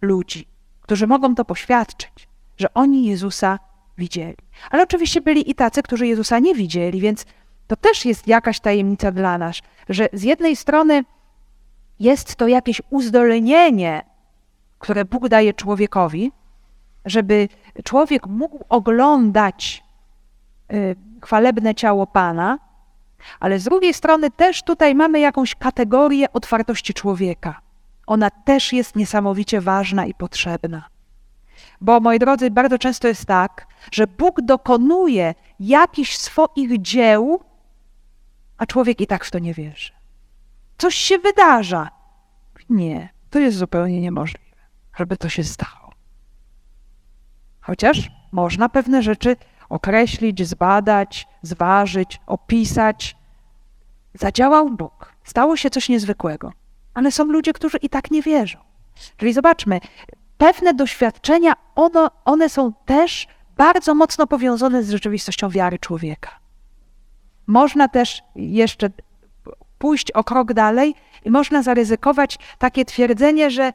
ludzi, 0.00 0.48
którzy 0.80 1.06
mogą 1.06 1.34
to 1.34 1.44
poświadczyć, 1.44 2.28
że 2.58 2.74
oni 2.74 3.06
Jezusa 3.06 3.58
widzieli. 3.98 4.36
Ale 4.70 4.82
oczywiście 4.82 5.20
byli 5.20 5.50
i 5.50 5.54
tacy, 5.54 5.82
którzy 5.82 6.06
Jezusa 6.06 6.38
nie 6.38 6.54
widzieli, 6.54 7.00
więc 7.00 7.24
to 7.66 7.76
też 7.76 8.04
jest 8.04 8.28
jakaś 8.28 8.60
tajemnica 8.60 9.12
dla 9.12 9.38
nas, 9.38 9.60
że 9.88 10.08
z 10.12 10.22
jednej 10.22 10.56
strony 10.56 11.04
jest 12.00 12.36
to 12.36 12.48
jakieś 12.48 12.82
uzdolnienie, 12.90 14.02
które 14.78 15.04
Bóg 15.04 15.28
daje 15.28 15.54
człowiekowi, 15.54 16.32
żeby 17.04 17.48
człowiek 17.84 18.26
mógł 18.26 18.64
oglądać 18.68 19.84
y, 20.72 20.96
chwalebne 21.22 21.74
ciało 21.74 22.06
Pana, 22.06 22.65
ale 23.40 23.58
z 23.58 23.64
drugiej 23.64 23.94
strony 23.94 24.30
też 24.30 24.62
tutaj 24.62 24.94
mamy 24.94 25.20
jakąś 25.20 25.54
kategorię 25.54 26.32
otwartości 26.32 26.94
człowieka. 26.94 27.60
Ona 28.06 28.30
też 28.30 28.72
jest 28.72 28.96
niesamowicie 28.96 29.60
ważna 29.60 30.06
i 30.06 30.14
potrzebna. 30.14 30.88
Bo, 31.80 32.00
moi 32.00 32.18
drodzy, 32.18 32.50
bardzo 32.50 32.78
często 32.78 33.08
jest 33.08 33.24
tak, 33.24 33.66
że 33.92 34.06
Bóg 34.06 34.40
dokonuje 34.40 35.34
jakichś 35.60 36.16
swoich 36.16 36.82
dzieł, 36.82 37.40
a 38.58 38.66
człowiek 38.66 39.00
i 39.00 39.06
tak 39.06 39.24
w 39.24 39.30
to 39.30 39.38
nie 39.38 39.54
wierzy. 39.54 39.92
Coś 40.78 40.94
się 40.94 41.18
wydarza. 41.18 41.90
Nie, 42.70 43.08
to 43.30 43.38
jest 43.38 43.56
zupełnie 43.56 44.00
niemożliwe, 44.00 44.56
żeby 44.96 45.16
to 45.16 45.28
się 45.28 45.44
stało. 45.44 45.92
Chociaż 47.60 48.10
można 48.32 48.68
pewne 48.68 49.02
rzeczy 49.02 49.36
określić, 49.68 50.48
zbadać, 50.48 51.28
zważyć, 51.42 52.20
opisać. 52.26 53.16
Zadziałał 54.14 54.70
Bóg, 54.70 55.12
stało 55.24 55.56
się 55.56 55.70
coś 55.70 55.88
niezwykłego, 55.88 56.52
ale 56.94 57.12
są 57.12 57.24
ludzie, 57.24 57.52
którzy 57.52 57.78
i 57.78 57.88
tak 57.88 58.10
nie 58.10 58.22
wierzą. 58.22 58.58
Czyli 59.16 59.32
zobaczmy, 59.32 59.80
pewne 60.38 60.74
doświadczenia, 60.74 61.52
ono, 61.74 62.10
one 62.24 62.48
są 62.48 62.72
też 62.72 63.26
bardzo 63.56 63.94
mocno 63.94 64.26
powiązane 64.26 64.82
z 64.82 64.90
rzeczywistością 64.90 65.48
wiary 65.48 65.78
człowieka. 65.78 66.30
Można 67.46 67.88
też 67.88 68.22
jeszcze 68.36 68.90
pójść 69.78 70.10
o 70.10 70.24
krok 70.24 70.52
dalej 70.52 70.94
i 71.24 71.30
można 71.30 71.62
zaryzykować 71.62 72.38
takie 72.58 72.84
twierdzenie, 72.84 73.50
że 73.50 73.72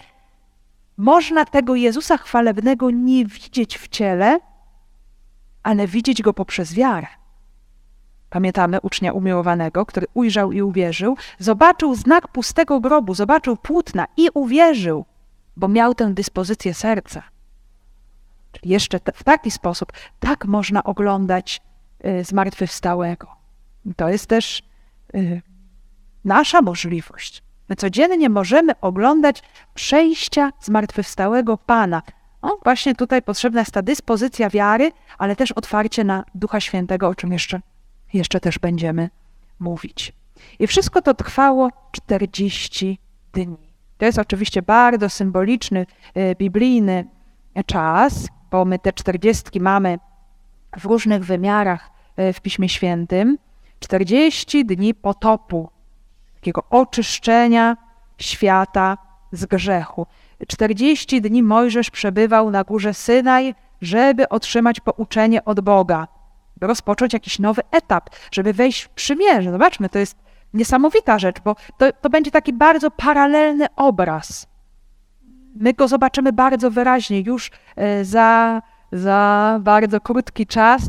można 0.97 1.45
tego 1.45 1.75
Jezusa 1.75 2.17
chwalebnego 2.17 2.91
nie 2.91 3.25
widzieć 3.25 3.77
w 3.77 3.87
ciele, 3.87 4.39
ale 5.63 5.87
widzieć 5.87 6.21
go 6.21 6.33
poprzez 6.33 6.73
wiarę. 6.73 7.07
Pamiętamy 8.29 8.81
ucznia 8.81 9.13
umiłowanego, 9.13 9.85
który 9.85 10.07
ujrzał 10.13 10.51
i 10.51 10.61
uwierzył, 10.61 11.17
zobaczył 11.39 11.95
znak 11.95 12.27
pustego 12.27 12.79
grobu, 12.79 13.13
zobaczył 13.13 13.57
płótna 13.57 14.07
i 14.17 14.29
uwierzył, 14.33 15.05
bo 15.57 15.67
miał 15.67 15.95
tę 15.95 16.13
dyspozycję 16.13 16.73
serca. 16.73 17.23
Czyli 18.51 18.69
jeszcze 18.69 18.99
w 19.13 19.23
taki 19.23 19.51
sposób 19.51 19.91
tak 20.19 20.45
można 20.45 20.83
oglądać 20.83 21.61
y, 22.05 22.23
zmartwychwstałego. 22.23 23.27
To 23.95 24.09
jest 24.09 24.27
też 24.27 24.63
y, 25.15 25.41
nasza 26.25 26.61
możliwość. 26.61 27.43
My 27.69 27.75
codziennie 27.75 28.29
możemy 28.29 28.79
oglądać 28.81 29.43
przejścia 29.73 30.51
zmartwychwstałego 30.61 31.57
Pana. 31.57 32.01
O, 32.41 32.57
właśnie 32.63 32.95
tutaj 32.95 33.21
potrzebna 33.21 33.61
jest 33.61 33.71
ta 33.71 33.81
dyspozycja 33.81 34.49
wiary, 34.49 34.91
ale 35.17 35.35
też 35.35 35.51
otwarcie 35.51 36.03
na 36.03 36.23
Ducha 36.35 36.59
Świętego, 36.59 37.07
o 37.07 37.15
czym 37.15 37.31
jeszcze, 37.31 37.61
jeszcze 38.13 38.39
też 38.39 38.59
będziemy 38.59 39.09
mówić. 39.59 40.13
I 40.59 40.67
wszystko 40.67 41.01
to 41.01 41.13
trwało 41.13 41.69
40 41.91 42.99
dni. 43.33 43.71
To 43.97 44.05
jest 44.05 44.19
oczywiście 44.19 44.61
bardzo 44.61 45.09
symboliczny, 45.09 45.85
y, 46.17 46.35
biblijny 46.35 47.05
czas, 47.65 48.27
bo 48.51 48.65
my 48.65 48.79
te 48.79 48.93
40 48.93 49.59
mamy 49.59 49.99
w 50.77 50.85
różnych 50.85 51.25
wymiarach 51.25 51.89
y, 52.19 52.33
w 52.33 52.41
Piśmie 52.41 52.69
Świętym. 52.69 53.37
40 53.79 54.65
dni 54.65 54.93
potopu, 54.93 55.69
takiego 56.35 56.63
oczyszczenia 56.69 57.77
świata 58.17 58.97
z 59.31 59.45
grzechu. 59.45 60.07
40 60.47 61.21
dni 61.21 61.43
Mojżesz 61.43 61.89
przebywał 61.89 62.51
na 62.51 62.63
górze 62.63 62.93
Synaj, 62.93 63.55
żeby 63.81 64.29
otrzymać 64.29 64.79
pouczenie 64.79 65.45
od 65.45 65.59
Boga, 65.59 66.07
by 66.57 66.67
rozpocząć 66.67 67.13
jakiś 67.13 67.39
nowy 67.39 67.61
etap, 67.71 68.09
żeby 68.31 68.53
wejść 68.53 68.81
w 68.81 68.89
przymierze. 68.89 69.51
Zobaczmy, 69.51 69.89
to 69.89 69.99
jest 69.99 70.17
niesamowita 70.53 71.19
rzecz, 71.19 71.39
bo 71.39 71.55
to, 71.77 71.91
to 72.01 72.09
będzie 72.09 72.31
taki 72.31 72.53
bardzo 72.53 72.91
paralelny 72.91 73.65
obraz. 73.75 74.47
My 75.55 75.73
go 75.73 75.87
zobaczymy 75.87 76.33
bardzo 76.33 76.71
wyraźnie 76.71 77.19
już 77.19 77.51
e, 77.75 78.05
za, 78.05 78.61
za 78.91 79.59
bardzo 79.61 80.01
krótki 80.01 80.47
czas, 80.47 80.81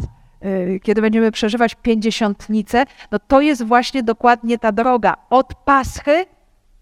Y, 0.44 0.80
kiedy 0.82 1.00
będziemy 1.00 1.32
przeżywać 1.32 1.74
pięćdziesiątnicę, 1.74 2.84
no 3.10 3.18
to 3.18 3.40
jest 3.40 3.64
właśnie 3.64 4.02
dokładnie 4.02 4.58
ta 4.58 4.72
droga 4.72 5.16
od 5.30 5.54
Paschy 5.54 6.26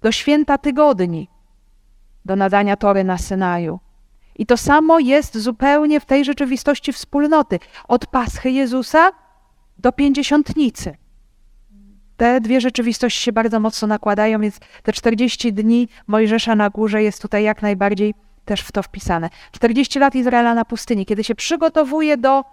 do 0.03 0.13
święta 0.13 0.59
tygodni, 0.59 1.29
do 2.25 2.37
nadania 2.37 2.77
Tory 2.77 3.05
na 3.05 3.19
Synaju. 3.19 3.81
I 4.37 4.47
to 4.47 4.57
samo 4.57 4.99
jest 4.99 5.39
zupełnie 5.39 6.01
w 6.01 6.05
tej 6.05 6.25
rzeczywistości 6.25 6.93
wspólnoty. 6.93 7.59
Od 7.89 8.07
Paschy 8.07 8.51
Jezusa 8.51 9.13
do 9.79 9.93
pięćdziesiątnicy. 9.93 10.97
Te 12.17 12.41
dwie 12.41 12.61
rzeczywistości 12.61 13.23
się 13.23 13.33
bardzo 13.33 13.61
mocno 13.61 13.89
nakładają, 13.89 14.41
więc 14.41 14.59
te 14.83 14.93
40 14.93 15.53
dni 15.53 15.89
Mojżesza 16.07 16.55
na 16.55 16.71
górze 16.71 17.03
jest 17.03 17.23
tutaj 17.23 17.45
jak 17.45 17.63
najbardziej 17.63 18.15
też 18.45 18.61
w 18.61 18.73
to 18.73 18.83
wpisane. 18.83 19.31
40 19.53 19.99
lat 19.99 20.15
Izraela 20.15 20.55
na 20.55 20.65
pustyni, 20.65 21.07
kiedy 21.07 21.25
się 21.25 21.35
przygotowuje 21.35 22.17
do 22.17 22.45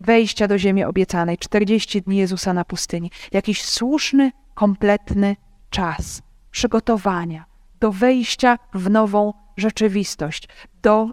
wejścia 0.00 0.48
do 0.48 0.58
ziemi 0.58 0.84
obiecanej, 0.84 1.38
40 1.38 2.02
dni 2.02 2.16
Jezusa 2.16 2.52
na 2.52 2.64
pustyni. 2.64 3.10
Jakiś 3.32 3.64
słuszny, 3.64 4.32
kompletny 4.54 5.36
czas 5.70 6.22
przygotowania 6.50 7.55
do 7.80 7.92
wejścia 7.92 8.58
w 8.74 8.90
nową 8.90 9.32
rzeczywistość, 9.56 10.48
do 10.82 11.10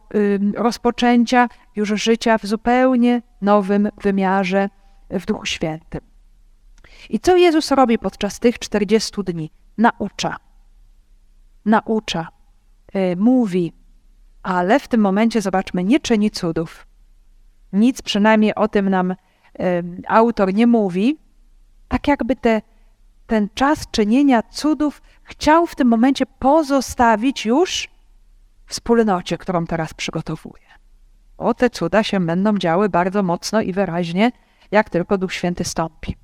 rozpoczęcia 0.55 1.49
już 1.76 1.89
życia 1.89 2.38
w 2.38 2.45
zupełnie 2.45 3.22
nowym 3.41 3.89
wymiarze 4.01 4.70
w 5.09 5.26
Duchu 5.26 5.45
Świętym. 5.45 6.01
I 7.09 7.20
co 7.20 7.38
Jezus 7.38 7.72
robi 7.72 7.99
podczas 7.99 8.39
tych 8.39 8.59
40 8.59 9.24
dni? 9.24 9.51
Naucza. 9.78 10.38
Naucza, 11.66 12.28
y, 12.95 13.16
mówi, 13.18 13.74
ale 14.43 14.80
w 14.80 14.88
tym 14.88 15.01
momencie 15.01 15.41
zobaczmy, 15.41 15.84
nie 15.84 15.99
czyni 15.99 16.32
cudów 16.32 16.88
Nic 17.74 18.01
przynajmniej 18.01 18.55
o 18.55 18.68
tym 18.68 18.89
nam 18.89 19.16
autor 20.07 20.53
nie 20.53 20.68
mówi. 20.68 21.18
Tak 21.88 22.07
jakby 22.07 22.36
te, 22.36 22.61
ten 23.28 23.49
czas 23.53 23.91
czynienia 23.91 24.43
cudów 24.43 25.01
chciał 25.24 25.67
w 25.67 25.76
tym 25.76 25.88
momencie 25.88 26.26
pozostawić 26.26 27.45
już 27.45 27.89
wspólnocie, 28.65 29.38
którą 29.38 29.65
teraz 29.65 29.93
przygotowuje. 29.93 30.63
O, 31.38 31.53
te 31.53 31.69
cuda 31.69 32.03
się 32.03 32.19
będą 32.19 32.57
działy 32.57 32.89
bardzo 32.89 33.24
mocno 33.24 33.61
i 33.61 33.74
wyraźnie, 33.74 34.32
jak 34.71 34.89
tylko 34.89 35.17
Duch 35.17 35.34
Święty 35.34 35.63
stąpi. 35.63 36.15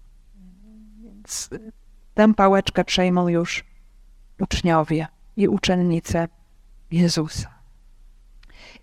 Więc 1.03 1.49
tę 2.13 2.33
pałeczkę 2.33 2.83
przejmą 2.83 3.27
już 3.27 3.63
uczniowie 4.39 5.07
i 5.37 5.47
uczennice 5.47 6.27
Jezusa. 6.91 7.59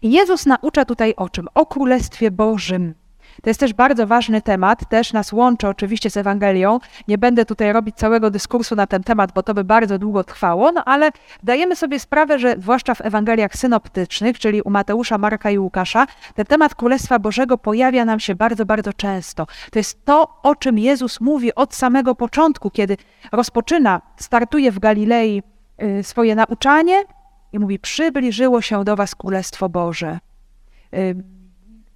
I 0.03 0.13
Jezus 0.13 0.47
naucza 0.47 0.85
tutaj 0.85 1.15
o 1.17 1.29
czym? 1.29 1.49
O 1.55 1.67
Królestwie 1.67 2.31
Bożym. 2.31 2.95
To 3.43 3.51
jest 3.51 3.61
też 3.61 3.73
bardzo 3.75 4.07
ważny 4.07 4.43
temat, 4.43 4.89
też 4.89 5.13
nas 5.13 5.33
łączy 5.33 5.69
oczywiście 5.69 6.11
z 6.11 6.17
Ewangelią. 6.17 6.79
Nie 7.09 7.19
będę 7.19 7.45
tutaj 7.45 7.73
robić 7.73 7.97
całego 7.97 8.31
dyskursu 8.31 8.77
na 8.77 8.87
ten 8.87 9.03
temat, 9.03 9.33
bo 9.33 9.43
to 9.43 9.55
by 9.55 9.65
bardzo 9.65 9.99
długo 9.99 10.25
trwało, 10.25 10.73
no 10.73 10.85
ale 10.85 11.11
dajemy 11.43 11.77
sobie 11.77 12.01
sprawę, 12.01 12.39
że 12.39 12.55
zwłaszcza 12.59 12.95
w 12.95 13.01
Ewangeliach 13.01 13.57
synoptycznych, 13.57 14.39
czyli 14.39 14.63
u 14.63 14.71
Mateusza, 14.71 15.19
Marka 15.19 15.51
i 15.51 15.59
Łukasza, 15.59 16.07
ten 16.35 16.47
temat 16.47 16.75
Królestwa 16.75 17.19
Bożego 17.19 17.59
pojawia 17.59 18.05
nam 18.05 18.21
się 18.21 18.35
bardzo, 18.35 18.67
bardzo 18.67 18.93
często. 18.93 19.47
To 19.71 19.79
jest 19.79 20.05
to, 20.05 20.41
o 20.43 20.55
czym 20.55 20.79
Jezus 20.79 21.21
mówi 21.21 21.55
od 21.55 21.75
samego 21.75 22.15
początku, 22.15 22.71
kiedy 22.71 22.97
rozpoczyna, 23.33 24.03
startuje 24.17 24.73
w 24.73 24.79
Galilei 24.79 25.43
y, 25.83 26.03
swoje 26.03 26.35
nauczanie 26.35 27.05
i 27.53 27.59
mówi: 27.59 27.79
Przybliżyło 27.79 28.61
się 28.61 28.85
do 28.85 28.97
Was 28.97 29.15
Królestwo 29.15 29.69
Boże. 29.69 30.19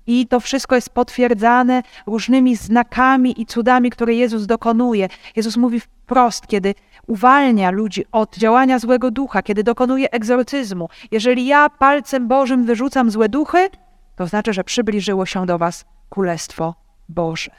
Y, 0.08 0.12
i 0.12 0.26
to 0.26 0.40
wszystko 0.40 0.74
jest 0.74 0.90
potwierdzane 0.90 1.82
różnymi 2.06 2.56
znakami 2.56 3.40
i 3.40 3.46
cudami, 3.46 3.90
które 3.90 4.14
Jezus 4.14 4.46
dokonuje. 4.46 5.08
Jezus 5.36 5.56
mówi 5.56 5.80
wprost, 5.80 6.46
kiedy 6.46 6.74
uwalnia 7.06 7.70
ludzi 7.70 8.04
od 8.12 8.36
działania 8.36 8.78
złego 8.78 9.10
ducha, 9.10 9.42
kiedy 9.42 9.64
dokonuje 9.64 10.10
egzorcyzmu. 10.10 10.88
Jeżeli 11.10 11.46
ja 11.46 11.70
palcem 11.70 12.28
Bożym 12.28 12.64
wyrzucam 12.64 13.10
złe 13.10 13.28
duchy, 13.28 13.68
to 14.16 14.26
znaczy, 14.26 14.52
że 14.52 14.64
przybliżyło 14.64 15.26
się 15.26 15.46
do 15.46 15.58
Was 15.58 15.84
Królestwo 16.10 16.74
Boże. 17.08 17.50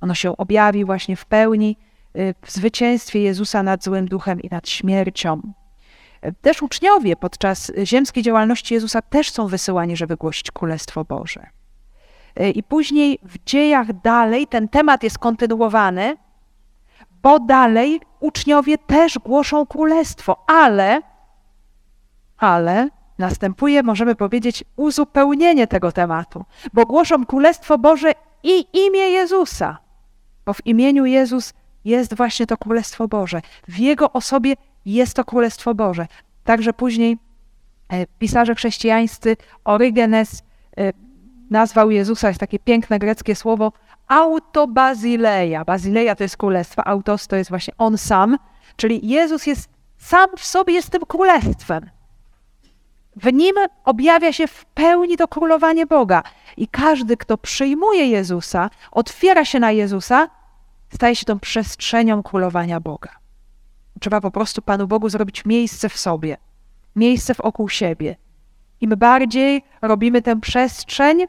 Ono 0.00 0.14
się 0.14 0.36
objawi 0.36 0.84
właśnie 0.84 1.16
w 1.16 1.24
pełni 1.24 1.76
y, 2.16 2.34
w 2.42 2.50
zwycięstwie 2.50 3.22
Jezusa 3.22 3.62
nad 3.62 3.84
złym 3.84 4.08
duchem 4.08 4.40
i 4.40 4.48
nad 4.48 4.68
śmiercią. 4.68 5.52
Też 6.40 6.62
uczniowie 6.62 7.16
podczas 7.16 7.72
ziemskiej 7.84 8.22
działalności 8.22 8.74
Jezusa 8.74 9.02
też 9.02 9.30
są 9.30 9.46
wysyłani, 9.46 9.96
żeby 9.96 10.16
głosić 10.16 10.50
Królestwo 10.50 11.04
Boże. 11.04 11.57
E, 12.36 12.50
I 12.50 12.62
później 12.62 13.18
w 13.22 13.44
dziejach 13.44 14.00
dalej 14.00 14.46
ten 14.46 14.68
temat 14.68 15.02
jest 15.02 15.18
kontynuowany, 15.18 16.16
bo 17.22 17.40
dalej 17.40 18.00
uczniowie 18.20 18.78
też 18.78 19.18
głoszą 19.18 19.66
królestwo, 19.66 20.44
ale, 20.46 21.02
ale 22.38 22.88
następuje, 23.18 23.82
możemy 23.82 24.14
powiedzieć, 24.14 24.64
uzupełnienie 24.76 25.66
tego 25.66 25.92
tematu, 25.92 26.44
bo 26.72 26.86
głoszą 26.86 27.26
królestwo 27.26 27.78
Boże 27.78 28.12
i 28.42 28.66
imię 28.72 29.10
Jezusa, 29.10 29.78
bo 30.46 30.52
w 30.52 30.66
imieniu 30.66 31.04
Jezus 31.04 31.54
jest 31.84 32.16
właśnie 32.16 32.46
to 32.46 32.56
królestwo 32.56 33.08
Boże. 33.08 33.42
W 33.68 33.78
jego 33.78 34.12
osobie 34.12 34.54
jest 34.86 35.16
to 35.16 35.24
królestwo 35.24 35.74
Boże. 35.74 36.06
Także 36.44 36.72
później 36.72 37.18
e, 37.88 38.06
pisarze 38.06 38.54
chrześcijańscy 38.54 39.36
Orygenes 39.64 40.42
e, 40.76 40.92
nazwał 41.50 41.90
Jezusa, 41.90 42.28
jest 42.28 42.40
takie 42.40 42.58
piękne 42.58 42.98
greckie 42.98 43.34
słowo, 43.34 43.72
autobazileia. 44.08 45.64
Bazileia 45.64 46.14
to 46.14 46.22
jest 46.24 46.36
królestwo, 46.36 46.86
autos 46.86 47.26
to 47.26 47.36
jest 47.36 47.50
właśnie 47.50 47.74
on 47.78 47.98
sam, 47.98 48.38
czyli 48.76 49.08
Jezus 49.08 49.46
jest 49.46 49.68
sam 49.98 50.28
w 50.36 50.44
sobie 50.44 50.74
jest 50.74 50.90
tym 50.90 51.02
królestwem. 51.02 51.90
W 53.16 53.32
nim 53.32 53.54
objawia 53.84 54.32
się 54.32 54.46
w 54.46 54.64
pełni 54.64 55.16
to 55.16 55.28
królowanie 55.28 55.86
Boga. 55.86 56.22
I 56.56 56.68
każdy, 56.68 57.16
kto 57.16 57.38
przyjmuje 57.38 58.06
Jezusa, 58.08 58.70
otwiera 58.92 59.44
się 59.44 59.60
na 59.60 59.70
Jezusa, 59.72 60.28
staje 60.94 61.16
się 61.16 61.24
tą 61.24 61.38
przestrzenią 61.38 62.22
królowania 62.22 62.80
Boga. 62.80 63.10
Trzeba 64.00 64.20
po 64.20 64.30
prostu 64.30 64.62
Panu 64.62 64.86
Bogu 64.86 65.08
zrobić 65.08 65.44
miejsce 65.44 65.88
w 65.88 65.98
sobie, 65.98 66.36
miejsce 66.96 67.34
wokół 67.34 67.68
siebie. 67.68 68.16
Im 68.80 68.90
bardziej 68.90 69.62
robimy 69.82 70.22
tę 70.22 70.40
przestrzeń, 70.40 71.26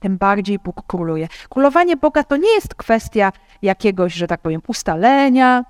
tym 0.00 0.18
bardziej 0.18 0.58
Bóg 0.58 0.82
króluje. 0.86 1.28
Królowanie 1.48 1.96
Boga 1.96 2.24
to 2.24 2.36
nie 2.36 2.54
jest 2.54 2.74
kwestia 2.74 3.32
jakiegoś, 3.62 4.14
że 4.14 4.26
tak 4.26 4.40
powiem, 4.40 4.62
ustalenia, 4.66 5.64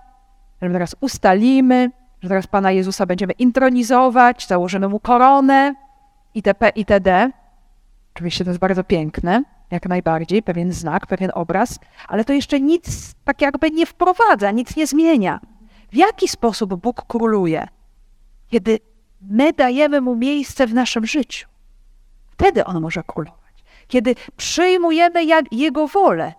że 0.63 0.71
teraz 0.71 0.97
ustalimy, 1.01 1.91
że 2.23 2.29
teraz 2.29 2.47
Pana 2.47 2.73
Jezusa 2.73 3.07
będziemy 3.07 3.33
intronizować, 3.33 4.47
założymy 4.47 4.89
Mu 4.89 5.01
koronę 5.01 5.75
itp. 6.35 6.73
itd. 6.77 7.31
Oczywiście 8.15 8.45
to 8.45 8.51
jest 8.51 8.61
bardzo 8.61 8.85
piękne, 8.85 9.43
jak 9.71 9.87
najbardziej, 9.89 10.43
pewien 10.43 10.73
znak, 10.73 11.07
pewien 11.07 11.31
obraz, 11.35 11.79
ale 12.09 12.25
to 12.25 12.33
jeszcze 12.33 12.61
nic 12.61 13.15
tak 13.25 13.41
jakby 13.41 13.71
nie 13.71 13.87
wprowadza, 13.87 14.51
nic 14.51 14.77
nie 14.77 14.87
zmienia. 14.87 15.41
W 15.93 15.97
jaki 15.97 16.29
sposób 16.29 16.75
Bóg 16.75 17.05
króluje? 17.07 17.69
Kiedy 18.49 18.79
my 19.21 19.53
dajemy 19.53 20.01
Mu 20.01 20.17
miejsce 20.17 20.67
w 20.67 20.75
naszym 20.75 21.07
życiu. 21.07 21.49
Wtedy 22.27 22.65
On 22.65 22.81
może 22.81 23.03
królować 23.03 23.48
kiedy 23.89 24.15
przyjmujemy 24.37 25.25
Jego 25.51 25.87
wolę. 25.87 26.33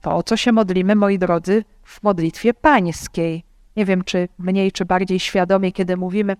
To, 0.00 0.16
o 0.16 0.22
co 0.22 0.36
się 0.36 0.52
modlimy, 0.52 0.94
moi 0.94 1.18
drodzy, 1.18 1.64
w 1.82 2.02
modlitwie 2.02 2.54
pańskiej. 2.54 3.44
Nie 3.76 3.84
wiem, 3.84 4.04
czy 4.04 4.28
mniej, 4.38 4.72
czy 4.72 4.84
bardziej 4.84 5.20
świadomie, 5.20 5.72
kiedy 5.72 5.96
mówimy, 5.96 6.36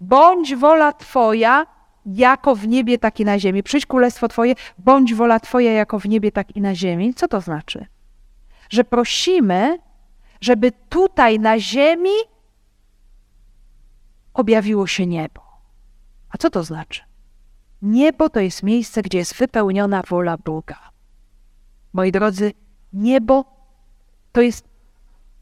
bądź 0.00 0.54
wola 0.54 0.92
Twoja, 0.92 1.66
jako 2.06 2.54
w 2.54 2.68
niebie, 2.68 2.98
tak 2.98 3.20
i 3.20 3.24
na 3.24 3.38
ziemi. 3.38 3.62
Przyjdź 3.62 3.86
królestwo 3.86 4.28
Twoje, 4.28 4.54
bądź 4.78 5.14
wola 5.14 5.40
Twoja, 5.40 5.72
jako 5.72 5.98
w 5.98 6.08
niebie, 6.08 6.32
tak 6.32 6.56
i 6.56 6.60
na 6.60 6.74
ziemi. 6.74 7.14
Co 7.14 7.28
to 7.28 7.40
znaczy? 7.40 7.86
Że 8.70 8.84
prosimy, 8.84 9.78
żeby 10.40 10.72
tutaj 10.88 11.38
na 11.38 11.58
ziemi 11.58 12.16
objawiło 14.34 14.86
się 14.86 15.06
niebo. 15.06 15.42
A 16.30 16.38
co 16.38 16.50
to 16.50 16.64
znaczy? 16.64 17.05
Niebo 17.82 18.28
to 18.28 18.40
jest 18.40 18.62
miejsce, 18.62 19.02
gdzie 19.02 19.18
jest 19.18 19.34
wypełniona 19.34 20.02
wola 20.08 20.36
Boga. 20.36 20.78
Moi 21.92 22.12
drodzy, 22.12 22.52
niebo 22.92 23.44
to 24.32 24.40
jest 24.40 24.68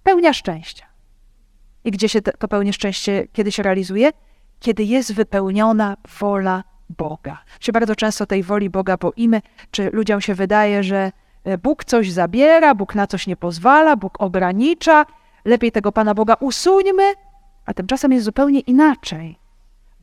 pełnia 0.03 0.32
szczęścia. 0.32 0.87
I 1.85 1.91
gdzie 1.91 2.09
się 2.09 2.22
to 2.22 2.49
pełne 2.49 2.72
szczęście 2.72 3.26
kiedy 3.32 3.53
się 3.53 3.62
realizuje? 3.62 4.11
Kiedy 4.61 4.85
jest 4.85 5.14
wypełniona 5.14 5.97
wola 6.20 6.64
Boga. 6.91 7.39
Czy 7.59 7.72
bardzo 7.72 7.97
często 7.97 8.26
tej 8.26 8.43
woli 8.43 8.70
Boga 8.70 8.97
boimy, 8.97 9.43
czy 9.70 9.91
ludziom 9.93 10.20
się 10.20 10.35
wydaje, 10.35 10.82
że 10.82 11.12
e, 11.45 11.59
Bóg 11.59 11.85
coś 11.85 12.12
zabiera, 12.12 12.74
Bóg 12.74 12.95
na 12.95 13.07
coś 13.07 13.26
nie 13.26 13.37
pozwala, 13.37 13.97
Bóg 13.97 14.20
ogranicza, 14.20 15.07
lepiej 15.45 15.72
tego 15.72 15.93
Pana 15.93 16.14
Boga 16.14 16.35
usuńmy, 16.41 17.14
a 17.66 17.74
tymczasem 17.74 18.12
jest 18.12 18.24
zupełnie 18.24 18.61
inaczej. 18.61 19.39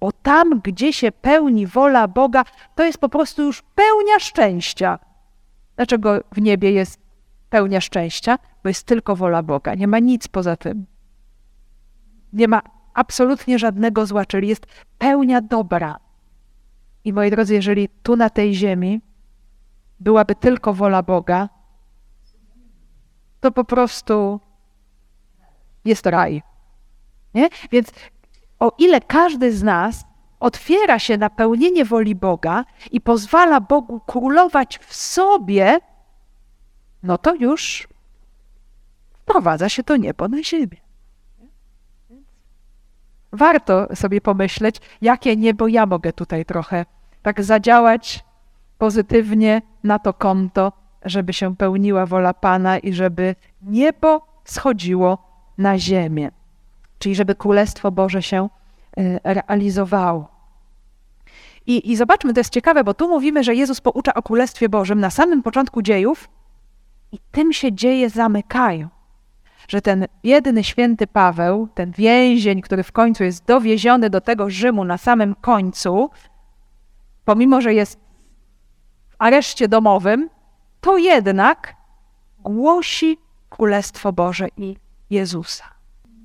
Bo 0.02 0.12
tam, 0.12 0.60
gdzie 0.64 0.94
się 0.94 1.12
pełni 1.12 1.68
wola 1.68 2.08
Boga, 2.08 2.44
to 2.76 2.84
jest 2.84 2.98
po 2.98 3.10
prostu 3.10 3.44
już 3.44 3.62
pełnia 3.62 4.20
szczęścia. 4.20 5.00
Dlaczego 5.76 6.20
w 6.32 6.42
niebie 6.42 6.72
jest 6.72 7.00
pełnia 7.50 7.82
szczęścia? 7.82 8.40
Bo 8.64 8.70
jest 8.70 8.84
tylko 8.84 9.16
wola 9.16 9.44
Boga, 9.44 9.76
nie 9.76 9.88
ma 9.88 10.00
nic 10.00 10.28
poza 10.28 10.56
tym. 10.56 10.86
Nie 12.34 12.48
ma 12.48 12.62
absolutnie 12.94 13.60
żadnego 13.60 14.06
zła, 14.06 14.26
czyli 14.26 14.48
jest 14.48 14.66
pełnia 14.98 15.42
dobra. 15.42 16.00
I 17.04 17.14
moi 17.14 17.32
drodzy, 17.32 17.54
jeżeli 17.54 17.90
tu 18.04 18.16
na 18.16 18.30
tej 18.30 18.56
ziemi 18.56 19.02
byłaby 20.00 20.36
tylko 20.36 20.74
wola 20.74 21.04
Boga, 21.04 21.50
to 23.40 23.52
po 23.52 23.64
prostu 23.64 24.40
jest 25.86 26.06
raj. 26.06 26.44
Nie? 27.34 27.50
Więc 27.72 27.92
o 28.62 28.72
ile 28.78 29.02
każdy 29.02 29.52
z 29.58 29.64
nas 29.64 30.06
otwiera 30.40 31.00
się 31.00 31.18
na 31.18 31.30
pełnienie 31.30 31.86
woli 31.86 32.16
Boga 32.16 32.66
i 32.92 33.02
pozwala 33.02 33.62
Bogu 33.62 34.00
królować 34.00 34.78
w 34.78 34.96
sobie, 34.96 35.80
no 37.04 37.18
to 37.18 37.36
już 37.36 37.88
wprowadza 39.14 39.70
się 39.70 39.84
to 39.84 39.98
niebo 39.98 40.28
na 40.28 40.44
ziemię. 40.44 40.78
Warto 43.32 43.96
sobie 43.96 44.22
pomyśleć, 44.22 44.76
jakie 45.02 45.36
niebo 45.36 45.68
ja 45.68 45.86
mogę 45.86 46.14
tutaj 46.14 46.46
trochę 46.46 46.86
tak 47.22 47.44
zadziałać 47.44 48.26
pozytywnie 48.78 49.62
na 49.84 50.00
to 50.00 50.14
konto, 50.14 50.74
żeby 51.06 51.34
się 51.34 51.56
pełniła 51.56 52.06
wola 52.06 52.34
Pana 52.34 52.78
i 52.78 52.94
żeby 52.94 53.36
niebo 53.62 54.28
schodziło 54.46 55.18
na 55.58 55.80
ziemię 55.80 56.41
czyli 57.02 57.16
żeby 57.16 57.36
Królestwo 57.36 57.92
Boże 57.92 58.22
się 58.22 58.50
e, 58.98 59.34
realizowało. 59.34 60.28
I, 61.66 61.92
I 61.92 61.96
zobaczmy, 61.96 62.34
to 62.34 62.40
jest 62.40 62.54
ciekawe, 62.54 62.84
bo 62.84 62.94
tu 62.94 63.10
mówimy, 63.10 63.44
że 63.44 63.56
Jezus 63.56 63.82
poucza 63.82 64.14
o 64.14 64.22
Królestwie 64.22 64.70
Bożym 64.70 65.00
na 65.00 65.10
samym 65.10 65.44
początku 65.44 65.82
dziejów 65.82 66.30
i 67.12 67.20
tym 67.32 67.54
się 67.54 67.74
dzieje 67.74 68.10
zamykają. 68.10 68.88
Że 69.68 69.82
ten 69.82 70.06
biedny 70.24 70.64
święty 70.64 71.08
Paweł, 71.08 71.68
ten 71.74 71.92
więzień, 71.92 72.62
który 72.62 72.84
w 72.84 72.92
końcu 72.92 73.24
jest 73.24 73.46
dowieziony 73.46 74.10
do 74.10 74.22
tego 74.22 74.50
Rzymu 74.50 74.84
na 74.84 74.98
samym 74.98 75.36
końcu, 75.36 76.10
pomimo 77.26 77.62
że 77.62 77.74
jest 77.74 78.00
w 79.10 79.16
areszcie 79.20 79.68
domowym, 79.68 80.30
to 80.82 80.98
jednak 80.98 81.76
głosi 82.40 83.18
Królestwo 83.50 84.14
Boże 84.14 84.48
i 84.58 84.76
Jezusa. 85.10 85.71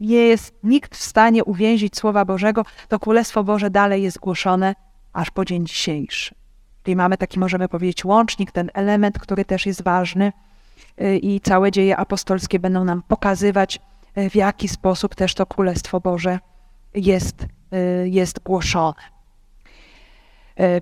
Nie 0.01 0.17
jest 0.17 0.55
nikt 0.63 0.97
w 0.97 1.03
stanie 1.03 1.45
uwięzić 1.45 1.97
Słowa 1.97 2.25
Bożego, 2.25 2.65
to 2.89 2.99
Królestwo 2.99 3.45
Boże 3.45 3.71
dalej 3.71 4.03
jest 4.03 4.19
głoszone 4.19 4.75
aż 5.13 5.31
po 5.31 5.45
dzień 5.45 5.67
dzisiejszy. 5.67 6.35
Czyli 6.83 6.97
mamy 6.97 7.17
taki, 7.17 7.39
możemy 7.39 7.69
powiedzieć, 7.69 8.05
łącznik, 8.05 8.53
ten 8.53 8.71
element, 8.75 9.19
który 9.19 9.45
też 9.45 9.67
jest 9.67 9.83
ważny 9.83 10.33
y, 11.01 11.17
i 11.17 11.41
całe 11.41 11.71
dzieje 11.71 11.97
apostolskie 11.97 12.59
będą 12.59 12.85
nam 12.85 13.03
pokazywać, 13.03 13.81
y, 14.19 14.31
w 14.31 14.35
jaki 14.35 14.69
sposób 14.69 15.15
też 15.15 15.35
to 15.35 15.47
Królestwo 15.47 16.01
Boże 16.01 16.39
jest, 16.95 17.43
y, 17.43 18.09
jest 18.09 18.43
głoszone. 18.43 19.16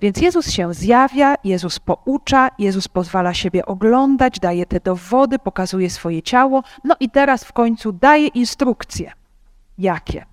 Więc 0.00 0.20
Jezus 0.20 0.50
się 0.50 0.74
zjawia, 0.74 1.34
Jezus 1.44 1.78
poucza, 1.78 2.48
Jezus 2.58 2.88
pozwala 2.88 3.34
siebie 3.34 3.66
oglądać, 3.66 4.40
daje 4.40 4.66
te 4.66 4.80
dowody, 4.80 5.38
pokazuje 5.38 5.90
swoje 5.90 6.22
ciało, 6.22 6.62
no 6.84 6.96
i 7.00 7.10
teraz 7.10 7.44
w 7.44 7.52
końcu 7.52 7.92
daje 7.92 8.26
instrukcje. 8.26 9.12
Jakie? 9.78 10.26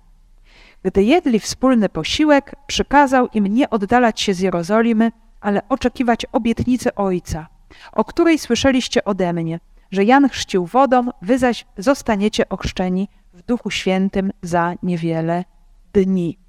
Gdy 0.82 1.02
jedli 1.02 1.40
wspólny 1.40 1.88
posiłek, 1.88 2.54
przykazał 2.66 3.28
im 3.34 3.46
nie 3.46 3.70
oddalać 3.70 4.20
się 4.20 4.34
z 4.34 4.40
Jerozolimy, 4.40 5.12
ale 5.40 5.68
oczekiwać 5.68 6.26
obietnicy 6.32 6.94
Ojca, 6.94 7.46
o 7.92 8.04
której 8.04 8.38
słyszeliście 8.38 9.04
ode 9.04 9.32
mnie, 9.32 9.60
że 9.90 10.04
Jan 10.04 10.28
chrzcił 10.28 10.66
wodą, 10.66 11.08
wy 11.22 11.38
zaś 11.38 11.66
zostaniecie 11.78 12.48
ochrzczeni 12.48 13.08
w 13.32 13.42
Duchu 13.42 13.70
Świętym 13.70 14.32
za 14.42 14.74
niewiele 14.82 15.44
dni. 15.92 16.41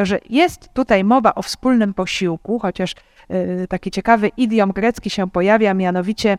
Także 0.00 0.18
jest 0.30 0.74
tutaj 0.74 1.04
mowa 1.04 1.34
o 1.34 1.42
wspólnym 1.42 1.94
posiłku, 1.94 2.58
chociaż 2.58 2.94
y, 3.30 3.66
taki 3.68 3.90
ciekawy 3.90 4.28
idiom 4.36 4.72
grecki 4.72 5.10
się 5.10 5.30
pojawia, 5.30 5.74
mianowicie 5.74 6.38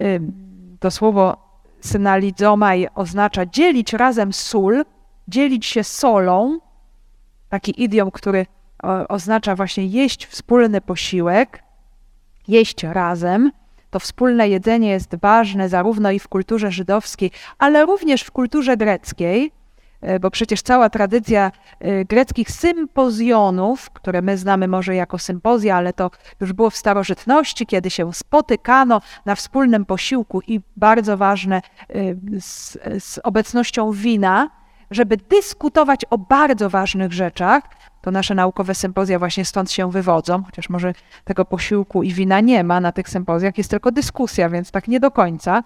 y, 0.00 0.20
to 0.80 0.90
słowo 0.90 1.36
synalidzomai 1.80 2.86
oznacza 2.94 3.46
dzielić 3.46 3.92
razem 3.92 4.32
sól, 4.32 4.84
dzielić 5.28 5.66
się 5.66 5.84
solą, 5.84 6.58
taki 7.48 7.82
idiom, 7.82 8.10
który 8.10 8.46
oznacza 9.08 9.56
właśnie 9.56 9.86
jeść 9.86 10.26
wspólny 10.26 10.80
posiłek, 10.80 11.62
jeść 12.48 12.82
razem. 12.82 13.52
To 13.90 13.98
wspólne 14.00 14.48
jedzenie 14.48 14.90
jest 14.90 15.16
ważne 15.16 15.68
zarówno 15.68 16.10
i 16.10 16.18
w 16.18 16.28
kulturze 16.28 16.70
żydowskiej, 16.70 17.30
ale 17.58 17.86
również 17.86 18.22
w 18.22 18.30
kulturze 18.30 18.76
greckiej, 18.76 19.44
e, 19.46 19.57
bo 20.20 20.30
przecież 20.30 20.62
cała 20.62 20.90
tradycja 20.90 21.52
e, 21.80 22.04
greckich 22.04 22.50
sympozjonów, 22.50 23.90
które 23.90 24.22
my 24.22 24.38
znamy 24.38 24.68
może 24.68 24.94
jako 24.94 25.18
sympozja, 25.18 25.76
ale 25.76 25.92
to 25.92 26.10
już 26.40 26.52
było 26.52 26.70
w 26.70 26.76
starożytności, 26.76 27.66
kiedy 27.66 27.90
się 27.90 28.14
spotykano 28.14 29.00
na 29.26 29.34
wspólnym 29.34 29.84
posiłku 29.84 30.40
i 30.46 30.60
bardzo 30.76 31.16
ważne 31.16 31.56
e, 31.56 31.62
z, 32.40 32.78
z 33.04 33.20
obecnością 33.24 33.92
wina, 33.92 34.50
żeby 34.90 35.16
dyskutować 35.16 36.04
o 36.10 36.18
bardzo 36.18 36.70
ważnych 36.70 37.12
rzeczach. 37.12 37.62
To 38.02 38.10
nasze 38.10 38.34
naukowe 38.34 38.74
sympozja 38.74 39.18
właśnie 39.18 39.44
stąd 39.44 39.70
się 39.72 39.90
wywodzą, 39.90 40.42
chociaż 40.42 40.68
może 40.68 40.92
tego 41.24 41.44
posiłku 41.44 42.02
i 42.02 42.12
wina 42.12 42.40
nie 42.40 42.64
ma 42.64 42.80
na 42.80 42.92
tych 42.92 43.08
sympozjach, 43.08 43.58
jest 43.58 43.70
tylko 43.70 43.92
dyskusja, 43.92 44.48
więc 44.48 44.70
tak 44.70 44.88
nie 44.88 45.00
do 45.00 45.10
końca 45.10 45.62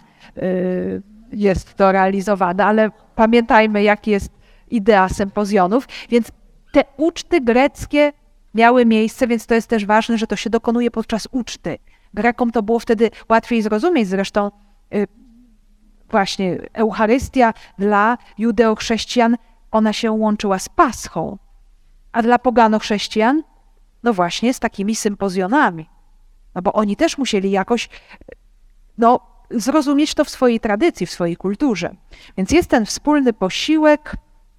jest 1.33 1.75
to 1.75 1.93
realizowane, 1.93 2.65
ale 2.65 2.91
pamiętajmy, 3.15 3.83
jaki 3.83 4.11
jest 4.11 4.33
idea 4.71 5.09
sympozjonów. 5.09 5.89
Więc 6.09 6.33
te 6.73 6.85
uczty 6.97 7.41
greckie 7.41 8.13
miały 8.55 8.87
miejsce, 8.87 9.27
więc 9.27 9.47
to 9.47 9.55
jest 9.55 9.69
też 9.69 9.87
ważne, 9.87 10.19
że 10.19 10.27
to 10.27 10.37
się 10.37 10.51
dokonuje 10.51 10.91
podczas 10.91 11.29
uczty. 11.31 11.79
Grekom 12.15 12.51
to 12.51 12.63
było 12.63 12.79
wtedy 12.79 13.11
łatwiej 13.29 13.63
zrozumieć, 13.63 14.09
zresztą 14.09 14.51
y, 14.95 15.07
właśnie 16.11 16.59
Eucharystia 16.73 17.55
dla 17.79 18.19
judeochrześcijan, 18.39 19.37
ona 19.71 19.93
się 19.93 20.13
łączyła 20.13 20.59
z 20.59 20.69
Paschą, 20.69 21.39
a 22.13 22.23
dla 22.23 22.39
pogano-chrześcijan, 22.39 23.43
no 24.03 24.13
właśnie 24.13 24.55
z 24.55 24.61
takimi 24.61 24.97
sympozjonami. 24.97 25.89
No 26.55 26.63
bo 26.63 26.73
oni 26.73 26.97
też 26.97 27.19
musieli 27.19 27.51
jakoś, 27.51 27.89
no, 28.99 29.32
zrozumieć 29.55 30.15
to 30.15 30.25
w 30.25 30.31
swojej 30.31 30.61
tradycji, 30.61 31.07
w 31.07 31.11
swojej 31.11 31.37
kulturze. 31.37 31.95
Więc 32.37 32.51
jest 32.51 32.71
ten 32.71 32.87
wspólny 32.87 33.33
posiłek, 33.33 34.17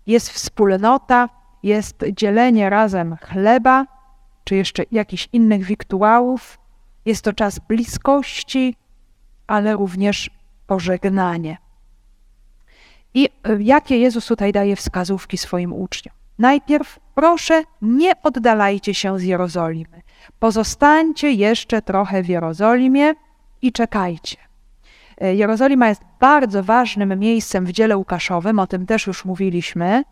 jest 0.07 0.29
wspólnota, 0.29 1.29
jest 1.63 1.95
dzielenie 2.11 2.69
razem 2.69 3.17
chleba, 3.21 3.85
czy 4.43 4.55
jeszcze 4.55 4.83
jakichś 4.91 5.29
innych 5.33 5.63
wiktuałów. 5.63 6.59
Jest 7.05 7.23
to 7.23 7.33
czas 7.33 7.59
bliskości, 7.59 8.75
ale 9.47 9.73
również 9.73 10.29
pożegnanie. 10.67 11.57
I 13.13 13.29
e, 13.43 13.57
jakie 13.59 13.97
Jezus 13.97 14.25
tutaj 14.25 14.51
daje 14.51 14.75
wskazówki 14.75 15.37
swoim 15.37 15.73
uczniom? 15.73 16.15
Najpierw 16.39 16.99
proszę, 17.15 17.63
nie 17.81 18.21
oddalajcie 18.21 18.93
się 18.93 19.19
z 19.19 19.23
Jerozolimy. 19.23 20.01
Pozostańcie 20.39 21.31
jeszcze 21.31 21.81
trochę 21.81 22.23
w 22.23 22.29
Jerozolimie 22.29 23.13
i 23.61 23.71
czekajcie. 23.71 24.37
E, 25.21 25.35
Jerozolima 25.35 25.89
jest 25.89 26.01
bardzo 26.19 26.63
ważnym 26.63 27.19
miejscem 27.19 27.65
w 27.65 27.71
dziele 27.71 27.97
Łukaszowym, 27.97 28.59
o 28.59 28.67
tym 28.67 28.85
też 28.85 29.07
już 29.07 29.25
mówiliśmy, 29.25 30.03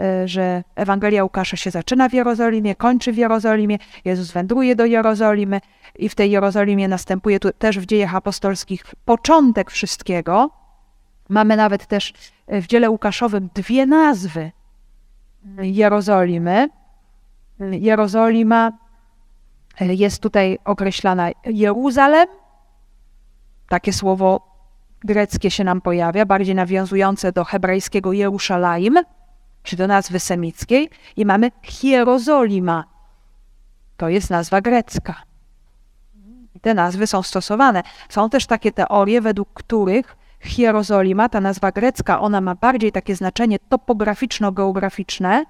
e, 0.00 0.28
że 0.28 0.64
Ewangelia 0.74 1.24
Łukasza 1.24 1.56
się 1.56 1.70
zaczyna 1.70 2.08
w 2.08 2.12
Jerozolimie, 2.12 2.74
kończy 2.74 3.12
w 3.12 3.16
Jerozolimie, 3.16 3.78
Jezus 4.04 4.32
wędruje 4.32 4.76
do 4.76 4.86
Jerozolimy 4.86 5.60
i 5.98 6.08
w 6.08 6.14
tej 6.14 6.30
Jerozolimie 6.30 6.88
następuje 6.88 7.40
tu 7.40 7.52
też 7.52 7.78
w 7.78 7.86
dziejach 7.86 8.14
apostolskich 8.14 8.84
początek 9.04 9.70
wszystkiego. 9.70 10.50
Mamy 11.28 11.56
nawet 11.56 11.86
też 11.86 12.12
e, 12.46 12.60
w 12.60 12.66
dziele 12.66 12.90
Łukaszowym 12.90 13.48
dwie 13.54 13.86
nazwy 13.86 14.50
Jerozolimy. 15.62 16.68
Jerozolima 17.60 18.72
jest 19.80 20.22
tutaj 20.22 20.58
określana 20.64 21.30
Jeruzalem. 21.44 22.28
Takie 23.74 23.92
słowo 23.92 24.40
greckie 25.04 25.50
się 25.50 25.64
nam 25.64 25.80
pojawia, 25.80 26.26
bardziej 26.26 26.54
nawiązujące 26.54 27.32
do 27.32 27.44
hebrajskiego 27.44 28.12
Jeruszalaim, 28.12 28.98
czy 29.62 29.76
do 29.76 29.86
nazwy 29.86 30.20
semickiej. 30.20 30.90
I 31.16 31.26
mamy 31.26 31.50
Hierozolima. 31.62 32.84
To 33.96 34.08
jest 34.08 34.30
nazwa 34.30 34.60
grecka 34.60 35.14
te 36.60 36.74
nazwy 36.74 37.06
są 37.06 37.22
stosowane. 37.22 37.82
Są 38.08 38.30
też 38.30 38.46
takie 38.46 38.72
teorie, 38.72 39.20
według 39.20 39.48
których 39.54 40.16
Hierozolima, 40.40 41.28
ta 41.28 41.40
nazwa 41.40 41.72
grecka, 41.72 42.20
ona 42.20 42.40
ma 42.40 42.54
bardziej 42.54 42.92
takie 42.92 43.16
znaczenie 43.16 43.58
topograficzno-geograficzne, 43.58 45.44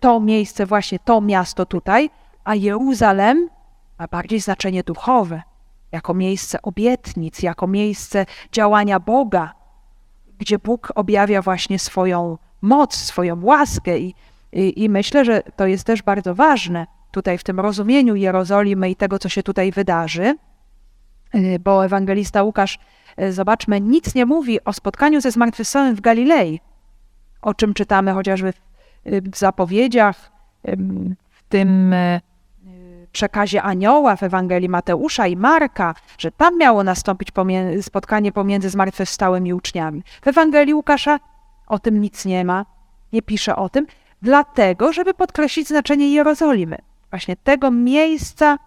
to 0.00 0.20
miejsce, 0.20 0.66
właśnie 0.66 0.98
to 0.98 1.20
miasto 1.20 1.66
tutaj, 1.66 2.10
a 2.44 2.54
Jeruzalem 2.54 3.48
ma 3.98 4.06
bardziej 4.06 4.40
znaczenie 4.40 4.82
duchowe, 4.82 5.42
jako 5.92 6.14
miejsce 6.14 6.62
obietnic, 6.62 7.42
jako 7.42 7.66
miejsce 7.66 8.26
działania 8.52 9.00
Boga, 9.00 9.52
gdzie 10.38 10.58
Bóg 10.58 10.92
objawia 10.94 11.42
właśnie 11.42 11.78
swoją 11.78 12.38
moc, 12.62 12.94
swoją 12.94 13.44
łaskę 13.44 13.98
i, 13.98 14.14
i, 14.52 14.84
i 14.84 14.88
myślę, 14.88 15.24
że 15.24 15.42
to 15.56 15.66
jest 15.66 15.84
też 15.84 16.02
bardzo 16.02 16.34
ważne, 16.34 16.86
tutaj 17.10 17.38
w 17.38 17.44
tym 17.44 17.60
rozumieniu 17.60 18.16
Jerozolimy 18.16 18.90
i 18.90 18.96
tego, 18.96 19.18
co 19.18 19.28
się 19.28 19.42
tutaj 19.42 19.72
wydarzy, 19.72 20.34
y, 21.34 21.58
bo 21.58 21.84
ewangelista 21.84 22.42
Łukasz, 22.42 22.78
y, 23.20 23.32
zobaczmy, 23.32 23.80
nic 23.80 24.14
nie 24.14 24.26
mówi 24.26 24.64
o 24.64 24.72
spotkaniu 24.72 25.20
ze 25.20 25.30
zmartwychwstałym 25.30 25.94
w 25.96 26.00
Galilei, 26.00 26.60
o 27.42 27.54
czym 27.54 27.74
czytamy 27.74 28.12
chociażby 28.12 28.52
w, 28.52 28.60
y, 29.06 29.22
w 29.22 29.36
zapowiedziach, 29.36 30.32
w 31.30 31.42
tym 31.48 31.94
przekazie 33.16 33.62
anioła 33.62 34.16
w 34.16 34.22
Ewangelii 34.22 34.68
Mateusza 34.68 35.26
i 35.26 35.36
Marka, 35.36 35.94
że 36.18 36.30
tam 36.30 36.58
miało 36.58 36.84
nastąpić 36.84 37.28
spotkanie 37.82 38.32
pomiędzy 38.32 38.70
zmartwychwstałym 38.70 39.46
i 39.46 39.52
uczniami. 39.52 40.02
W 40.22 40.28
Ewangelii 40.28 40.74
Łukasza 40.74 41.18
o 41.66 41.78
tym 41.78 42.00
nic 42.00 42.24
nie 42.24 42.44
ma, 42.44 42.66
nie 43.12 43.22
pisze 43.22 43.56
o 43.56 43.68
tym, 43.68 43.86
dlatego, 44.22 44.92
żeby 44.92 45.14
podkreślić 45.14 45.68
znaczenie 45.68 46.12
Jerozolimy 46.12 46.78
właśnie 47.10 47.36
tego 47.36 47.70
miejsca 47.70 48.58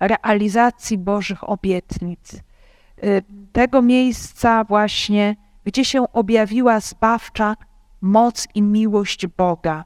realizacji 0.00 0.98
Bożych 0.98 1.50
obietnic, 1.50 2.34
y, 2.34 3.22
tego 3.52 3.82
miejsca 3.82 4.64
właśnie, 4.64 5.36
gdzie 5.64 5.84
się 5.84 6.12
objawiła 6.12 6.80
zbawcza 6.80 7.56
moc 8.00 8.48
i 8.54 8.62
miłość 8.62 9.26
Boga, 9.26 9.84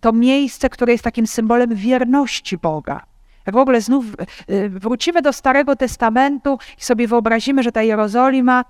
to 0.00 0.12
miejsce, 0.12 0.70
które 0.70 0.92
jest 0.92 1.04
takim 1.04 1.26
symbolem 1.26 1.74
wierności 1.74 2.58
Boga. 2.58 3.05
W 3.52 3.56
ogóle 3.56 3.80
znów 3.80 4.04
y, 4.50 4.68
wrócimy 4.68 5.22
do 5.22 5.32
Starego 5.32 5.76
Testamentu 5.76 6.58
i 6.78 6.84
sobie 6.84 7.08
wyobrazimy, 7.08 7.62
że 7.62 7.72
ta 7.72 7.82
Jerozolima, 7.82 8.64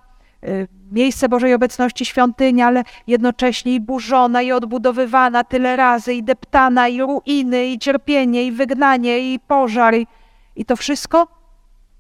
y, 0.44 0.68
miejsce 0.92 1.28
Bożej 1.28 1.54
obecności, 1.54 2.04
świątynia, 2.04 2.66
ale 2.66 2.82
jednocześnie 3.06 3.74
i 3.74 3.80
burzona, 3.80 4.42
i 4.42 4.52
odbudowywana 4.52 5.44
tyle 5.44 5.76
razy, 5.76 6.14
i 6.14 6.22
deptana, 6.22 6.88
i 6.88 7.00
ruiny, 7.00 7.66
i 7.66 7.78
cierpienie, 7.78 8.46
i 8.46 8.52
wygnanie, 8.52 9.34
i 9.34 9.38
pożar, 9.38 9.94
i, 9.94 10.06
i 10.56 10.64
to 10.64 10.76
wszystko, 10.76 11.28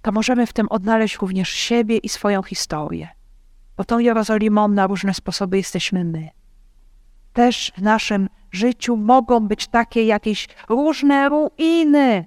to 0.02 0.12
możemy 0.12 0.46
w 0.46 0.52
tym 0.52 0.68
odnaleźć 0.68 1.16
również 1.16 1.50
siebie 1.50 1.98
i 1.98 2.08
swoją 2.08 2.42
historię. 2.42 3.08
Bo 3.76 3.84
tą 3.84 3.98
Jerozolimą 3.98 4.68
na 4.68 4.86
różne 4.86 5.14
sposoby 5.14 5.56
jesteśmy 5.56 6.04
my. 6.04 6.28
Też 7.32 7.72
w 7.76 7.82
naszym 7.82 8.28
życiu 8.52 8.96
mogą 8.96 9.40
być 9.40 9.66
takie 9.66 10.04
jakieś 10.04 10.48
różne 10.68 11.28
ruiny, 11.28 12.24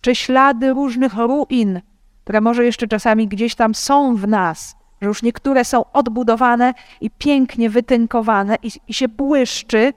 czy 0.00 0.14
ślady 0.14 0.70
różnych 0.72 1.14
ruin, 1.14 1.80
które 2.24 2.40
może 2.40 2.64
jeszcze 2.64 2.88
czasami 2.88 3.28
gdzieś 3.28 3.54
tam 3.54 3.74
są 3.74 4.16
w 4.16 4.28
nas, 4.28 4.76
że 5.00 5.08
już 5.08 5.22
niektóre 5.22 5.64
są 5.64 5.92
odbudowane 5.92 6.74
i 7.00 7.10
pięknie 7.10 7.70
wytynkowane 7.70 8.56
i, 8.62 8.70
i 8.88 8.94
się 8.94 9.08
błyszczy, 9.08 9.92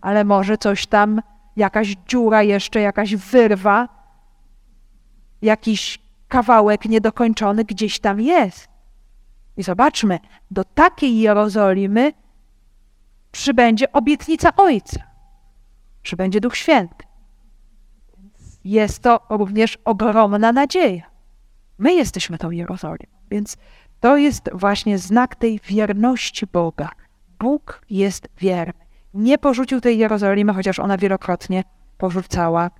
ale 0.00 0.24
może 0.24 0.58
coś 0.58 0.86
tam, 0.86 1.22
jakaś 1.56 1.96
dziura 2.08 2.42
jeszcze, 2.42 2.80
jakaś 2.80 3.16
wyrwa, 3.16 3.88
jakiś 5.42 5.98
kawałek 6.28 6.84
niedokończony 6.84 7.64
gdzieś 7.64 8.00
tam 8.00 8.20
jest. 8.20 8.68
I 9.56 9.62
zobaczmy, 9.62 10.18
do 10.50 10.64
takiej 10.64 11.18
Jerozolimy 11.18 12.12
przybędzie 13.32 13.92
obietnica 13.92 14.56
Ojca, 14.56 15.00
przybędzie 16.02 16.40
Duch 16.40 16.56
Święty 16.56 17.04
jest 18.64 19.02
to 19.02 19.20
również 19.30 19.78
ogromna 19.84 20.52
nadzieja. 20.52 21.02
My 21.78 21.94
jesteśmy 21.94 22.38
tą 22.38 22.50
Jerozolimą, 22.50 23.12
więc 23.30 23.56
to 24.00 24.16
jest 24.16 24.50
właśnie 24.52 24.98
znak 24.98 25.34
tej 25.34 25.60
wierności 25.66 26.46
Boga. 26.46 26.90
Bóg 27.38 27.82
jest 27.90 28.28
wierny. 28.38 28.84
Nie 29.14 29.38
porzucił 29.38 29.80
tej 29.80 29.98
Jerozolimy, 29.98 30.54
chociaż 30.54 30.78
ona 30.78 30.98
wielokrotnie 30.98 31.64
porzucała 31.98 32.70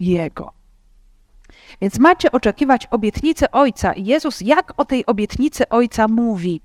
Jego. 0.00 0.52
Więc 1.80 1.98
macie 1.98 2.32
oczekiwać 2.32 2.86
obietnicy 2.86 3.50
Ojca. 3.50 3.92
Jezus 3.96 4.40
jak 4.40 4.72
o 4.76 4.84
tej 4.84 5.06
obietnicy 5.06 5.68
Ojca 5.68 6.08
mówi? 6.08 6.60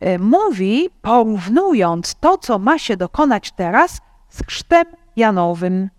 E, 0.00 0.18
mówi, 0.18 0.90
porównując 1.02 2.14
to, 2.14 2.38
co 2.38 2.58
ma 2.58 2.78
się 2.78 2.96
dokonać 2.96 3.52
teraz, 3.52 4.00
z 4.28 4.42
chrztem 4.46 4.84
Janowym. 5.16 5.90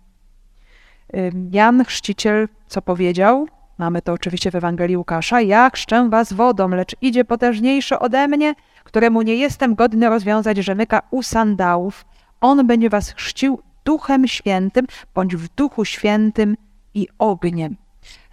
Jan 1.50 1.84
Chrzciciel 1.84 2.48
co 2.66 2.82
powiedział? 2.82 3.46
Mamy 3.78 4.02
to 4.02 4.12
oczywiście 4.12 4.50
w 4.50 4.54
Ewangelii 4.54 4.96
Łukasza. 4.96 5.40
Ja 5.40 5.70
chrzczę 5.70 6.08
was 6.10 6.32
wodą, 6.32 6.68
lecz 6.68 6.96
idzie 7.00 7.24
potężniejszy 7.24 7.98
ode 7.98 8.28
mnie, 8.28 8.54
któremu 8.84 9.22
nie 9.22 9.34
jestem 9.34 9.74
godny 9.74 10.08
rozwiązać 10.08 10.56
rzemyka 10.56 11.02
u 11.10 11.22
sandałów. 11.22 12.04
On 12.40 12.66
będzie 12.66 12.90
was 12.90 13.10
chrzcił 13.10 13.62
Duchem 13.84 14.28
Świętym, 14.28 14.86
bądź 15.14 15.36
w 15.36 15.48
Duchu 15.48 15.84
Świętym 15.84 16.56
i 16.94 17.08
ogniem. 17.18 17.76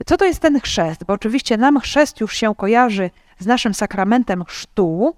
Co 0.06 0.18
to 0.18 0.26
jest 0.26 0.40
ten 0.40 0.60
chrzest? 0.60 1.04
Bo 1.04 1.14
oczywiście 1.14 1.58
nam 1.58 1.80
chrzest 1.80 2.22
już 2.22 2.36
się 2.36 2.56
kojarzy 2.56 3.10
z 3.40 3.46
naszym 3.46 3.74
sakramentem 3.74 4.46
chrztu, 4.46 5.16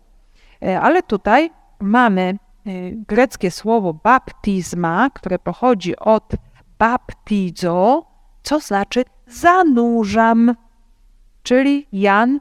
e, 0.62 0.82
ale 0.82 1.04
tutaj 1.04 1.52
mamy 1.80 2.22
e, 2.22 2.70
greckie 2.92 3.52
słowo 3.52 3.94
baptizma, 3.94 5.10
które 5.14 5.40
pochodzi 5.40 5.96
od 5.96 6.32
baptizo, 6.84 8.06
co 8.44 8.60
znaczy 8.60 9.04
zanurzam. 9.28 10.56
Czyli 11.44 11.88
Jan, 11.92 12.40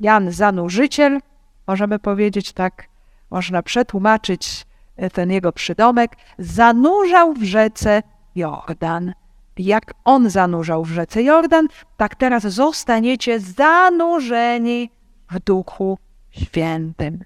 Jan 0.00 0.32
zanurzyciel, 0.32 1.20
możemy 1.66 1.98
powiedzieć 1.98 2.52
tak, 2.52 2.88
można 3.30 3.62
przetłumaczyć 3.62 4.66
e, 4.96 5.10
ten 5.10 5.30
jego 5.30 5.52
przydomek, 5.52 6.16
zanurzał 6.38 7.34
w 7.34 7.42
rzece 7.42 8.02
Jordan. 8.34 9.12
Jak 9.58 9.94
on 10.04 10.30
zanurzał 10.30 10.84
w 10.84 10.90
rzece 10.90 11.22
Jordan, 11.22 11.68
tak 11.96 12.14
teraz 12.14 12.42
zostaniecie 12.42 13.40
zanurzeni 13.40 14.90
w 15.30 15.40
Duchu 15.40 15.98
Świętym. 16.30 17.24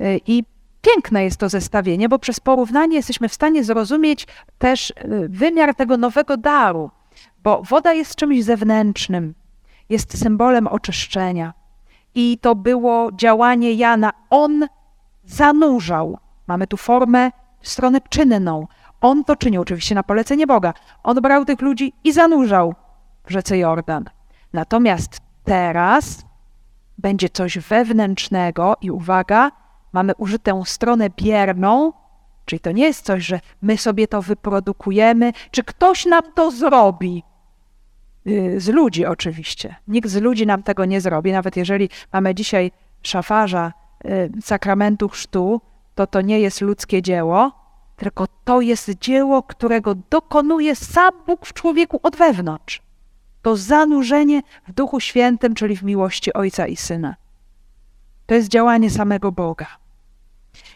E, 0.00 0.16
I 0.16 0.51
Piękne 0.82 1.24
jest 1.24 1.36
to 1.36 1.48
zestawienie, 1.48 2.08
bo 2.08 2.18
przez 2.18 2.40
porównanie 2.40 2.96
jesteśmy 2.96 3.28
w 3.28 3.34
stanie 3.34 3.64
zrozumieć 3.64 4.26
też 4.58 4.90
y, 4.90 4.94
wymiar 5.28 5.74
tego 5.74 5.96
nowego 5.96 6.36
daru, 6.36 6.90
bo 7.42 7.62
woda 7.62 7.92
jest 7.92 8.14
czymś 8.14 8.44
zewnętrznym, 8.44 9.34
jest 9.88 10.18
symbolem 10.18 10.66
oczyszczenia. 10.66 11.54
I 12.14 12.38
to 12.38 12.54
było 12.54 13.10
działanie 13.12 13.72
Jana. 13.72 14.12
On 14.30 14.66
zanurzał. 15.24 16.18
Mamy 16.46 16.66
tu 16.66 16.76
formę, 16.76 17.30
stronę 17.62 18.00
czynną. 18.00 18.66
On 19.00 19.24
to 19.24 19.36
czynił 19.36 19.62
oczywiście 19.62 19.94
na 19.94 20.02
polecenie 20.02 20.46
Boga. 20.46 20.74
On 21.02 21.20
brał 21.20 21.44
tych 21.44 21.60
ludzi 21.60 21.92
i 22.04 22.12
zanurzał 22.12 22.74
w 23.24 23.30
rzece 23.30 23.58
Jordan. 23.58 24.04
Natomiast 24.52 25.20
teraz 25.44 26.24
będzie 26.98 27.28
coś 27.28 27.58
wewnętrznego 27.58 28.76
i 28.80 28.90
uwaga, 28.90 29.50
mamy 29.92 30.12
użytą 30.18 30.64
stronę 30.64 31.10
bierną, 31.10 31.92
czyli 32.44 32.60
to 32.60 32.72
nie 32.72 32.84
jest 32.84 33.04
coś, 33.04 33.24
że 33.24 33.40
my 33.62 33.78
sobie 33.78 34.08
to 34.08 34.22
wyprodukujemy, 34.22 35.32
czy 35.50 35.64
ktoś 35.64 36.06
nam 36.06 36.22
to 36.34 36.50
zrobi. 36.50 37.22
Y, 38.26 38.60
z 38.60 38.68
ludzi 38.68 39.06
oczywiście. 39.06 39.76
Nikt 39.88 40.08
z 40.08 40.16
ludzi 40.16 40.46
nam 40.46 40.62
tego 40.62 40.84
nie 40.84 41.00
zrobi. 41.00 41.32
Nawet 41.32 41.56
jeżeli 41.56 41.88
mamy 42.12 42.34
dzisiaj 42.34 42.70
szafarza 43.02 43.72
y, 44.04 44.30
sakramentu 44.42 45.08
chrztu, 45.08 45.60
to 45.94 46.06
to 46.06 46.20
nie 46.20 46.40
jest 46.40 46.60
ludzkie 46.60 47.02
dzieło, 47.02 47.52
tylko 47.96 48.26
to 48.44 48.60
jest 48.60 48.90
dzieło, 48.90 49.42
którego 49.42 49.94
dokonuje 49.94 50.76
sam 50.76 51.12
Bóg 51.26 51.46
w 51.46 51.52
człowieku 51.52 52.00
od 52.02 52.16
wewnątrz. 52.16 52.82
To 53.42 53.56
zanurzenie 53.56 54.42
w 54.68 54.72
Duchu 54.72 55.00
Świętym, 55.00 55.54
czyli 55.54 55.76
w 55.76 55.82
miłości 55.82 56.32
Ojca 56.32 56.66
i 56.66 56.76
Syna. 56.76 57.16
To 58.26 58.34
jest 58.34 58.48
działanie 58.48 58.90
samego 58.90 59.32
Boga. 59.32 59.66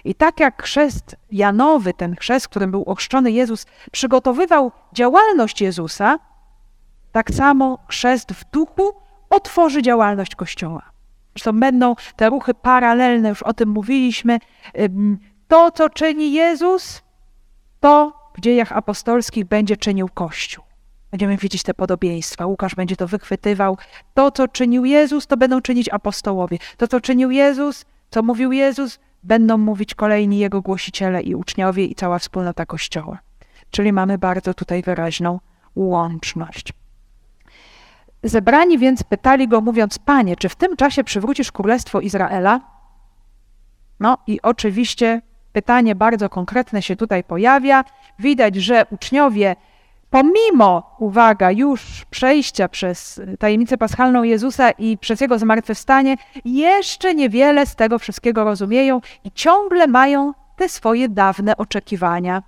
I 0.05 0.15
tak 0.15 0.41
jak 0.41 0.63
chrzest 0.63 1.17
Janowy, 1.31 1.95
ten 1.95 2.17
chrzest, 2.17 2.49
którym 2.49 2.71
był 2.71 2.83
ochrzczony 2.83 3.33
Jezus, 3.33 3.67
przygotowywał 3.93 4.73
działalność 4.93 5.61
Jezusa, 5.61 6.19
tak 7.13 7.31
samo 7.31 7.79
chrzest 7.89 8.33
w 8.33 8.51
duchu 8.51 8.93
otworzy 9.31 9.83
działalność 9.83 10.35
Kościoła. 10.35 10.83
Zresztą 11.35 11.61
będą 11.61 11.95
te 12.17 12.31
ruchy 12.31 12.55
paralelne, 12.55 13.29
już 13.29 13.43
o 13.43 13.53
tym 13.53 13.69
mówiliśmy. 13.69 14.39
To, 15.49 15.71
co 15.71 15.91
czyni 15.91 16.33
Jezus, 16.33 17.03
to 17.81 18.13
w 18.37 18.41
dziejach 18.41 18.73
apostolskich 18.73 19.45
będzie 19.45 19.77
czynił 19.77 20.09
Kościół. 20.15 20.65
Będziemy 21.11 21.37
widzieć 21.37 21.63
te 21.63 21.75
podobieństwa. 21.75 22.47
Łukasz 22.47 22.75
będzie 22.75 22.97
to 22.97 23.07
wychwytywał. 23.07 23.79
To, 24.15 24.31
co 24.31 24.49
czynił 24.49 24.85
Jezus, 24.85 25.27
to 25.27 25.37
będą 25.37 25.61
czynić 25.61 25.89
apostołowie. 25.89 26.59
To, 26.77 26.89
co 26.89 27.01
czynił 27.01 27.31
Jezus, 27.31 27.85
co 28.11 28.23
mówił 28.23 28.53
Jezus, 28.53 28.99
będą 29.27 29.59
mówić 29.59 29.95
kolejni 29.95 30.39
jego 30.39 30.63
głosiciele 30.63 31.23
i 31.23 31.35
uczniowie 31.35 31.85
i 31.85 31.95
cała 31.95 32.19
wspólnota 32.19 32.67
Kościoła. 32.67 33.19
Czyli 33.71 33.93
mamy 33.93 34.19
bardzo 34.19 34.55
tutaj 34.55 34.83
wyraźną 34.83 35.41
łączność. 35.77 36.73
Zebrani 38.23 38.79
więc 38.79 39.03
pytali 39.03 39.49
go, 39.49 39.61
mówiąc: 39.61 39.99
Panie, 39.99 40.37
czy 40.37 40.49
w 40.49 40.57
tym 40.57 40.77
czasie 40.77 41.05
przywrócisz 41.05 41.53
królestwo 41.53 42.01
Izraela? 42.01 42.61
No 44.01 44.19
i 44.27 44.43
oczywiście 44.43 45.23
pytanie 45.53 45.95
bardzo 45.95 46.29
konkretne 46.29 46.83
się 46.83 46.97
tutaj 46.97 47.25
pojawia. 47.25 47.85
Widać, 48.19 48.57
że 48.57 48.87
uczniowie 48.91 49.57
pomimo, 50.17 50.97
uwaga, 50.99 51.51
już 51.51 52.05
przejścia 52.11 52.69
przez 52.69 53.21
tajemnicę 53.39 53.79
paschalną 53.79 54.23
Jezusa 54.23 54.71
i 54.71 54.99
przez 54.99 55.21
Jego 55.21 55.39
zmartwychwstanie, 55.39 56.17
jeszcze 56.45 57.15
niewiele 57.15 57.67
z 57.67 57.77
tego 57.77 57.99
wszystkiego 57.99 58.45
rozumieją 58.45 59.01
i 59.25 59.33
ciągle 59.33 59.87
mają 59.87 60.33
te 60.57 60.69
swoje 60.69 61.09
dawne 61.09 61.57
oczekiwania. 61.57 62.43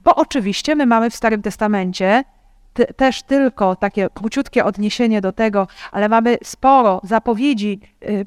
Bo 0.00 0.14
oczywiście 0.14 0.76
my 0.76 0.86
mamy 0.86 1.10
w 1.10 1.16
Starym 1.16 1.42
Testamencie 1.42 2.24
też 2.96 3.22
tylko 3.22 3.76
takie 3.76 4.08
króciutkie 4.14 4.64
odniesienie 4.64 5.20
do 5.20 5.32
tego, 5.32 5.68
ale 5.92 6.08
mamy 6.08 6.38
sporo 6.44 7.00
zapowiedzi 7.04 7.80
y, 8.02 8.24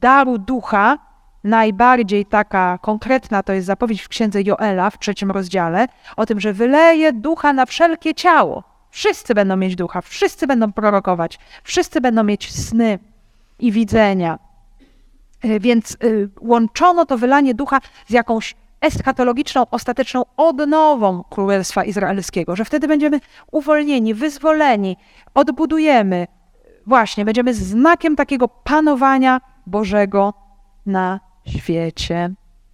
daru 0.00 0.38
ducha, 0.38 0.98
Najbardziej 1.44 2.26
taka 2.26 2.78
konkretna 2.82 3.42
to 3.42 3.52
jest 3.52 3.66
zapowiedź 3.66 4.02
w 4.02 4.08
księdze 4.08 4.42
Joela 4.42 4.90
w 4.90 4.98
trzecim 4.98 5.30
rozdziale 5.30 5.86
o 6.16 6.26
tym, 6.26 6.40
że 6.40 6.52
wyleje 6.52 7.12
ducha 7.12 7.52
na 7.52 7.66
wszelkie 7.66 8.14
ciało. 8.14 8.64
Wszyscy 8.90 9.34
będą 9.34 9.56
mieć 9.56 9.76
ducha, 9.76 10.00
wszyscy 10.00 10.46
będą 10.46 10.72
prorokować, 10.72 11.38
wszyscy 11.64 12.00
będą 12.00 12.24
mieć 12.24 12.52
sny 12.52 12.98
i 13.58 13.72
widzenia. 13.72 14.38
E, 15.42 15.60
więc 15.60 15.96
y, 16.04 16.28
łączono 16.40 17.06
to 17.06 17.18
wylanie 17.18 17.54
ducha 17.54 17.80
z 18.06 18.10
jakąś 18.10 18.56
eschatologiczną, 18.80 19.66
ostateczną 19.70 20.24
odnową 20.36 21.24
Królestwa 21.30 21.84
Izraelskiego, 21.84 22.56
że 22.56 22.64
wtedy 22.64 22.88
będziemy 22.88 23.20
uwolnieni, 23.52 24.14
wyzwoleni, 24.14 24.96
odbudujemy. 25.34 26.26
Właśnie, 26.86 27.24
będziemy 27.24 27.54
znakiem 27.54 28.16
takiego 28.16 28.48
panowania 28.48 29.40
Bożego 29.66 30.34
na 30.86 31.20
świecie. 31.46 32.30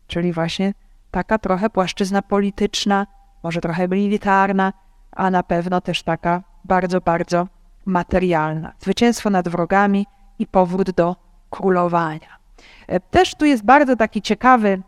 Czyli 0.06 0.32
właśnie 0.32 0.74
taka 1.10 1.38
trochę 1.38 1.70
płaszczyzna 1.70 2.22
polityczna, 2.22 3.06
może 3.42 3.60
trochę 3.60 3.88
militarna, 3.88 4.72
a 5.12 5.30
na 5.30 5.42
pewno 5.42 5.80
też 5.80 6.02
taka 6.02 6.42
bardzo, 6.64 7.00
bardzo 7.00 7.48
materialna. 7.86 8.72
Zwycięstwo 8.80 9.30
nad 9.30 9.48
wrogami 9.48 10.06
i 10.38 10.46
powrót 10.46 10.90
do 10.90 11.16
królowania. 11.50 12.36
E, 12.86 13.00
też 13.00 13.34
tu 13.34 13.44
jest 13.44 13.64
bardzo 13.64 13.96
taki 13.96 14.22
ciekawy 14.22 14.82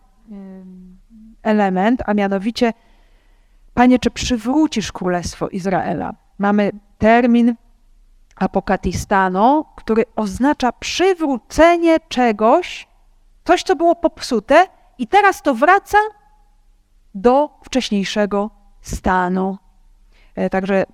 element, 1.43 2.03
a 2.07 2.14
mianowicie, 2.14 2.72
Panie, 3.74 3.99
czy 3.99 4.11
przywrócisz 4.11 4.93
Królestwo 4.93 5.49
Izraela? 5.49 6.14
Mamy 6.39 6.70
termin 6.99 7.55
apokatistano, 8.37 9.64
który 9.76 10.05
oznacza 10.16 10.72
przywrócenie 10.72 11.97
czegoś, 12.09 12.89
coś, 13.49 13.62
co 13.62 13.76
było 13.76 13.94
popsute, 13.94 14.66
i 14.99 15.07
teraz 15.07 15.42
to 15.42 15.55
wraca 15.55 15.99
do 17.14 17.51
wcześniejszego 17.64 18.51
stanu. 18.80 19.59
E, 20.34 20.51
także 20.51 20.84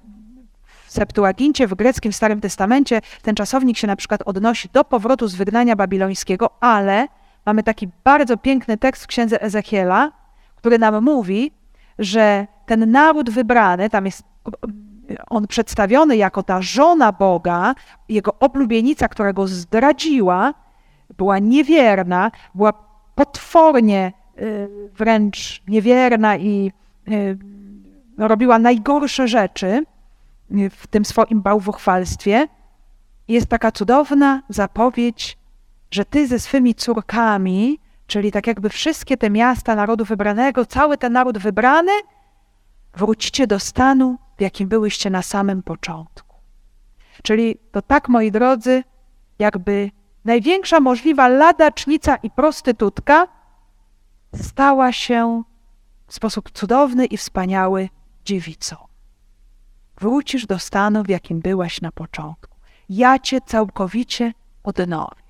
w 0.87 0.91
Septuagincie, 0.93 1.67
w 1.67 1.75
greckim 1.75 2.13
Starym 2.13 2.41
Testamencie, 2.41 3.01
ten 3.23 3.35
czasownik 3.35 3.77
się 3.79 3.87
na 3.87 3.97
przykład 3.97 4.23
odnosi 4.23 4.69
do 4.73 4.85
powrotu 4.85 5.29
z 5.29 5.35
wygnania 5.35 5.77
babilońskiego, 5.77 6.51
ale 6.61 7.09
mamy 7.47 7.63
taki 7.63 7.89
bardzo 8.05 8.37
piękny 8.37 8.77
tekst 8.77 9.05
w 9.05 9.07
księdze 9.07 9.43
Ezechiela, 9.43 10.13
który 10.57 10.79
nam 10.79 11.05
mówi, 11.05 11.53
że 11.99 12.47
ten 12.67 12.91
naród 12.91 13.31
wybrany, 13.31 13.91
tam 13.91 14.07
jest 14.07 14.23
on 15.31 15.47
przedstawiony 15.47 16.17
jako 16.17 16.43
ta 16.43 16.63
żona 16.63 17.13
Boga, 17.13 17.75
jego 18.09 18.35
oblubienica, 18.41 19.09
która 19.09 19.33
go 19.33 19.47
zdradziła, 19.47 20.55
była 21.17 21.39
niewierna, 21.39 22.31
była 22.55 22.73
potwornie 23.15 24.13
y, 24.39 24.69
wręcz 24.95 25.63
niewierna 25.69 26.37
i 26.37 26.73
y, 27.09 27.39
robiła 28.19 28.59
najgorsze 28.59 29.29
rzeczy 29.29 29.85
w 30.71 30.87
tym 30.87 31.05
swoim 31.05 31.43
bałwochwalstwie. 31.43 32.49
Jest 33.29 33.47
taka 33.47 33.73
cudowna 33.73 34.43
zapowiedź, 34.49 35.39
że 35.91 36.05
ty 36.05 36.27
ze 36.27 36.39
swymi 36.39 36.75
córkami, 36.75 37.79
czyli 38.07 38.33
tak 38.33 38.47
jakby 38.47 38.69
wszystkie 38.69 39.17
te 39.17 39.31
miasta 39.31 39.75
narodu 39.75 40.05
wybranego, 40.05 40.67
cały 40.67 40.99
ten 40.99 41.13
naród 41.13 41.39
wybrany, 41.39 41.93
wrócicie 42.97 43.47
do 43.47 43.59
stanu, 43.59 44.19
w 44.39 44.41
jakim 44.41 44.69
byłyście 44.69 45.11
na 45.11 45.23
samym 45.23 45.63
początku. 45.63 46.37
Czyli 47.23 47.57
to 47.73 47.83
tak, 47.83 48.09
moi 48.09 48.31
drodzy, 48.31 48.83
jakby 49.39 49.91
największa 50.25 50.81
możliwa 50.81 51.29
ladacznica 51.29 52.17
i 52.17 52.31
prostytutka 52.31 53.29
stała 54.35 54.93
się 54.93 55.43
w 56.07 56.15
sposób 56.15 56.51
cudowny 56.51 57.07
i 57.07 57.17
wspaniały 57.17 57.89
dziewicą. 58.25 58.77
Wrócisz 60.01 60.47
do 60.47 60.59
stanu, 60.59 61.03
w 61.03 61.09
jakim 61.09 61.41
byłaś 61.41 61.81
na 61.81 61.93
początku. 61.93 62.57
Ja 62.89 63.19
cię 63.19 63.41
całkowicie 63.41 64.33
odnowię. 64.63 65.25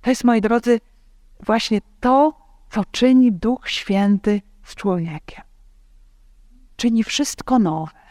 To 0.00 0.10
jest, 0.10 0.24
moi 0.24 0.40
drodzy, 0.40 0.80
właśnie 1.40 1.80
to, 2.00 2.32
co 2.70 2.84
czyni 2.84 3.32
Duch 3.32 3.70
Święty 3.70 4.42
z 4.64 4.74
człowiekiem. 4.74 5.44
Czyni 6.76 7.04
wszystko 7.04 7.58
nowe. 7.58 8.06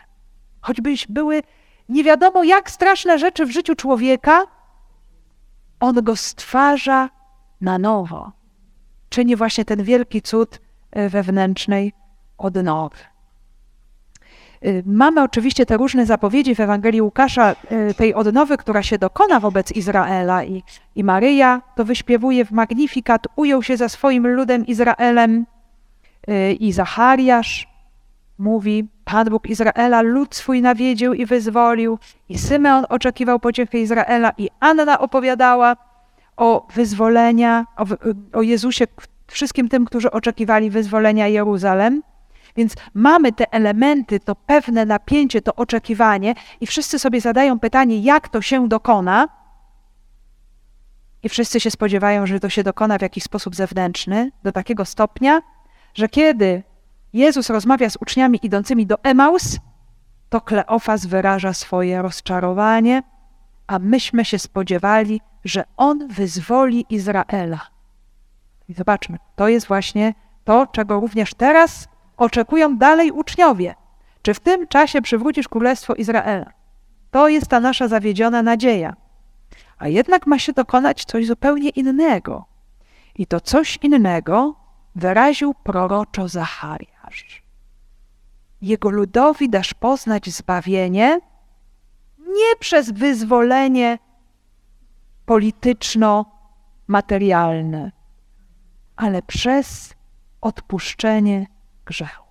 Choćbyś 0.61 1.07
były 1.07 1.41
nie 1.89 2.03
wiadomo 2.03 2.43
jak 2.43 2.71
straszne 2.71 3.19
rzeczy 3.19 3.45
w 3.45 3.51
życiu 3.51 3.75
człowieka, 3.75 4.43
on 5.85 5.95
go 6.03 6.15
stwarza 6.15 7.09
na 7.61 7.77
nowo. 7.77 8.31
Czyni 9.09 9.35
właśnie 9.35 9.65
ten 9.65 9.83
wielki 9.83 10.21
cud 10.21 10.59
e, 10.91 11.09
wewnętrznej 11.09 11.93
odnowy. 12.37 12.97
E, 14.61 14.83
mamy 14.85 15.23
oczywiście 15.23 15.65
te 15.65 15.77
różne 15.77 16.05
zapowiedzi 16.05 16.55
w 16.55 16.59
Ewangelii 16.59 17.01
Łukasza, 17.01 17.55
e, 17.69 17.93
tej 17.93 18.13
odnowy, 18.13 18.57
która 18.57 18.83
się 18.83 18.97
dokona 18.97 19.39
wobec 19.39 19.71
Izraela 19.71 20.43
i, 20.43 20.63
i 20.95 21.03
Maryja 21.03 21.61
to 21.75 21.85
wyśpiewuje 21.85 22.45
w 22.45 22.51
Magnifikat, 22.51 23.27
ujął 23.35 23.63
się 23.63 23.77
za 23.77 23.89
swoim 23.89 24.27
ludem 24.27 24.65
Izraelem 24.65 25.45
i 26.59 26.71
Zachariasz 26.71 27.67
mówi, 28.37 28.87
Pan 29.05 29.29
Bóg 29.29 29.49
Izraela 29.49 30.01
lud 30.01 30.35
swój 30.35 30.61
nawiedził 30.61 31.13
i 31.13 31.25
wyzwolił, 31.25 31.99
i 32.29 32.37
Symeon 32.37 32.85
oczekiwał 32.89 33.39
pociechy 33.39 33.79
Izraela, 33.79 34.31
i 34.37 34.49
Anna 34.59 34.99
opowiadała 34.99 35.75
o 36.37 36.67
wyzwolenia, 36.73 37.65
o, 37.77 37.85
o 38.37 38.41
Jezusie 38.41 38.85
wszystkim 39.27 39.69
tym, 39.69 39.85
którzy 39.85 40.11
oczekiwali 40.11 40.69
wyzwolenia 40.69 41.27
Jeruzalem. 41.27 42.03
Więc 42.55 42.73
mamy 42.93 43.31
te 43.31 43.53
elementy, 43.53 44.19
to 44.19 44.35
pewne 44.35 44.85
napięcie, 44.85 45.41
to 45.41 45.55
oczekiwanie, 45.55 46.35
i 46.61 46.67
wszyscy 46.67 46.99
sobie 46.99 47.21
zadają 47.21 47.59
pytanie, 47.59 47.99
jak 47.99 48.29
to 48.29 48.41
się 48.41 48.67
dokona. 48.67 49.27
I 51.23 51.29
wszyscy 51.29 51.59
się 51.59 51.71
spodziewają, 51.71 52.25
że 52.25 52.39
to 52.39 52.49
się 52.49 52.63
dokona 52.63 52.97
w 52.97 53.01
jakiś 53.01 53.23
sposób 53.23 53.55
zewnętrzny, 53.55 54.31
do 54.43 54.51
takiego 54.51 54.85
stopnia, 54.85 55.41
że 55.93 56.09
kiedy 56.09 56.63
Jezus 57.15 57.49
rozmawia 57.49 57.89
z 57.89 57.97
uczniami 58.01 58.39
idącymi 58.43 58.85
do 58.85 59.03
Emaus, 59.03 59.59
to 60.29 60.41
Kleofas 60.41 61.05
wyraża 61.05 61.53
swoje 61.53 62.01
rozczarowanie, 62.01 63.03
a 63.67 63.79
myśmy 63.79 64.25
się 64.25 64.39
spodziewali, 64.39 65.21
że 65.43 65.63
on 65.77 66.07
wyzwoli 66.07 66.85
Izraela. 66.89 67.61
I 68.69 68.73
zobaczmy, 68.73 69.17
to 69.35 69.47
jest 69.47 69.67
właśnie 69.67 70.13
to, 70.43 70.67
czego 70.67 70.99
również 70.99 71.33
teraz 71.33 71.87
oczekują 72.17 72.77
dalej 72.77 73.11
uczniowie. 73.11 73.75
Czy 74.21 74.33
w 74.33 74.39
tym 74.39 74.67
czasie 74.67 75.01
przywrócisz 75.01 75.47
królestwo 75.47 75.95
Izraela? 75.95 76.51
To 77.11 77.27
jest 77.27 77.47
ta 77.47 77.59
nasza 77.59 77.87
zawiedziona 77.87 78.41
nadzieja. 78.41 78.95
A 79.77 79.87
jednak 79.87 80.27
ma 80.27 80.39
się 80.39 80.53
dokonać 80.53 81.05
coś 81.05 81.27
zupełnie 81.27 81.69
innego. 81.69 82.45
I 83.15 83.27
to 83.27 83.39
coś 83.39 83.79
innego 83.81 84.64
wyraził 84.95 85.53
proroczo 85.53 86.27
Zachariasz. 86.27 87.43
Jego 88.61 88.89
ludowi 88.89 89.49
dasz 89.49 89.73
poznać 89.73 90.29
zbawienie 90.29 91.19
nie 92.19 92.55
przez 92.59 92.91
wyzwolenie 92.91 93.99
polityczno-materialne, 95.25 97.91
ale 98.95 99.21
przez 99.21 99.93
odpuszczenie 100.41 101.47
grzechów. 101.85 102.25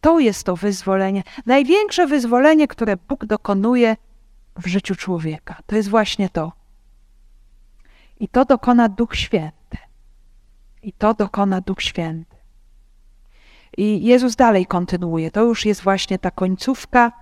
To 0.00 0.18
jest 0.18 0.44
to 0.44 0.56
wyzwolenie, 0.56 1.22
największe 1.46 2.06
wyzwolenie, 2.06 2.68
które 2.68 2.96
Bóg 2.96 3.26
dokonuje 3.26 3.96
w 4.56 4.66
życiu 4.66 4.94
człowieka. 4.94 5.58
To 5.66 5.76
jest 5.76 5.88
właśnie 5.88 6.28
to. 6.28 6.52
I 8.20 8.28
to 8.28 8.44
dokona 8.44 8.88
Duch 8.88 9.16
Święty. 9.16 9.78
I 10.82 10.92
to 10.92 11.14
dokona 11.14 11.60
Duch 11.60 11.82
Święty. 11.82 12.36
I 13.76 14.04
Jezus 14.04 14.36
dalej 14.36 14.66
kontynuuje. 14.66 15.30
To 15.30 15.42
już 15.42 15.64
jest 15.66 15.82
właśnie 15.82 16.18
ta 16.18 16.30
końcówka. 16.30 17.12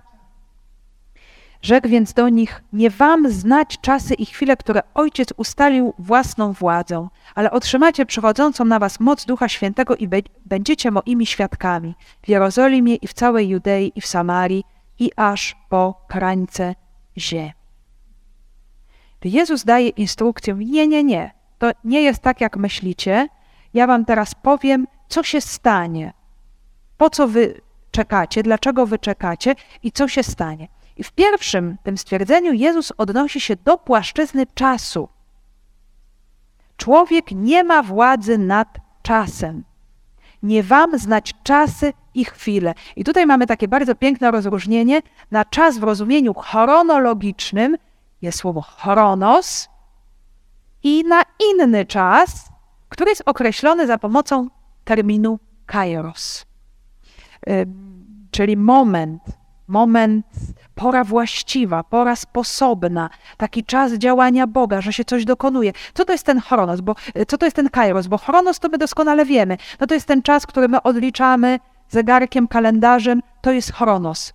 Rzekł 1.61 1.87
więc 1.87 2.13
do 2.13 2.29
nich: 2.29 2.63
Nie 2.73 2.89
wam 2.89 3.31
znać 3.31 3.77
czasy 3.81 4.13
i 4.13 4.25
chwile, 4.25 4.57
które 4.57 4.81
Ojciec 4.93 5.33
ustalił 5.37 5.93
własną 5.99 6.53
władzą, 6.53 7.09
ale 7.35 7.51
otrzymacie 7.51 8.05
przychodzącą 8.05 8.65
na 8.65 8.79
was 8.79 8.99
moc 8.99 9.25
Ducha 9.25 9.49
Świętego 9.49 9.95
i 9.95 10.09
będziecie 10.45 10.91
moimi 10.91 11.25
świadkami 11.25 11.95
w 12.21 12.29
Jerozolimie 12.29 12.95
i 12.95 13.07
w 13.07 13.13
całej 13.13 13.49
Judei 13.49 13.91
i 13.95 14.01
w 14.01 14.05
Samarii 14.05 14.63
i 14.99 15.11
aż 15.15 15.55
po 15.69 16.05
krańce 16.07 16.75
ziemi. 17.17 17.53
Jezus 19.23 19.63
daje 19.63 19.89
instrukcję: 19.89 20.53
Nie, 20.53 20.87
nie, 20.87 21.03
nie. 21.03 21.31
To 21.57 21.71
nie 21.83 22.01
jest 22.01 22.21
tak, 22.21 22.41
jak 22.41 22.57
myślicie 22.57 23.27
ja 23.73 23.87
wam 23.87 24.05
teraz 24.05 24.35
powiem, 24.35 24.87
co 25.07 25.23
się 25.23 25.41
stanie, 25.41 26.13
po 26.97 27.09
co 27.09 27.27
wy 27.27 27.61
czekacie, 27.91 28.43
dlaczego 28.43 28.85
wy 28.85 28.99
czekacie 28.99 29.55
i 29.83 29.91
co 29.91 30.07
się 30.07 30.23
stanie. 30.23 30.67
I 30.97 31.03
w 31.03 31.11
pierwszym 31.11 31.77
tym 31.83 31.97
stwierdzeniu 31.97 32.53
Jezus 32.53 32.93
odnosi 32.97 33.41
się 33.41 33.55
do 33.55 33.77
płaszczyzny 33.77 34.45
czasu. 34.53 35.09
Człowiek 36.77 37.31
nie 37.31 37.63
ma 37.63 37.83
władzy 37.83 38.37
nad 38.37 38.77
czasem. 39.01 39.63
Nie 40.43 40.63
wam 40.63 40.99
znać 40.99 41.33
czasy 41.43 41.93
i 42.13 42.25
chwile. 42.25 42.73
I 42.95 43.03
tutaj 43.03 43.25
mamy 43.25 43.47
takie 43.47 43.67
bardzo 43.67 43.95
piękne 43.95 44.31
rozróżnienie. 44.31 45.01
Na 45.31 45.45
czas 45.45 45.77
w 45.77 45.83
rozumieniu 45.83 46.33
chronologicznym 46.33 47.77
jest 48.21 48.37
słowo 48.39 48.61
chronos 48.61 49.69
i 50.83 51.03
na 51.03 51.21
inny 51.51 51.85
czas 51.85 52.49
który 52.89 53.09
jest 53.09 53.23
określony 53.25 53.87
za 53.87 53.97
pomocą 53.97 54.47
terminu 54.83 55.39
kairos, 55.65 56.45
czyli 58.31 58.57
moment, 58.57 59.21
moment, 59.67 60.25
pora 60.75 61.03
właściwa, 61.03 61.83
pora 61.83 62.15
sposobna, 62.15 63.09
taki 63.37 63.63
czas 63.63 63.93
działania 63.93 64.47
Boga, 64.47 64.81
że 64.81 64.93
się 64.93 65.05
coś 65.05 65.25
dokonuje. 65.25 65.73
Co 65.93 66.05
to 66.05 66.11
jest 66.11 66.25
ten 66.25 66.41
chronos? 66.41 66.81
Bo, 66.81 66.95
co 67.27 67.37
to 67.37 67.45
jest 67.45 67.55
ten 67.55 67.69
kairos? 67.69 68.07
Bo 68.07 68.17
chronos 68.17 68.59
to 68.59 68.69
my 68.69 68.77
doskonale 68.77 69.25
wiemy. 69.25 69.57
No 69.79 69.87
to 69.87 69.93
jest 69.93 70.07
ten 70.07 70.21
czas, 70.21 70.45
który 70.45 70.67
my 70.67 70.83
odliczamy 70.83 71.59
zegarkiem, 71.89 72.47
kalendarzem, 72.47 73.21
to 73.41 73.51
jest 73.51 73.73
chronos. 73.73 74.33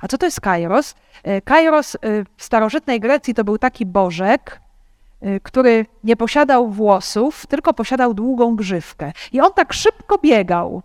A 0.00 0.08
co 0.08 0.18
to 0.18 0.26
jest 0.26 0.40
kairos? 0.40 0.94
E, 1.22 1.40
kairos 1.40 1.96
w 2.36 2.44
starożytnej 2.44 3.00
Grecji 3.00 3.34
to 3.34 3.44
był 3.44 3.58
taki 3.58 3.86
bożek, 3.86 4.60
który 5.42 5.86
nie 6.04 6.16
posiadał 6.16 6.68
włosów, 6.68 7.46
tylko 7.46 7.74
posiadał 7.74 8.14
długą 8.14 8.56
grzywkę. 8.56 9.12
I 9.32 9.40
on 9.40 9.52
tak 9.52 9.72
szybko 9.72 10.18
biegał. 10.18 10.82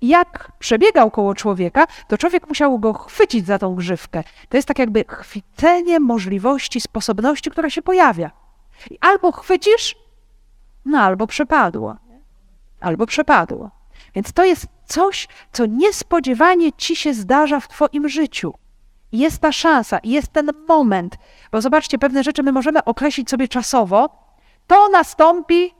I 0.00 0.08
jak 0.08 0.52
przebiegał 0.58 1.10
koło 1.10 1.34
człowieka, 1.34 1.86
to 2.08 2.18
człowiek 2.18 2.48
musiał 2.48 2.78
go 2.78 2.92
chwycić 2.92 3.46
za 3.46 3.58
tą 3.58 3.74
grzywkę. 3.74 4.24
To 4.48 4.56
jest 4.56 4.68
tak 4.68 4.78
jakby 4.78 5.04
chwycenie 5.08 6.00
możliwości, 6.00 6.80
sposobności, 6.80 7.50
która 7.50 7.70
się 7.70 7.82
pojawia. 7.82 8.30
I 8.90 8.98
albo 9.00 9.32
chwycisz, 9.32 9.96
no 10.84 10.98
albo 11.00 11.26
przepadło. 11.26 11.96
Albo 12.80 13.06
przepadło. 13.06 13.70
Więc 14.14 14.32
to 14.32 14.44
jest 14.44 14.66
coś, 14.86 15.28
co 15.52 15.66
niespodziewanie 15.66 16.72
ci 16.72 16.96
się 16.96 17.14
zdarza 17.14 17.60
w 17.60 17.68
Twoim 17.68 18.08
życiu. 18.08 18.54
Jest 19.12 19.38
ta 19.38 19.52
szansa, 19.52 19.98
jest 20.04 20.32
ten 20.32 20.50
moment, 20.68 21.16
bo 21.52 21.60
zobaczcie, 21.60 21.98
pewne 21.98 22.24
rzeczy 22.24 22.42
my 22.42 22.52
możemy 22.52 22.84
określić 22.84 23.30
sobie 23.30 23.48
czasowo. 23.48 24.28
To 24.66 24.88
nastąpi 24.88 25.74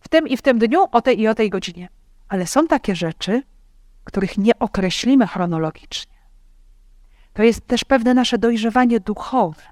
w 0.00 0.08
tym 0.08 0.28
i 0.28 0.36
w 0.36 0.42
tym 0.42 0.58
dniu, 0.58 0.86
o 0.92 1.02
tej 1.02 1.20
i 1.20 1.28
o 1.28 1.34
tej 1.34 1.50
godzinie. 1.50 1.88
Ale 2.28 2.46
są 2.46 2.66
takie 2.66 2.96
rzeczy, 2.96 3.42
których 4.04 4.38
nie 4.38 4.58
określimy 4.58 5.26
chronologicznie. 5.26 6.14
To 7.32 7.42
jest 7.42 7.66
też 7.66 7.84
pewne 7.84 8.14
nasze 8.14 8.38
dojrzewanie 8.38 9.00
duchowe, 9.00 9.62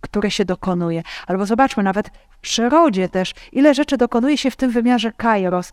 które 0.00 0.30
się 0.30 0.44
dokonuje. 0.44 1.02
Albo 1.26 1.46
zobaczmy, 1.46 1.82
nawet 1.82 2.10
w 2.30 2.38
przyrodzie 2.38 3.08
też, 3.08 3.32
ile 3.52 3.74
rzeczy 3.74 3.96
dokonuje 3.96 4.38
się 4.38 4.50
w 4.50 4.56
tym 4.56 4.70
wymiarze 4.70 5.12
kairos. 5.12 5.72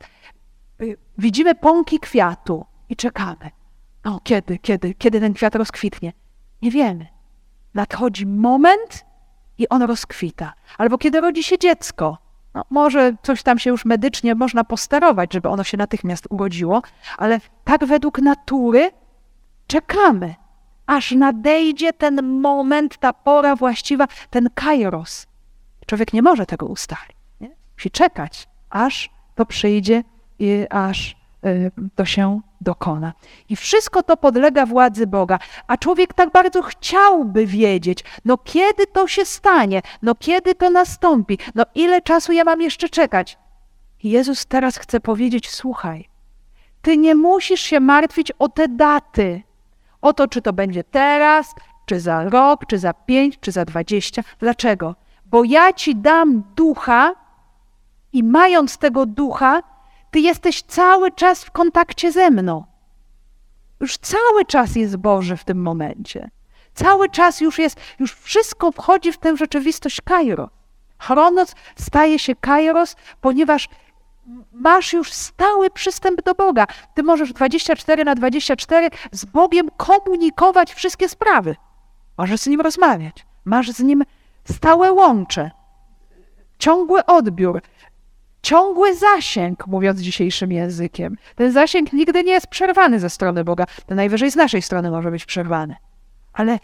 Y, 0.81 0.97
widzimy 1.17 1.55
pąki 1.55 1.99
kwiatu 1.99 2.65
i 2.89 2.95
czekamy. 2.95 3.49
O, 4.03 4.19
kiedy, 4.23 4.57
kiedy, 4.57 4.93
kiedy 4.93 5.19
ten 5.19 5.33
kwiat 5.33 5.55
rozkwitnie? 5.55 6.13
Nie 6.61 6.71
wiemy. 6.71 7.07
Nadchodzi 7.73 8.25
moment 8.25 9.05
i 9.57 9.69
on 9.69 9.81
rozkwita. 9.81 10.53
Albo 10.77 10.97
kiedy 10.97 11.21
rodzi 11.21 11.43
się 11.43 11.57
dziecko. 11.57 12.17
No, 12.53 12.65
może 12.69 13.13
coś 13.23 13.43
tam 13.43 13.59
się 13.59 13.69
już 13.69 13.85
medycznie 13.85 14.35
można 14.35 14.63
posterować, 14.63 15.33
żeby 15.33 15.49
ono 15.49 15.63
się 15.63 15.77
natychmiast 15.77 16.27
urodziło, 16.29 16.81
ale 17.17 17.39
tak 17.63 17.85
według 17.85 18.19
natury 18.19 18.91
czekamy, 19.67 20.35
aż 20.85 21.11
nadejdzie 21.11 21.93
ten 21.93 22.39
moment, 22.41 22.97
ta 22.97 23.13
pora 23.13 23.55
właściwa, 23.55 24.07
ten 24.29 24.49
kairos. 24.53 25.27
Człowiek 25.85 26.13
nie 26.13 26.21
może 26.21 26.45
tego 26.45 26.65
ustalić. 26.65 27.17
Nie? 27.41 27.49
Musi 27.77 27.91
czekać, 27.91 28.47
aż 28.69 29.09
to 29.35 29.45
przyjdzie 29.45 30.03
i 30.39 30.65
aż 30.69 31.15
y, 31.45 31.71
to 31.95 32.05
się 32.05 32.41
dokona. 32.61 33.13
I 33.49 33.55
wszystko 33.55 34.03
to 34.03 34.17
podlega 34.17 34.65
władzy 34.65 35.07
Boga, 35.07 35.39
a 35.67 35.77
człowiek 35.77 36.13
tak 36.13 36.31
bardzo 36.31 36.61
chciałby 36.61 37.45
wiedzieć, 37.45 38.03
no 38.25 38.37
kiedy 38.37 38.87
to 38.87 39.07
się 39.07 39.25
stanie, 39.25 39.81
no 40.01 40.15
kiedy 40.15 40.55
to 40.55 40.69
nastąpi, 40.69 41.37
no 41.55 41.63
ile 41.75 42.01
czasu 42.01 42.31
ja 42.31 42.43
mam 42.43 42.61
jeszcze 42.61 42.89
czekać. 42.89 43.37
Jezus 44.03 44.45
teraz 44.45 44.77
chce 44.77 44.99
powiedzieć: 44.99 45.49
Słuchaj, 45.49 46.09
ty 46.81 46.97
nie 46.97 47.15
musisz 47.15 47.61
się 47.61 47.79
martwić 47.79 48.31
o 48.31 48.49
te 48.49 48.67
daty, 48.67 49.41
o 50.01 50.13
to, 50.13 50.27
czy 50.27 50.41
to 50.41 50.53
będzie 50.53 50.83
teraz, 50.83 51.55
czy 51.85 51.99
za 51.99 52.23
rok, 52.23 52.65
czy 52.65 52.79
za 52.79 52.93
pięć, 52.93 53.39
czy 53.39 53.51
za 53.51 53.65
dwadzieścia. 53.65 54.23
Dlaczego? 54.39 54.95
Bo 55.25 55.43
ja 55.43 55.73
ci 55.73 55.95
dam 55.95 56.43
ducha 56.55 57.15
i 58.13 58.23
mając 58.23 58.77
tego 58.77 59.05
ducha, 59.05 59.63
ty 60.11 60.19
jesteś 60.19 60.61
cały 60.61 61.11
czas 61.11 61.43
w 61.43 61.51
kontakcie 61.51 62.11
ze 62.11 62.29
mną. 62.29 62.63
Już 63.79 63.97
cały 63.97 64.45
czas 64.45 64.75
jest 64.75 64.97
Boże 64.97 65.37
w 65.37 65.43
tym 65.43 65.61
momencie. 65.61 66.29
Cały 66.73 67.09
czas 67.09 67.41
już 67.41 67.59
jest, 67.59 67.79
już 67.99 68.13
wszystko 68.13 68.71
wchodzi 68.71 69.11
w 69.11 69.17
tę 69.17 69.37
rzeczywistość 69.37 70.01
Kairos. 70.01 70.49
Chronos 70.97 71.55
staje 71.75 72.19
się 72.19 72.35
Kairos, 72.35 72.95
ponieważ 73.21 73.69
masz 74.51 74.93
już 74.93 75.13
stały 75.13 75.69
przystęp 75.69 76.23
do 76.23 76.33
Boga. 76.33 76.67
Ty 76.93 77.03
możesz 77.03 77.33
24 77.33 78.03
na 78.03 78.15
24 78.15 78.89
z 79.11 79.25
Bogiem 79.25 79.69
komunikować 79.77 80.73
wszystkie 80.73 81.09
sprawy. 81.09 81.55
Możesz 82.17 82.39
z 82.39 82.47
Nim 82.47 82.61
rozmawiać. 82.61 83.25
Masz 83.45 83.71
z 83.71 83.79
Nim 83.79 84.03
stałe 84.43 84.91
łącze, 84.91 85.51
ciągły 86.59 87.05
odbiór 87.05 87.61
ciągły 88.41 88.95
zasięg, 88.95 89.67
mówiąc 89.67 89.99
dzisiejszym 89.99 90.51
językiem. 90.51 91.17
Ten 91.35 91.51
zasięg 91.51 91.93
nigdy 91.93 92.23
nie 92.23 92.31
jest 92.31 92.47
przerwany 92.47 92.99
ze 92.99 93.09
strony 93.09 93.43
Boga. 93.43 93.65
To 93.85 93.95
najwyżej 93.95 94.31
z 94.31 94.35
naszej 94.35 94.61
strony 94.61 94.91
może 94.91 95.11
być 95.11 95.25
przerwany. 95.25 95.75
Ale 96.33 96.59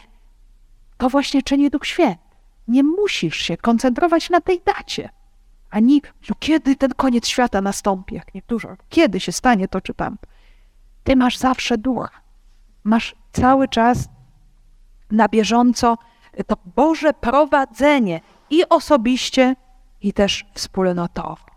to 0.98 1.10
właśnie 1.10 1.44
czyni 1.44 1.70
Duch 1.70 1.86
Święty. 1.86 2.28
Nie 2.68 2.84
musisz 2.84 3.38
się 3.38 3.58
koncentrować 3.58 4.30
na 4.30 4.42
tej 4.42 4.62
dacie. 4.66 5.10
Ani 5.70 6.02
no 6.30 6.36
kiedy 6.40 6.76
ten 6.76 6.94
koniec 6.94 7.28
świata 7.28 7.62
nastąpi, 7.62 8.16
jak 8.16 8.34
niektórzy. 8.34 8.68
Kiedy 8.90 9.20
się 9.20 9.32
stanie 9.32 9.68
to 9.68 9.82
czy 9.82 9.94
tam. 9.94 10.18
Ty 11.04 11.16
masz 11.16 11.38
zawsze 11.38 11.78
ducha. 11.78 12.10
Masz 12.84 13.16
cały 13.32 13.68
czas 13.68 14.10
na 15.12 15.28
bieżąco 15.28 15.98
to 16.48 16.58
Boże 16.76 17.14
prowadzenie 17.14 18.22
i 18.50 18.70
osobiście, 18.70 19.56
i 20.02 20.14
też 20.14 20.46
wspólnotowe. 20.54 21.57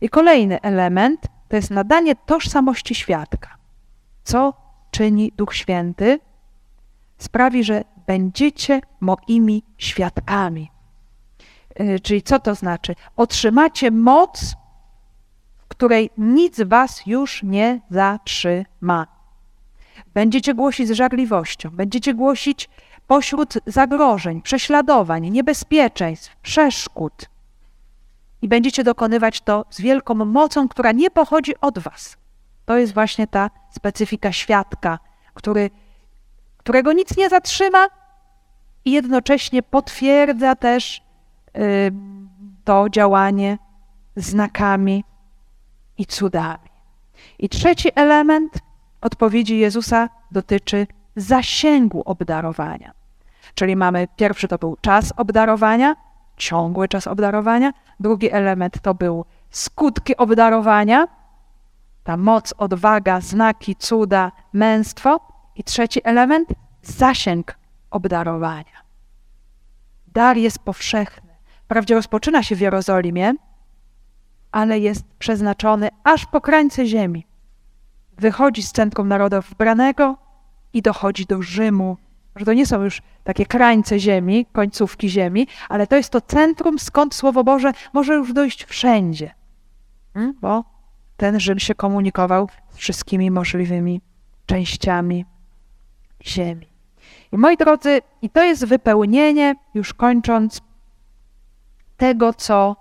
I 0.00 0.08
kolejny 0.08 0.60
element 0.60 1.26
to 1.48 1.56
jest 1.56 1.70
nadanie 1.70 2.16
tożsamości 2.16 2.94
świadka. 2.94 3.56
Co 4.24 4.54
czyni 4.90 5.32
Duch 5.36 5.54
Święty? 5.54 6.20
Sprawi, 7.18 7.64
że 7.64 7.84
będziecie 8.06 8.80
moimi 9.00 9.62
świadkami. 9.78 10.70
Y, 11.80 12.00
czyli 12.00 12.22
co 12.22 12.38
to 12.38 12.54
znaczy? 12.54 12.94
Otrzymacie 13.16 13.90
moc, 13.90 14.54
w 15.58 15.68
której 15.68 16.10
nic 16.18 16.60
was 16.62 17.06
już 17.06 17.42
nie 17.42 17.80
zatrzyma. 17.90 19.06
Będziecie 20.14 20.54
głosić 20.54 20.88
z 20.88 20.92
żarliwością, 20.92 21.70
będziecie 21.70 22.14
głosić 22.14 22.68
pośród 23.06 23.54
zagrożeń, 23.66 24.42
prześladowań, 24.42 25.30
niebezpieczeństw, 25.30 26.36
przeszkód 26.36 27.28
i 28.42 28.48
będziecie 28.48 28.84
dokonywać 28.84 29.40
to 29.40 29.64
z 29.70 29.80
wielką 29.80 30.14
mocą, 30.14 30.68
która 30.68 30.92
nie 30.92 31.10
pochodzi 31.10 31.60
od 31.60 31.78
was. 31.78 32.16
To 32.64 32.76
jest 32.78 32.94
właśnie 32.94 33.26
ta 33.26 33.50
specyfika 33.70 34.32
świadka, 34.32 34.98
który, 35.34 35.70
którego 36.56 36.92
nic 36.92 37.16
nie 37.16 37.28
zatrzyma 37.28 37.88
i 38.84 38.90
jednocześnie 38.90 39.62
potwierdza 39.62 40.56
też 40.56 41.02
y, 41.56 41.92
to 42.64 42.88
działanie 42.90 43.58
znakami 44.16 45.04
i 45.98 46.06
cudami. 46.06 46.68
I 47.38 47.48
trzeci 47.48 47.88
element 47.94 48.58
odpowiedzi 49.00 49.58
Jezusa 49.58 50.08
dotyczy 50.30 50.86
zasięgu 51.16 52.02
obdarowania. 52.04 52.92
Czyli 53.54 53.76
mamy, 53.76 54.08
pierwszy 54.16 54.48
to 54.48 54.58
był 54.58 54.76
czas 54.80 55.12
obdarowania, 55.16 55.96
ciągły 56.36 56.88
czas 56.88 57.06
obdarowania. 57.06 57.72
Drugi 58.00 58.32
element 58.32 58.80
to 58.82 58.94
był 58.94 59.24
skutki 59.50 60.16
obdarowania, 60.16 61.08
ta 62.04 62.16
moc, 62.16 62.54
odwaga, 62.58 63.20
znaki, 63.20 63.76
cuda, 63.76 64.32
męstwo. 64.52 65.20
I 65.56 65.64
trzeci 65.64 66.00
element 66.04 66.48
zasięg 66.82 67.58
obdarowania. 67.90 68.76
Dar 70.06 70.36
jest 70.36 70.58
powszechny. 70.58 71.36
Wprawdzie 71.64 71.94
rozpoczyna 71.94 72.42
się 72.42 72.56
w 72.56 72.60
Jerozolimie, 72.60 73.34
ale 74.52 74.78
jest 74.78 75.04
przeznaczony 75.18 75.88
aż 76.04 76.26
po 76.26 76.40
krańce 76.40 76.86
ziemi. 76.86 77.26
Wychodzi 78.18 78.62
z 78.62 78.72
centrum 78.72 79.08
narodów 79.08 79.48
wybranego 79.48 80.16
i 80.72 80.82
dochodzi 80.82 81.26
do 81.26 81.42
Rzymu, 81.42 81.96
że 82.36 82.44
to 82.44 82.52
nie 82.52 82.66
są 82.66 82.82
już 82.82 83.02
takie 83.24 83.46
krańce 83.46 83.98
ziemi, 83.98 84.46
końcówki 84.52 85.08
ziemi, 85.08 85.46
ale 85.68 85.86
to 85.86 85.96
jest 85.96 86.10
to 86.10 86.20
centrum, 86.20 86.78
skąd 86.78 87.14
Słowo 87.14 87.44
Boże 87.44 87.72
może 87.92 88.14
już 88.14 88.32
dojść 88.32 88.64
wszędzie. 88.64 89.34
Hmm? 90.14 90.34
Bo 90.40 90.64
ten 91.16 91.40
Rzym 91.40 91.58
się 91.58 91.74
komunikował 91.74 92.48
z 92.70 92.76
wszystkimi 92.76 93.30
możliwymi 93.30 94.00
częściami 94.46 95.24
ziemi. 96.22 96.66
I 97.32 97.38
moi 97.38 97.56
drodzy, 97.56 98.00
i 98.22 98.30
to 98.30 98.42
jest 98.42 98.64
wypełnienie, 98.64 99.54
już 99.74 99.94
kończąc, 99.94 100.60
tego, 101.96 102.32
co 102.32 102.76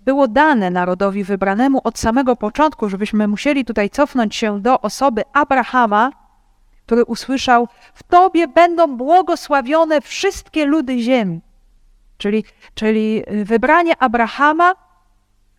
było 0.00 0.28
dane 0.28 0.70
narodowi 0.70 1.24
wybranemu 1.24 1.80
od 1.84 1.98
samego 1.98 2.36
początku, 2.36 2.88
żebyśmy 2.88 3.28
musieli 3.28 3.64
tutaj 3.64 3.90
cofnąć 3.90 4.36
się 4.36 4.60
do 4.60 4.80
osoby 4.80 5.22
Abrahama, 5.32 6.10
który 6.86 7.04
usłyszał: 7.04 7.68
W 7.94 8.02
Tobie 8.02 8.48
będą 8.48 8.96
błogosławione 8.96 10.00
wszystkie 10.00 10.66
ludy 10.66 10.98
ziemi. 10.98 11.40
Czyli, 12.18 12.44
czyli 12.74 13.22
y, 13.32 13.44
wybranie 13.44 14.02
Abrahama, 14.02 14.74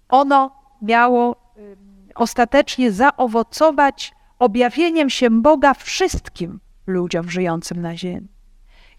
ono 0.09 0.51
miało 0.81 1.35
y, 1.57 1.75
ostatecznie 2.15 2.91
zaowocować 2.91 4.13
objawieniem 4.39 5.09
się 5.09 5.29
Boga 5.29 5.73
wszystkim 5.73 6.59
ludziom 6.87 7.29
żyjącym 7.29 7.81
na 7.81 7.97
ziemi. 7.97 8.27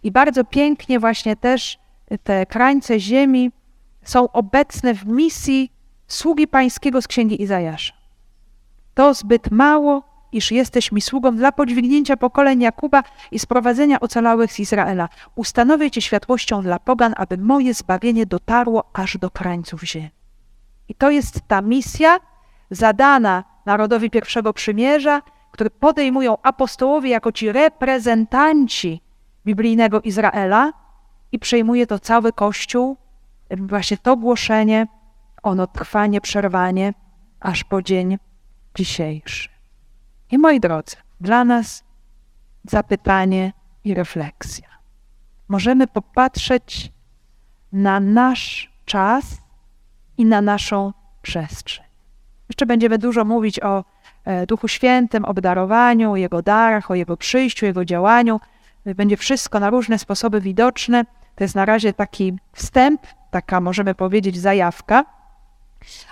I 0.02 0.10
bardzo 0.10 0.44
pięknie 0.44 1.00
właśnie 1.00 1.36
też 1.36 1.78
te 2.22 2.46
krańce 2.46 3.00
ziemi 3.00 3.52
są 4.02 4.32
obecne 4.32 4.94
w 4.94 5.06
misji 5.06 5.72
sługi 6.08 6.48
pańskiego 6.48 7.02
z 7.02 7.08
księgi 7.08 7.42
Izajasza. 7.42 7.94
To 8.94 9.14
zbyt 9.14 9.50
mało, 9.50 10.02
iż 10.36 10.52
jesteś 10.52 10.92
mi 10.92 11.00
sługą 11.00 11.36
dla 11.36 11.52
podźwignięcia 11.52 12.16
pokoleń 12.16 12.60
Jakuba 12.60 13.02
i 13.30 13.38
sprowadzenia 13.38 14.00
ocalałych 14.00 14.52
z 14.52 14.60
Izraela. 14.60 15.08
Ustanowię 15.34 15.90
cię 15.90 16.02
światłością 16.02 16.62
dla 16.62 16.78
pogan, 16.78 17.14
aby 17.16 17.38
moje 17.38 17.74
zbawienie 17.74 18.26
dotarło 18.26 18.84
aż 18.92 19.18
do 19.18 19.30
krańców 19.30 19.82
ziemi. 19.82 20.10
I 20.88 20.94
to 20.94 21.10
jest 21.10 21.40
ta 21.48 21.62
misja 21.62 22.18
zadana 22.70 23.44
narodowi 23.66 24.10
pierwszego 24.10 24.52
przymierza, 24.52 25.22
który 25.52 25.70
podejmują 25.70 26.36
apostołowie 26.42 27.10
jako 27.10 27.32
ci 27.32 27.52
reprezentanci 27.52 29.00
biblijnego 29.46 30.00
Izraela 30.00 30.72
i 31.32 31.38
przejmuje 31.38 31.86
to 31.86 31.98
cały 31.98 32.32
Kościół, 32.32 32.96
właśnie 33.50 33.96
to 33.96 34.16
głoszenie, 34.16 34.86
ono 35.42 35.66
trwa 35.66 36.06
nieprzerwanie 36.06 36.94
aż 37.40 37.64
po 37.64 37.82
dzień 37.82 38.18
dzisiejszy. 38.74 39.55
I 40.30 40.38
moi 40.38 40.60
drodzy, 40.60 40.96
dla 41.20 41.44
nas 41.44 41.84
zapytanie 42.64 43.52
i 43.84 43.94
refleksja. 43.94 44.68
Możemy 45.48 45.86
popatrzeć 45.86 46.92
na 47.72 48.00
nasz 48.00 48.72
czas 48.84 49.24
i 50.18 50.24
na 50.24 50.40
naszą 50.42 50.92
przestrzeń. 51.22 51.86
Jeszcze 52.48 52.66
będziemy 52.66 52.98
dużo 52.98 53.24
mówić 53.24 53.60
o 53.60 53.84
e, 54.24 54.46
Duchu 54.46 54.68
Świętym, 54.68 55.24
obdarowaniu, 55.24 56.12
o 56.12 56.16
Jego 56.16 56.42
darach, 56.42 56.90
o 56.90 56.94
Jego 56.94 57.16
przyjściu, 57.16 57.66
Jego 57.66 57.84
działaniu. 57.84 58.40
Będzie 58.84 59.16
wszystko 59.16 59.60
na 59.60 59.70
różne 59.70 59.98
sposoby 59.98 60.40
widoczne. 60.40 61.04
To 61.36 61.44
jest 61.44 61.54
na 61.54 61.64
razie 61.64 61.92
taki 61.92 62.38
wstęp, 62.52 63.00
taka 63.30 63.60
możemy 63.60 63.94
powiedzieć 63.94 64.38
zajawka, 64.38 65.04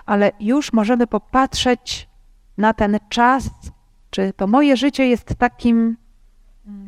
ale 0.07 0.33
już 0.41 0.73
możemy 0.73 1.07
popatrzeć 1.07 2.09
na 2.59 2.75
ten 2.75 2.99
czas, 3.09 3.51
czy 4.15 4.33
to 4.33 4.47
moje 4.47 4.77
życie 4.77 5.07
jest 5.07 5.35
takim, 5.35 5.97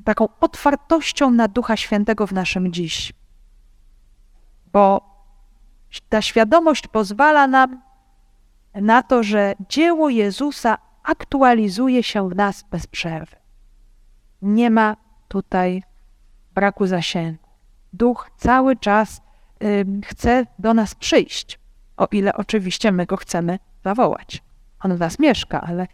taką 0.05 0.29
otwartością 0.41 1.31
na 1.31 1.49
Ducha 1.49 1.77
Świętego 1.77 2.27
w 2.27 2.33
naszym 2.33 2.73
dziś. 2.73 3.13
Bo 4.73 5.01
ta 6.09 6.23
świadomość 6.23 6.87
pozwala 6.87 7.47
nam 7.47 7.83
na 8.75 9.03
to, 9.03 9.23
że 9.23 9.55
dzieło 9.69 10.09
Jezusa 10.09 10.79
aktualizuje 11.03 12.03
się 12.03 12.29
w 12.29 12.37
nas 12.37 12.65
bez 12.71 12.87
przerwy. 12.87 13.37
Nie 14.43 14.71
ma 14.71 14.97
tutaj 15.29 15.83
braku 16.55 16.87
zasięgu. 16.87 17.49
Duch 17.93 18.31
cały 18.37 18.77
czas 18.77 19.21
y, 19.63 19.87
chce 20.05 20.47
do 20.59 20.75
nas 20.75 20.95
przyjść, 20.95 21.59
o 21.97 22.09
ile 22.13 22.35
oczywiście 22.35 22.93
my 22.93 23.07
go 23.07 23.17
chcemy 23.17 23.59
zawołać. 23.85 24.43
On 24.81 24.97
w 24.97 25.01
nas 25.01 25.19
mieszka, 25.19 25.61
ale 25.61 25.87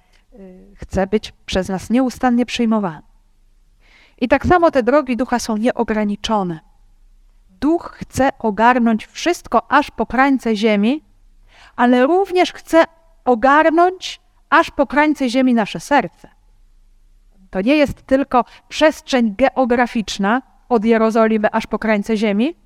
chce 0.76 1.06
być 1.06 1.32
przez 1.46 1.68
nas 1.68 1.90
nieustannie 1.90 2.46
przyjmowany. 2.46 3.02
I 4.20 4.28
tak 4.28 4.46
samo 4.46 4.70
te 4.70 4.82
drogi 4.82 5.16
ducha 5.16 5.38
są 5.38 5.56
nieograniczone. 5.56 6.60
Duch 7.50 7.94
chce 7.98 8.30
ogarnąć 8.38 9.06
wszystko 9.06 9.72
aż 9.72 9.90
po 9.90 10.06
krańce 10.06 10.56
ziemi, 10.56 11.04
ale 11.76 12.06
również 12.06 12.52
chce 12.52 12.84
ogarnąć 13.24 14.20
aż 14.50 14.70
po 14.70 14.86
krańce 14.86 15.28
ziemi 15.28 15.54
nasze 15.54 15.80
serce. 15.80 16.28
To 17.50 17.60
nie 17.60 17.76
jest 17.76 18.02
tylko 18.02 18.44
przestrzeń 18.68 19.34
geograficzna 19.36 20.42
od 20.68 20.84
Jerozolimy 20.84 21.48
aż 21.52 21.66
po 21.66 21.78
krańce 21.78 22.16
ziemi, 22.16 22.56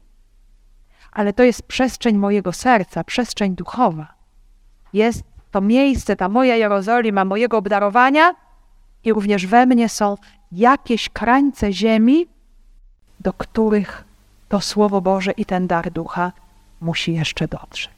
ale 1.12 1.32
to 1.32 1.42
jest 1.42 1.62
przestrzeń 1.62 2.16
mojego 2.16 2.52
serca, 2.52 3.04
przestrzeń 3.04 3.54
duchowa. 3.54 4.14
Jest 4.92 5.35
to 5.50 5.60
miejsce, 5.60 6.16
ta 6.16 6.28
moja 6.28 6.56
Jerozolima, 6.56 7.24
mojego 7.24 7.58
obdarowania 7.58 8.34
i 9.04 9.12
również 9.12 9.46
we 9.46 9.66
mnie 9.66 9.88
są 9.88 10.16
jakieś 10.52 11.08
krańce 11.08 11.72
ziemi, 11.72 12.26
do 13.20 13.32
których 13.32 14.04
to 14.48 14.60
Słowo 14.60 15.00
Boże 15.00 15.32
i 15.32 15.44
ten 15.44 15.66
dar 15.66 15.90
ducha 15.90 16.32
musi 16.80 17.14
jeszcze 17.14 17.48
dotrzeć. 17.48 17.95